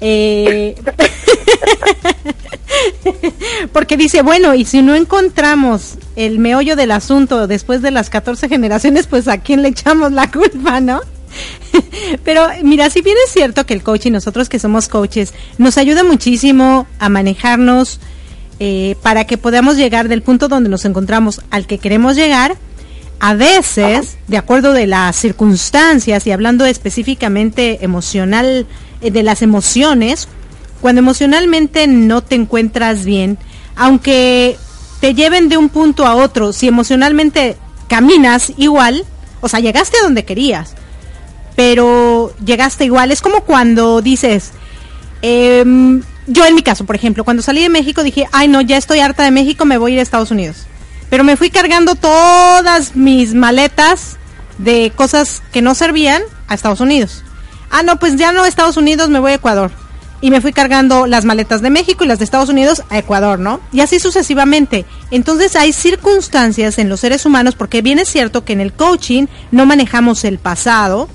Eh, 0.00 0.74
porque 3.72 3.96
dice, 3.96 4.22
bueno, 4.22 4.54
y 4.54 4.64
si 4.64 4.82
no 4.82 4.94
encontramos 4.94 5.96
el 6.16 6.38
meollo 6.38 6.76
del 6.76 6.92
asunto 6.92 7.46
después 7.46 7.82
de 7.82 7.90
las 7.90 8.10
14 8.10 8.48
generaciones, 8.48 9.06
pues 9.06 9.28
a 9.28 9.38
quién 9.38 9.62
le 9.62 9.68
echamos 9.68 10.12
la 10.12 10.30
culpa, 10.30 10.80
¿no? 10.80 11.00
Pero 12.24 12.46
mira, 12.62 12.90
si 12.90 13.02
bien 13.02 13.16
es 13.24 13.32
cierto 13.32 13.66
que 13.66 13.74
el 13.74 13.82
coaching, 13.82 14.12
nosotros 14.12 14.48
que 14.48 14.58
somos 14.58 14.88
coaches, 14.88 15.34
nos 15.58 15.78
ayuda 15.78 16.04
muchísimo 16.04 16.86
a 16.98 17.08
manejarnos 17.08 18.00
eh, 18.58 18.96
para 19.02 19.26
que 19.26 19.38
podamos 19.38 19.76
llegar 19.76 20.08
del 20.08 20.22
punto 20.22 20.48
donde 20.48 20.68
nos 20.68 20.84
encontramos 20.84 21.42
al 21.50 21.66
que 21.66 21.78
queremos 21.78 22.16
llegar, 22.16 22.56
a 23.18 23.34
veces, 23.34 24.18
de 24.28 24.36
acuerdo 24.36 24.72
de 24.72 24.86
las 24.86 25.16
circunstancias 25.16 26.26
y 26.26 26.32
hablando 26.32 26.66
específicamente 26.66 27.84
emocional, 27.84 28.66
eh, 29.00 29.10
de 29.10 29.22
las 29.22 29.42
emociones, 29.42 30.28
cuando 30.80 31.00
emocionalmente 31.00 31.86
no 31.86 32.22
te 32.22 32.34
encuentras 32.34 33.04
bien, 33.04 33.38
aunque 33.74 34.56
te 35.00 35.14
lleven 35.14 35.48
de 35.48 35.56
un 35.56 35.68
punto 35.68 36.06
a 36.06 36.14
otro, 36.14 36.52
si 36.52 36.68
emocionalmente 36.68 37.56
caminas 37.88 38.52
igual, 38.56 39.04
o 39.40 39.48
sea, 39.48 39.60
llegaste 39.60 39.98
a 39.98 40.02
donde 40.02 40.24
querías, 40.24 40.74
pero 41.54 42.34
llegaste 42.44 42.84
igual, 42.84 43.12
es 43.12 43.20
como 43.20 43.42
cuando 43.42 44.02
dices, 44.02 44.52
em, 45.22 46.02
yo 46.26 46.44
en 46.44 46.54
mi 46.54 46.62
caso, 46.62 46.84
por 46.84 46.96
ejemplo, 46.96 47.24
cuando 47.24 47.42
salí 47.42 47.62
de 47.62 47.68
México 47.68 48.02
dije, 48.02 48.26
ay 48.32 48.48
no, 48.48 48.60
ya 48.60 48.76
estoy 48.76 49.00
harta 49.00 49.22
de 49.22 49.30
México, 49.30 49.64
me 49.64 49.78
voy 49.78 49.92
a 49.92 49.94
ir 49.94 50.00
a 50.00 50.02
Estados 50.02 50.30
Unidos. 50.30 50.66
Pero 51.08 51.24
me 51.24 51.36
fui 51.36 51.50
cargando 51.50 51.94
todas 51.94 52.96
mis 52.96 53.34
maletas 53.34 54.16
de 54.58 54.92
cosas 54.94 55.42
que 55.52 55.62
no 55.62 55.74
servían 55.74 56.22
a 56.48 56.54
Estados 56.54 56.80
Unidos. 56.80 57.22
Ah, 57.70 57.82
no, 57.82 57.98
pues 57.98 58.16
ya 58.16 58.32
no 58.32 58.42
a 58.42 58.48
Estados 58.48 58.76
Unidos, 58.76 59.08
me 59.08 59.18
voy 59.18 59.32
a 59.32 59.36
Ecuador. 59.36 59.70
Y 60.20 60.30
me 60.30 60.40
fui 60.40 60.52
cargando 60.52 61.06
las 61.06 61.24
maletas 61.24 61.60
de 61.60 61.70
México 61.70 62.02
y 62.02 62.06
las 62.08 62.18
de 62.18 62.24
Estados 62.24 62.48
Unidos 62.48 62.82
a 62.90 62.98
Ecuador, 62.98 63.38
¿no? 63.38 63.60
Y 63.70 63.80
así 63.80 64.00
sucesivamente. 64.00 64.84
Entonces 65.10 65.54
hay 65.56 65.72
circunstancias 65.72 66.78
en 66.78 66.88
los 66.88 67.00
seres 67.00 67.26
humanos, 67.26 67.54
porque 67.54 67.82
bien 67.82 67.98
es 67.98 68.08
cierto 68.08 68.44
que 68.44 68.54
en 68.54 68.60
el 68.60 68.72
coaching 68.72 69.26
no 69.52 69.66
manejamos 69.66 70.24
el 70.24 70.38
pasado. 70.38 71.08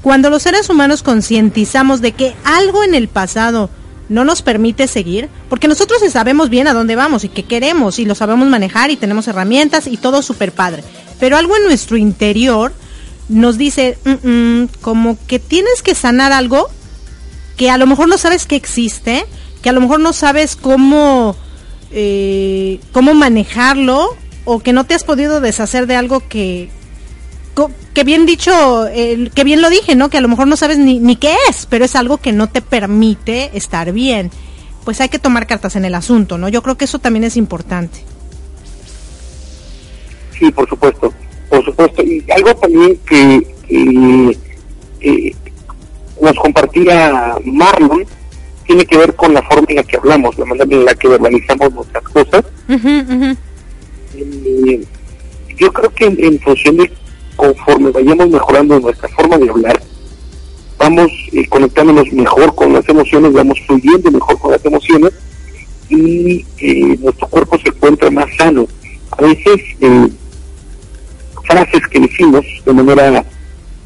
Cuando 0.00 0.30
los 0.30 0.42
seres 0.42 0.70
humanos 0.70 1.02
concientizamos 1.02 2.00
de 2.00 2.12
que 2.12 2.34
algo 2.44 2.84
en 2.84 2.94
el 2.94 3.08
pasado 3.08 3.68
no 4.08 4.24
nos 4.24 4.42
permite 4.42 4.86
seguir, 4.86 5.28
porque 5.48 5.68
nosotros 5.68 6.00
sabemos 6.10 6.48
bien 6.48 6.68
a 6.68 6.74
dónde 6.74 6.96
vamos 6.96 7.24
y 7.24 7.28
qué 7.28 7.44
queremos 7.44 7.98
y 7.98 8.04
lo 8.04 8.14
sabemos 8.14 8.48
manejar 8.48 8.90
y 8.90 8.96
tenemos 8.96 9.28
herramientas 9.28 9.86
y 9.86 9.96
todo 9.96 10.22
súper 10.22 10.52
padre. 10.52 10.84
Pero 11.18 11.36
algo 11.36 11.56
en 11.56 11.64
nuestro 11.64 11.96
interior 11.96 12.72
nos 13.28 13.58
dice 13.58 13.98
como 14.80 15.18
que 15.26 15.38
tienes 15.38 15.82
que 15.82 15.94
sanar 15.94 16.32
algo 16.32 16.68
que 17.56 17.70
a 17.70 17.78
lo 17.78 17.86
mejor 17.86 18.08
no 18.08 18.18
sabes 18.18 18.46
que 18.46 18.56
existe, 18.56 19.26
que 19.62 19.70
a 19.70 19.72
lo 19.72 19.80
mejor 19.80 20.00
no 20.00 20.12
sabes 20.12 20.56
cómo, 20.56 21.36
eh, 21.90 22.78
cómo 22.92 23.14
manejarlo 23.14 24.16
o 24.44 24.60
que 24.60 24.72
no 24.72 24.84
te 24.84 24.94
has 24.94 25.02
podido 25.02 25.40
deshacer 25.40 25.86
de 25.86 25.96
algo 25.96 26.22
que, 26.28 26.70
que 27.94 28.04
bien 28.04 28.26
dicho, 28.26 28.86
que 28.92 29.44
bien 29.44 29.62
lo 29.62 29.70
dije, 29.70 29.94
¿no? 29.94 30.10
Que 30.10 30.18
a 30.18 30.20
lo 30.20 30.28
mejor 30.28 30.46
no 30.46 30.56
sabes 30.56 30.78
ni, 30.78 30.98
ni 30.98 31.16
qué 31.16 31.34
es, 31.48 31.66
pero 31.66 31.84
es 31.84 31.96
algo 31.96 32.18
que 32.18 32.32
no 32.32 32.48
te 32.48 32.62
permite 32.62 33.50
estar 33.56 33.92
bien. 33.92 34.30
Pues 34.84 35.00
hay 35.00 35.08
que 35.08 35.18
tomar 35.18 35.46
cartas 35.46 35.76
en 35.76 35.84
el 35.84 35.94
asunto, 35.94 36.38
¿no? 36.38 36.48
Yo 36.48 36.62
creo 36.62 36.76
que 36.76 36.84
eso 36.84 36.98
también 36.98 37.24
es 37.24 37.36
importante. 37.36 38.04
Sí, 40.38 40.50
por 40.50 40.68
supuesto 40.68 41.12
por 41.48 41.64
supuesto. 41.64 42.02
Y 42.02 42.24
algo 42.30 42.54
también 42.56 42.98
que 43.06 43.46
nos 46.20 46.36
compartía 46.36 47.36
Marlon 47.44 48.04
tiene 48.66 48.84
que 48.84 48.96
ver 48.96 49.14
con 49.14 49.32
la 49.32 49.42
forma 49.42 49.66
en 49.68 49.76
la 49.76 49.82
que 49.84 49.96
hablamos, 49.96 50.36
la 50.38 50.44
manera 50.44 50.66
en 50.70 50.84
la 50.84 50.94
que 50.94 51.08
verbalizamos 51.08 51.72
nuestras 51.72 52.04
cosas. 52.04 52.44
Eh, 54.18 54.84
yo 55.56 55.72
creo 55.72 55.90
que 55.90 56.06
en, 56.06 56.40
función 56.40 56.76
de 56.78 56.92
conforme 57.36 57.90
vayamos 57.90 58.28
mejorando 58.28 58.80
nuestra 58.80 59.08
forma 59.08 59.38
de 59.38 59.50
hablar, 59.50 59.80
vamos 60.78 61.10
eh, 61.32 61.46
conectándonos 61.48 62.12
mejor 62.12 62.54
con 62.54 62.72
las 62.72 62.88
emociones, 62.88 63.32
vamos 63.32 63.58
fluyendo 63.66 64.10
mejor 64.10 64.38
con 64.38 64.52
las 64.52 64.64
emociones 64.64 65.12
y 65.88 66.44
eh, 66.58 66.98
nuestro 67.00 67.28
cuerpo 67.28 67.58
se 67.58 67.68
encuentra 67.68 68.10
más 68.10 68.26
sano. 68.36 68.66
A 69.12 69.22
veces 69.22 69.60
frases 71.44 71.80
que 71.90 72.00
decimos 72.00 72.44
de 72.64 72.72
manera 72.72 73.24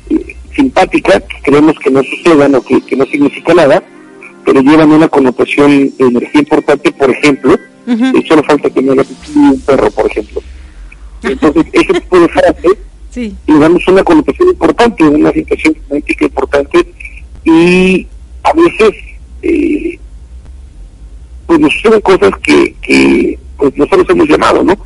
eh, 0.09 0.37
simpática, 0.55 1.21
que 1.21 1.37
creemos 1.43 1.79
que 1.79 1.91
no 1.91 2.03
sucedan 2.03 2.55
o 2.55 2.63
que, 2.63 2.97
no 2.97 3.05
significa 3.07 3.55
nada, 3.55 3.83
pero 4.45 4.61
llevan 4.61 4.91
una 4.91 5.09
connotación 5.09 5.91
de 5.97 6.07
energía 6.07 6.41
importante, 6.41 6.91
por 6.93 7.11
ejemplo, 7.11 7.57
y 7.87 8.27
solo 8.27 8.43
falta 8.45 8.71
que 8.71 8.81
me 8.81 8.93
haga 8.93 9.05
un 9.35 9.61
perro, 9.61 9.91
por 9.91 10.11
ejemplo. 10.11 10.41
Entonces, 11.23 11.67
ese 11.73 11.93
tipo 12.01 12.21
de 12.21 12.29
frases 12.29 12.73
sí. 13.11 13.35
le 13.47 13.59
damos 13.59 13.87
una 13.89 14.03
connotación 14.03 14.49
importante, 14.49 15.05
una 15.05 15.33
situación 15.33 15.75
política 15.89 16.25
importante, 16.25 16.87
y 17.45 18.07
a 18.43 18.53
veces 18.53 18.95
eh, 19.43 19.99
pues 21.47 21.61
nos 21.61 21.73
suceden 21.75 22.01
cosas 22.01 22.31
que, 22.43 22.75
que 22.83 23.39
pues 23.57 23.77
nosotros 23.77 24.07
hemos 24.11 24.29
llamado, 24.29 24.63
¿no? 24.63 24.77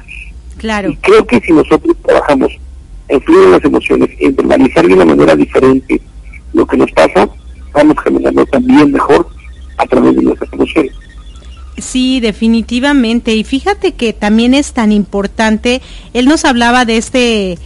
Claro. 0.59 0.91
Y 0.91 0.97
creo 0.97 1.27
que 1.27 1.41
si 1.41 1.53
nosotros 1.53 1.97
trabajamos 2.05 2.53
en 3.09 3.51
las 3.51 3.65
emociones, 3.65 4.11
en 4.19 4.35
verbalizar 4.35 4.87
de 4.87 4.95
una 4.95 5.05
manera 5.05 5.37
diferente 5.37 6.01
lo 6.53 6.67
que 6.67 6.77
nos 6.77 6.91
pasa, 6.93 7.29
vamos 7.73 7.97
caminando 8.03 8.47
también 8.47 8.93
mejor 8.93 9.29
a 9.77 9.87
través 9.87 10.17
de 10.17 10.23
nuestras 10.23 10.53
emociones. 10.53 10.93
Sí, 11.79 12.21
definitivamente. 12.21 13.35
Y 13.35 13.45
fíjate 13.45 13.93
que 13.93 14.13
también 14.13 14.55
es 14.55 14.73
tan 14.73 14.93
importante, 14.93 15.83
él 16.13 16.27
nos 16.27 16.45
hablaba 16.45 16.85
de 16.85 16.97
este 16.97 17.59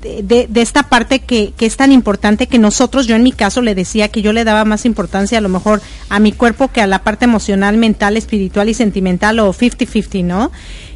de, 0.00 0.48
esta 0.54 0.84
parte 0.84 1.20
que, 1.20 1.52
que, 1.56 1.66
es 1.66 1.76
tan 1.76 1.92
importante 1.92 2.46
que 2.46 2.58
nosotros, 2.58 3.06
yo 3.06 3.16
en 3.16 3.22
mi 3.22 3.32
caso 3.32 3.60
le 3.60 3.74
decía 3.74 4.08
que 4.08 4.22
yo 4.22 4.32
le 4.32 4.44
daba 4.44 4.64
más 4.64 4.84
importancia 4.86 5.38
a 5.38 5.40
lo 5.40 5.48
mejor 5.48 5.82
a 6.08 6.18
mi 6.20 6.32
cuerpo 6.32 6.68
que 6.68 6.80
a 6.80 6.86
la 6.86 7.02
parte 7.02 7.26
emocional, 7.26 7.76
mental, 7.76 8.16
espiritual 8.16 8.68
y 8.68 8.74
sentimental 8.74 9.38
o 9.40 9.52
50-50, 9.52 10.24
¿no? 10.24 10.50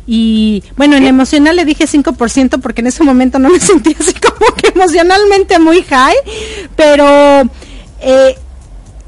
Y 0.07 0.63
bueno, 0.77 0.97
en 0.97 1.07
emocional 1.07 1.57
le 1.57 1.65
dije 1.65 1.85
5% 1.85 2.61
porque 2.61 2.81
en 2.81 2.89
ese 2.89 3.05
momento 3.05 3.39
no 3.39 3.51
me 3.51 3.61
sentía 3.61 3.97
así 3.99 4.15
como 4.15 4.55
que 4.55 4.69
emocionalmente 4.69 5.59
muy 5.59 5.83
high, 5.83 6.17
pero 6.77 7.43
eh, 8.01 8.35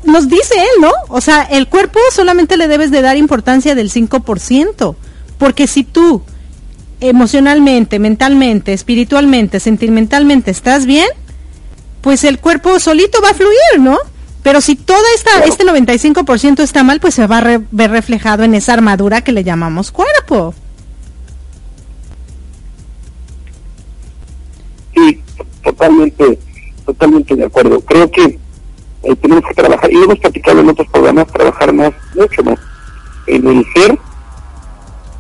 nos 0.05 0.29
dice 0.29 0.55
él, 0.55 0.83
¿no? 0.83 0.93
O 1.09 1.21
sea, 1.21 1.43
el 1.43 1.69
cuerpo 1.69 2.01
solamente 2.13 2.57
le 2.57 2.69
debes 2.69 2.91
de 2.91 3.03
dar 3.03 3.17
importancia 3.17 3.75
del 3.75 3.91
5%, 3.91 4.95
porque 5.39 5.67
si 5.67 5.85
tú 5.85 6.23
emocionalmente, 7.01 7.99
mentalmente, 7.99 8.73
espiritualmente, 8.73 9.61
sentimentalmente 9.61 10.51
estás 10.51 10.87
bien, 10.87 11.09
pues 12.01 12.25
el 12.25 12.39
cuerpo 12.39 12.79
solito 12.79 13.21
va 13.23 13.31
a 13.31 13.35
fluir, 13.35 13.81
¿no? 13.81 13.99
Pero 14.43 14.61
si 14.61 14.77
todo 14.77 15.03
esta, 15.15 15.45
este 15.45 15.65
95% 15.65 16.61
está 16.61 16.85
mal, 16.85 17.01
pues 17.01 17.15
se 17.15 17.27
va 17.27 17.39
a 17.39 17.61
ver 17.71 17.91
reflejado 17.91 18.45
en 18.45 18.55
esa 18.55 18.75
armadura 18.75 19.23
que 19.23 19.33
le 19.33 19.43
llamamos 19.43 19.91
cuerpo. 19.91 20.55
Sí, 24.95 25.21
totalmente, 25.65 26.39
totalmente 26.85 27.35
de 27.35 27.45
acuerdo. 27.45 27.81
Creo 27.81 28.11
que 28.11 28.39
eh, 29.03 29.17
tenemos 29.17 29.45
que 29.49 29.55
trabajar, 29.55 29.93
y 29.93 29.97
hemos 29.97 30.19
platicado 30.19 30.61
en 30.61 30.69
otros 30.69 30.89
programas, 30.89 31.27
trabajar 31.27 31.73
más, 31.73 31.93
mucho 32.15 32.43
más, 32.45 32.59
en 33.27 33.47
el 33.49 33.65
ser 33.75 33.99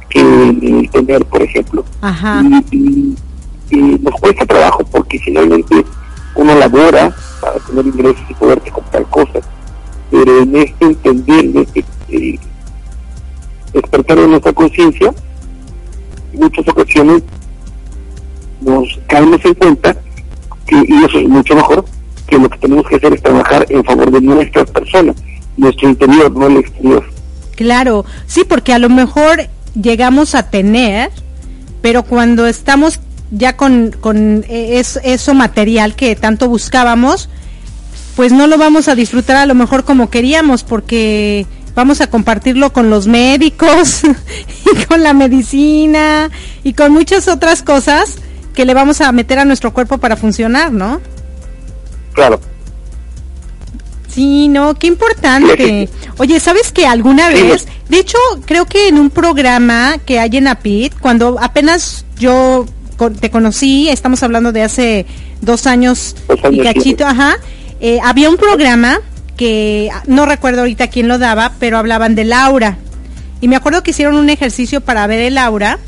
que 0.08 0.20
el 0.20 0.90
tener, 0.90 1.24
por 1.26 1.42
ejemplo. 1.42 1.84
Y, 2.70 3.14
nos 3.70 4.14
cuesta 4.20 4.46
trabajo 4.46 4.84
porque 4.92 5.18
finalmente 5.18 5.84
uno 6.36 6.54
labora 6.54 7.12
para 7.40 7.58
tener 7.58 7.86
ingresos 7.86 8.22
y 8.28 8.34
poderte 8.34 8.70
comprar 8.70 9.04
cosas. 9.06 9.44
Pero 10.10 10.42
en 10.42 10.54
este 10.54 10.84
entender, 10.84 11.44
en 11.46 11.58
este 11.58 11.84
eh, 12.08 12.38
despertar 13.72 14.18
de 14.20 14.28
nuestra 14.28 14.52
conciencia, 14.52 15.12
en 16.32 16.40
muchas 16.40 16.68
ocasiones 16.68 17.22
nos 18.60 19.00
caemos 19.08 19.44
en 19.44 19.54
cuenta 19.54 19.96
que, 20.66 20.76
y 20.76 21.04
eso 21.04 21.18
es 21.18 21.28
mucho 21.28 21.56
mejor, 21.56 21.84
que 22.26 22.38
lo 22.38 22.48
que 22.48 22.58
tenemos 22.58 22.86
que 22.86 22.96
hacer 22.96 23.14
es 23.14 23.22
trabajar 23.22 23.66
en 23.68 23.84
favor 23.84 24.10
de 24.10 24.20
nuestras 24.20 24.70
personas, 24.70 25.16
nuestro 25.56 25.88
interior, 25.88 26.30
no 26.32 26.46
el 26.46 26.58
exterior. 26.58 27.04
Claro, 27.56 28.04
sí, 28.26 28.44
porque 28.44 28.72
a 28.72 28.78
lo 28.78 28.88
mejor 28.88 29.48
llegamos 29.80 30.34
a 30.34 30.44
tener, 30.50 31.10
pero 31.82 32.02
cuando 32.02 32.46
estamos 32.46 33.00
ya 33.30 33.56
con, 33.56 33.94
con 34.00 34.44
eso 34.48 35.34
material 35.34 35.94
que 35.94 36.16
tanto 36.16 36.48
buscábamos, 36.48 37.28
pues 38.14 38.32
no 38.32 38.46
lo 38.46 38.58
vamos 38.58 38.88
a 38.88 38.94
disfrutar 38.94 39.36
a 39.36 39.46
lo 39.46 39.54
mejor 39.54 39.84
como 39.84 40.10
queríamos, 40.10 40.64
porque 40.64 41.46
vamos 41.74 42.00
a 42.00 42.08
compartirlo 42.08 42.72
con 42.72 42.88
los 42.90 43.06
médicos 43.06 44.02
y 44.74 44.84
con 44.86 45.02
la 45.02 45.12
medicina 45.12 46.30
y 46.64 46.72
con 46.72 46.92
muchas 46.92 47.28
otras 47.28 47.62
cosas 47.62 48.16
que 48.54 48.64
le 48.64 48.74
vamos 48.74 49.02
a 49.02 49.12
meter 49.12 49.38
a 49.38 49.44
nuestro 49.44 49.74
cuerpo 49.74 49.98
para 49.98 50.16
funcionar, 50.16 50.72
¿no? 50.72 51.00
Claro. 52.14 52.40
Sí, 54.16 54.48
no, 54.48 54.72
qué 54.76 54.86
importante. 54.86 55.90
Oye, 56.16 56.40
¿sabes 56.40 56.72
que 56.72 56.86
alguna 56.86 57.28
vez, 57.28 57.66
de 57.90 57.98
hecho, 57.98 58.16
creo 58.46 58.64
que 58.64 58.88
en 58.88 58.98
un 58.98 59.10
programa 59.10 59.98
que 60.06 60.18
hay 60.18 60.38
en 60.38 60.48
APIT, 60.48 60.98
cuando 60.98 61.36
apenas 61.38 62.06
yo 62.18 62.64
te 63.20 63.30
conocí, 63.30 63.90
estamos 63.90 64.22
hablando 64.22 64.52
de 64.52 64.62
hace 64.62 65.04
dos 65.42 65.66
años, 65.66 66.16
y 66.50 66.60
cachito, 66.60 67.06
ajá, 67.06 67.36
eh, 67.78 67.98
había 68.02 68.30
un 68.30 68.38
programa 68.38 69.00
que 69.36 69.90
no 70.06 70.24
recuerdo 70.24 70.60
ahorita 70.60 70.88
quién 70.88 71.08
lo 71.08 71.18
daba, 71.18 71.52
pero 71.60 71.76
hablaban 71.76 72.14
de 72.14 72.24
Laura. 72.24 72.78
Y 73.42 73.48
me 73.48 73.56
acuerdo 73.56 73.82
que 73.82 73.90
hicieron 73.90 74.14
un 74.14 74.30
ejercicio 74.30 74.80
para 74.80 75.06
ver 75.06 75.20
el 75.20 75.36
aura 75.36 75.78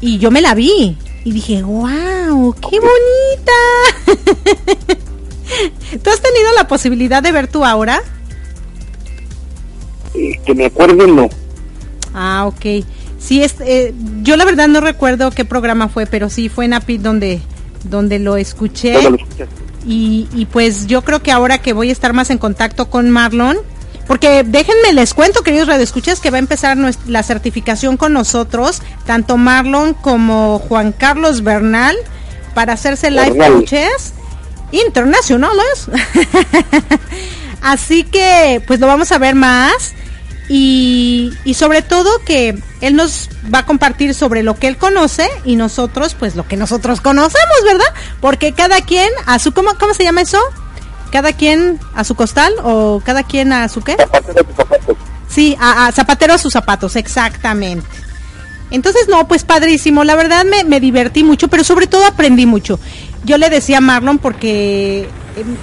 y 0.00 0.18
yo 0.18 0.32
me 0.32 0.40
la 0.40 0.54
vi 0.54 0.98
y 1.22 1.30
dije, 1.30 1.62
wow, 1.62 2.54
qué 2.54 2.80
bonita. 2.80 3.52
¿Tú 6.02 6.10
has 6.10 6.20
tenido 6.20 6.52
la 6.56 6.68
posibilidad 6.68 7.22
de 7.22 7.32
ver 7.32 7.48
tu 7.48 7.64
aura? 7.64 8.00
Eh, 10.14 10.40
que 10.44 10.54
me 10.54 10.66
acuerdo, 10.66 11.06
no. 11.06 11.28
Ah, 12.14 12.46
ok. 12.46 12.84
Sí, 13.18 13.42
es, 13.42 13.56
eh, 13.60 13.94
yo 14.22 14.36
la 14.36 14.44
verdad 14.44 14.68
no 14.68 14.80
recuerdo 14.80 15.30
qué 15.30 15.44
programa 15.44 15.88
fue, 15.88 16.06
pero 16.06 16.30
sí 16.30 16.48
fue 16.48 16.64
en 16.64 16.72
APIT 16.72 17.02
donde, 17.02 17.40
donde 17.84 18.18
lo 18.18 18.36
escuché. 18.36 18.96
y, 19.86 20.28
y 20.34 20.46
pues 20.46 20.86
yo 20.86 21.02
creo 21.02 21.22
que 21.22 21.32
ahora 21.32 21.58
que 21.58 21.72
voy 21.72 21.90
a 21.90 21.92
estar 21.92 22.12
más 22.12 22.30
en 22.30 22.38
contacto 22.38 22.88
con 22.88 23.10
Marlon, 23.10 23.58
porque 24.06 24.42
déjenme 24.42 24.92
les 24.92 25.14
cuento, 25.14 25.42
queridos 25.42 25.68
radioescuchas, 25.68 26.18
que 26.20 26.30
va 26.30 26.36
a 26.36 26.40
empezar 26.40 26.76
la 27.06 27.22
certificación 27.22 27.96
con 27.96 28.12
nosotros, 28.12 28.82
tanto 29.06 29.36
Marlon 29.36 29.94
como 29.94 30.58
Juan 30.58 30.92
Carlos 30.92 31.42
Bernal, 31.44 31.96
para 32.54 32.72
hacerse 32.72 33.10
live 33.10 33.36
coaches 33.36 34.14
internacionales. 34.72 35.88
Así 37.62 38.04
que, 38.04 38.62
pues 38.66 38.80
lo 38.80 38.86
vamos 38.86 39.12
a 39.12 39.18
ver 39.18 39.34
más. 39.34 39.94
Y, 40.48 41.32
y, 41.44 41.54
sobre 41.54 41.80
todo 41.80 42.10
que 42.24 42.60
él 42.80 42.96
nos 42.96 43.28
va 43.54 43.60
a 43.60 43.66
compartir 43.66 44.14
sobre 44.14 44.42
lo 44.42 44.56
que 44.56 44.66
él 44.66 44.76
conoce 44.76 45.28
y 45.44 45.54
nosotros, 45.54 46.16
pues 46.18 46.34
lo 46.34 46.48
que 46.48 46.56
nosotros 46.56 47.00
conocemos, 47.00 47.56
¿verdad? 47.64 47.86
Porque 48.20 48.52
cada 48.52 48.80
quien 48.80 49.08
a 49.26 49.38
su, 49.38 49.52
¿cómo, 49.52 49.70
cómo 49.78 49.94
se 49.94 50.02
llama 50.02 50.22
eso? 50.22 50.40
cada 51.10 51.32
quien 51.32 51.78
a 51.94 52.04
su 52.04 52.14
costal 52.14 52.52
o 52.62 53.02
cada 53.04 53.22
quien 53.22 53.52
a 53.52 53.68
su 53.68 53.82
qué? 53.82 53.96
Zapatero 53.96 54.40
a 54.40 54.46
sus 54.46 54.56
zapatos. 54.56 54.96
Sí, 55.28 55.56
a, 55.60 55.92
zapatero 55.92 56.34
a 56.34 56.38
sus 56.38 56.52
zapatos, 56.52 56.96
exactamente. 56.96 57.86
Entonces, 58.70 59.08
no, 59.08 59.26
pues 59.26 59.44
padrísimo. 59.44 60.04
La 60.04 60.14
verdad 60.14 60.44
me, 60.44 60.64
me 60.64 60.80
divertí 60.80 61.24
mucho, 61.24 61.48
pero 61.48 61.64
sobre 61.64 61.86
todo 61.86 62.06
aprendí 62.06 62.46
mucho. 62.46 62.78
Yo 63.24 63.38
le 63.38 63.50
decía 63.50 63.78
a 63.78 63.80
Marlon 63.80 64.18
porque 64.18 65.08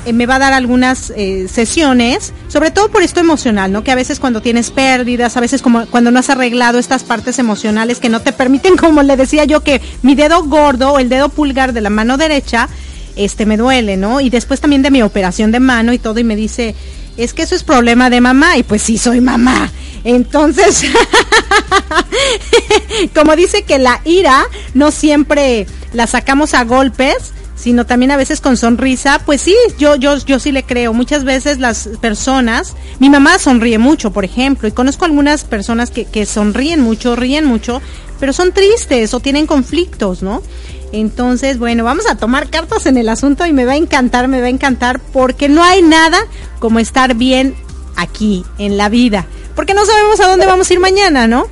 eh, 0.05 0.13
me 0.13 0.25
va 0.25 0.35
a 0.35 0.39
dar 0.39 0.53
algunas 0.53 1.11
eh, 1.15 1.47
sesiones, 1.51 2.33
sobre 2.47 2.71
todo 2.71 2.89
por 2.89 3.03
esto 3.03 3.19
emocional, 3.19 3.71
¿no? 3.71 3.83
Que 3.83 3.91
a 3.91 3.95
veces 3.95 4.19
cuando 4.19 4.41
tienes 4.41 4.71
pérdidas, 4.71 5.37
a 5.37 5.39
veces 5.39 5.61
como 5.61 5.85
cuando 5.87 6.11
no 6.11 6.19
has 6.19 6.29
arreglado 6.29 6.79
estas 6.79 7.03
partes 7.03 7.39
emocionales 7.39 7.99
que 7.99 8.09
no 8.09 8.21
te 8.21 8.31
permiten, 8.31 8.77
como 8.77 9.03
le 9.03 9.17
decía 9.17 9.45
yo, 9.45 9.61
que 9.61 9.81
mi 10.03 10.15
dedo 10.15 10.43
gordo 10.43 10.93
o 10.93 10.99
el 10.99 11.09
dedo 11.09 11.29
pulgar 11.29 11.73
de 11.73 11.81
la 11.81 11.89
mano 11.89 12.17
derecha 12.17 12.69
este 13.17 13.45
me 13.45 13.57
duele, 13.57 13.97
¿no? 13.97 14.21
Y 14.21 14.29
después 14.29 14.61
también 14.61 14.83
de 14.83 14.91
mi 14.91 15.01
operación 15.01 15.51
de 15.51 15.59
mano 15.59 15.91
y 15.91 15.99
todo 15.99 16.19
y 16.19 16.23
me 16.23 16.35
dice, 16.35 16.75
es 17.17 17.33
que 17.33 17.41
eso 17.41 17.55
es 17.55 17.63
problema 17.63 18.09
de 18.09 18.21
mamá 18.21 18.57
y 18.57 18.63
pues 18.63 18.83
sí 18.83 18.97
soy 18.97 19.21
mamá. 19.21 19.71
Entonces, 20.03 20.83
como 23.15 23.35
dice 23.35 23.63
que 23.63 23.79
la 23.79 23.99
ira 24.05 24.45
no 24.73 24.91
siempre 24.91 25.67
la 25.93 26.07
sacamos 26.07 26.53
a 26.53 26.63
golpes, 26.63 27.33
sino 27.57 27.85
también 27.85 28.11
a 28.11 28.17
veces 28.17 28.39
con 28.39 28.55
sonrisa, 28.55 29.19
pues 29.25 29.41
sí, 29.41 29.55
yo 29.77 29.95
yo 29.95 30.15
yo 30.17 30.39
sí 30.39 30.51
le 30.51 30.63
creo. 30.63 30.93
Muchas 30.93 31.23
veces 31.23 31.57
las 31.57 31.89
personas, 31.99 32.75
mi 32.99 33.09
mamá 33.09 33.39
sonríe 33.39 33.79
mucho, 33.79 34.11
por 34.11 34.23
ejemplo, 34.23 34.67
y 34.67 34.71
conozco 34.71 35.05
algunas 35.05 35.43
personas 35.43 35.91
que, 35.91 36.05
que 36.05 36.25
sonríen 36.25 36.79
mucho, 36.81 37.15
ríen 37.15 37.45
mucho, 37.45 37.81
pero 38.19 38.31
son 38.31 38.53
tristes 38.53 39.13
o 39.13 39.19
tienen 39.19 39.47
conflictos, 39.47 40.21
¿no? 40.21 40.41
Entonces, 40.91 41.59
bueno, 41.59 41.83
vamos 41.83 42.05
a 42.07 42.15
tomar 42.15 42.49
cartas 42.49 42.85
en 42.85 42.97
el 42.97 43.09
asunto 43.09 43.45
y 43.45 43.53
me 43.53 43.65
va 43.65 43.73
a 43.73 43.77
encantar, 43.77 44.27
me 44.27 44.39
va 44.39 44.47
a 44.47 44.51
encantar, 44.51 45.01
porque 45.11 45.49
no 45.49 45.63
hay 45.63 45.81
nada 45.81 46.17
como 46.59 46.79
estar 46.79 47.15
bien 47.15 47.55
aquí, 47.95 48.45
en 48.57 48.77
la 48.77 48.87
vida, 48.87 49.25
porque 49.55 49.73
no 49.73 49.85
sabemos 49.85 50.19
a 50.19 50.27
dónde 50.27 50.45
vamos 50.45 50.69
a 50.69 50.73
ir 50.73 50.79
mañana, 50.79 51.27
¿no? 51.27 51.47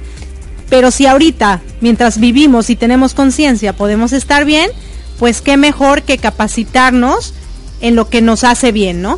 Pero 0.70 0.92
si 0.92 1.06
ahorita, 1.06 1.62
mientras 1.82 2.20
vivimos 2.20 2.70
y 2.70 2.76
tenemos 2.76 3.14
conciencia, 3.14 3.74
podemos 3.74 4.14
estar 4.14 4.46
bien, 4.46 4.70
pues 5.20 5.42
qué 5.42 5.58
mejor 5.58 6.04
que 6.04 6.18
capacitarnos 6.18 7.34
en 7.82 7.96
lo 7.96 8.10
que 8.10 8.22
nos 8.22 8.44
hace 8.44 8.72
bien, 8.72 9.02
¿no? 9.02 9.18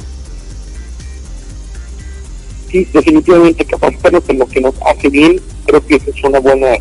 Sí, 2.72 2.88
definitivamente 2.94 3.66
capacitarnos 3.66 4.24
en 4.28 4.40
lo 4.40 4.48
que 4.48 4.62
nos 4.62 4.76
hace 4.86 5.10
bien, 5.10 5.40
creo 5.66 5.86
que 5.86 5.96
esa 5.96 6.10
es 6.10 6.24
una 6.24 6.40
buena 6.40 6.78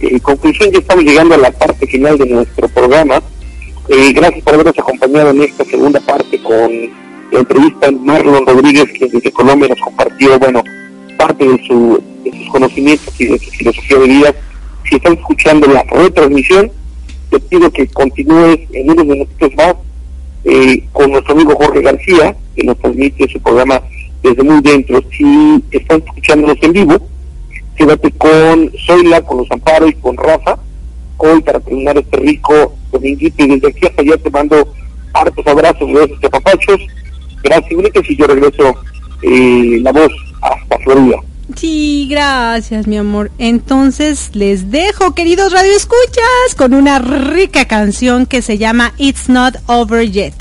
en 0.00 0.18
conclusión, 0.18 0.70
ya 0.70 0.78
estamos 0.78 1.04
llegando 1.04 1.34
a 1.34 1.38
la 1.38 1.50
parte 1.50 1.86
final 1.86 2.18
de 2.18 2.26
nuestro 2.26 2.68
programa. 2.68 3.22
Eh, 3.88 4.12
gracias 4.12 4.42
por 4.42 4.54
habernos 4.54 4.78
acompañado 4.78 5.30
en 5.30 5.42
esta 5.42 5.64
segunda 5.64 6.00
parte 6.00 6.42
con 6.42 6.70
la 7.32 7.38
entrevista 7.38 7.88
a 7.88 7.90
Marlon 7.90 8.46
Rodríguez, 8.46 8.86
que 8.98 9.08
desde 9.08 9.32
Colombia 9.32 9.68
nos 9.68 9.80
compartió, 9.80 10.38
bueno, 10.38 10.62
parte 11.16 11.46
de, 11.46 11.66
su, 11.66 12.02
de 12.24 12.30
sus 12.30 12.48
conocimientos 12.50 13.14
y 13.18 13.26
de 13.26 13.38
su 13.38 13.50
filosofía 13.50 13.98
de 13.98 14.06
vida. 14.06 14.34
Si 14.88 14.96
están 14.96 15.14
escuchando 15.14 15.66
la 15.68 15.82
retransmisión, 15.84 16.70
te 17.34 17.40
pido 17.40 17.70
que 17.72 17.88
continúes 17.88 18.60
en 18.72 18.90
unos 18.90 19.06
minutos 19.06 19.54
más 19.56 19.74
eh, 20.44 20.84
con 20.92 21.10
nuestro 21.10 21.34
amigo 21.34 21.56
Jorge 21.56 21.82
García, 21.82 22.36
que 22.54 22.62
nos 22.62 22.78
transmite 22.78 23.28
su 23.28 23.40
programa 23.40 23.80
desde 24.22 24.42
muy 24.44 24.62
dentro. 24.62 25.02
Si 25.10 25.64
están 25.72 26.02
escuchándonos 26.06 26.56
en 26.62 26.72
vivo, 26.72 26.96
quédate 27.76 28.12
con 28.12 28.70
Zoila, 28.86 29.22
con 29.22 29.38
los 29.38 29.50
Amparo 29.50 29.88
y 29.88 29.94
con 29.94 30.16
Rafa, 30.16 30.58
hoy 31.16 31.40
para 31.42 31.58
terminar 31.58 31.98
este 31.98 32.18
rico 32.18 32.76
dominguito 32.92 33.44
y 33.44 33.48
desde 33.48 33.68
aquí 33.68 33.86
hasta 33.86 34.02
allá 34.02 34.16
te 34.16 34.30
mando 34.30 34.72
hartos 35.12 35.46
abrazos, 35.46 35.92
besos 35.92 36.18
y 36.22 36.28
papachos, 36.28 36.80
gracias 37.42 38.10
y 38.10 38.16
yo 38.16 38.26
regreso 38.28 38.76
eh, 39.22 39.78
la 39.82 39.90
voz 39.90 40.12
hasta 40.40 40.78
Florida. 40.78 41.16
Sí, 41.56 42.06
gracias, 42.10 42.86
mi 42.86 42.96
amor. 42.96 43.30
Entonces 43.38 44.30
les 44.32 44.70
dejo, 44.70 45.14
queridos 45.14 45.52
radioescuchas, 45.52 46.54
con 46.56 46.74
una 46.74 46.98
rica 46.98 47.66
canción 47.66 48.26
que 48.26 48.42
se 48.42 48.58
llama 48.58 48.94
It's 48.98 49.28
Not 49.28 49.56
Over 49.66 50.10
Yet 50.10 50.34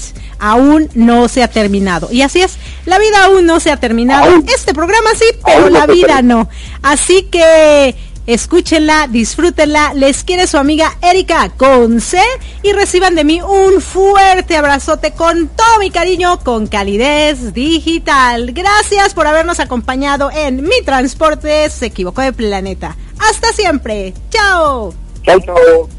aún 0.43 0.89
no 0.93 1.29
se 1.29 1.41
ha 1.41 1.47
terminado. 1.47 2.09
Y 2.11 2.21
así 2.21 2.41
es, 2.41 2.57
la 2.85 2.99
vida 2.99 3.23
aún 3.23 3.45
no 3.45 3.61
se 3.61 3.71
ha 3.71 3.77
terminado. 3.77 4.43
Este 4.53 4.73
programa 4.73 5.09
sí, 5.17 5.25
pero 5.45 5.69
la 5.69 5.85
vida 5.87 6.21
no. 6.21 6.49
Así 6.81 7.23
que 7.31 7.95
escúchenla, 8.27 9.07
disfrútenla. 9.07 9.93
Les 9.93 10.23
quiere 10.23 10.47
su 10.47 10.57
amiga 10.57 10.97
Erika 11.01 11.49
con 11.49 12.01
C 12.01 12.19
y 12.61 12.73
reciban 12.73 13.15
de 13.15 13.23
mí 13.23 13.41
un 13.41 13.81
fuerte 13.81 14.55
abrazote 14.57 15.11
con 15.11 15.49
todo 15.49 15.79
mi 15.79 15.91
cariño, 15.91 16.39
con 16.39 16.67
calidez 16.67 17.53
digital. 17.53 18.51
Gracias 18.53 19.13
por 19.13 19.27
habernos 19.27 19.59
acompañado 19.59 20.29
en 20.31 20.63
Mi 20.63 20.81
Transporte 20.85 21.69
se 21.69 21.87
equivocó 21.87 22.21
de 22.21 22.33
planeta. 22.33 22.95
Hasta 23.19 23.51
siempre. 23.53 24.13
Chao. 24.29 24.93
Chao, 25.23 25.39
chao. 25.39 25.89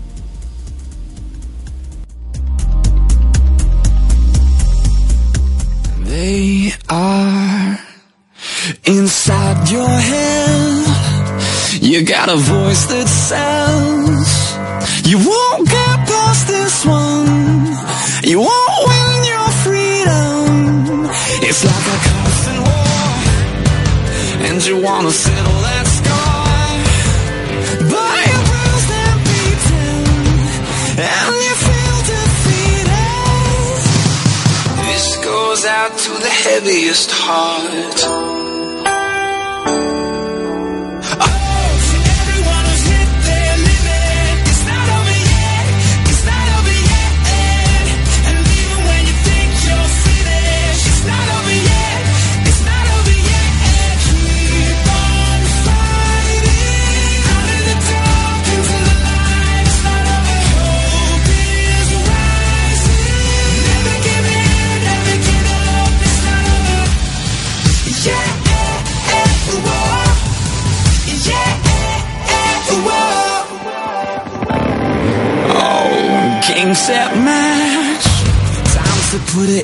They 6.05 6.73
are 6.89 7.79
inside 8.85 9.69
your 9.69 9.89
head. 9.89 10.94
You 11.81 12.05
got 12.05 12.29
a 12.29 12.37
voice 12.37 12.87
that 12.87 13.09
says 13.09 14.57
you 15.05 15.19
won't 15.19 15.69
get 15.69 16.07
past 16.09 16.47
this 16.47 16.85
one. 16.87 17.75
You 18.23 18.39
won't 18.41 18.87
win 18.89 19.25
your 19.25 19.51
freedom. 19.65 21.11
It's 21.43 21.65
like 21.65 21.87
a 21.95 21.99
constant 22.09 22.61
war, 22.65 22.95
and 24.49 24.65
you 24.65 24.77
wanna 24.81 25.11
settle 25.11 25.61
that 25.69 25.87
score, 25.99 26.79
but 27.91 28.19
you're 28.29 28.45
bruised 28.49 28.91
and 29.05 29.21
beaten, 29.29 30.05
and 31.05 31.35
you 31.47 31.55
feel 31.69 31.99
defeated. 32.15 33.19
This 34.89 35.07
goes 35.23 35.65
out 35.67 35.99
to 35.99 36.13
the 36.23 36.31
heaviest 36.31 37.11
heart. 37.11 38.24
Put 79.35 79.49
it 79.49 79.64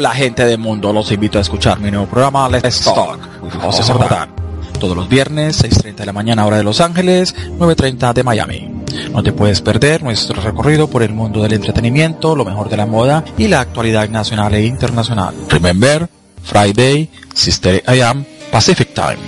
Hola 0.00 0.14
gente 0.14 0.46
del 0.46 0.56
mundo, 0.56 0.94
los 0.94 1.12
invito 1.12 1.36
a 1.36 1.42
escuchar 1.42 1.78
mi 1.78 1.90
nuevo 1.90 2.06
programa 2.06 2.48
Let's 2.48 2.84
Talk 2.84 3.20
with 3.42 3.52
José 3.60 3.82
Sardán. 3.82 4.30
Todos 4.78 4.96
los 4.96 5.10
viernes, 5.10 5.62
6.30 5.62 5.94
de 5.94 6.06
la 6.06 6.14
mañana 6.14 6.46
hora 6.46 6.56
de 6.56 6.62
Los 6.62 6.80
Ángeles, 6.80 7.36
9.30 7.36 8.14
de 8.14 8.22
Miami. 8.22 8.70
No 9.12 9.22
te 9.22 9.34
puedes 9.34 9.60
perder 9.60 10.02
nuestro 10.02 10.40
recorrido 10.40 10.88
por 10.88 11.02
el 11.02 11.12
mundo 11.12 11.42
del 11.42 11.52
entretenimiento, 11.52 12.34
lo 12.34 12.46
mejor 12.46 12.70
de 12.70 12.78
la 12.78 12.86
moda 12.86 13.26
y 13.36 13.48
la 13.48 13.60
actualidad 13.60 14.08
nacional 14.08 14.54
e 14.54 14.64
internacional. 14.64 15.34
Remember, 15.50 16.08
Friday, 16.44 17.10
Sister 17.34 17.84
I 17.86 18.00
Am, 18.00 18.24
Pacific 18.50 18.94
Time. 18.94 19.18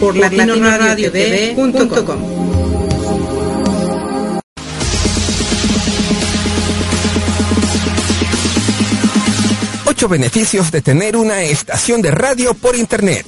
Por 0.00 0.16
latinonradio.com 0.16 2.35
8 9.96 10.08
beneficios 10.08 10.70
de 10.70 10.82
tener 10.82 11.16
una 11.16 11.40
estación 11.40 12.02
de 12.02 12.10
radio 12.10 12.52
por 12.52 12.76
Internet. 12.76 13.24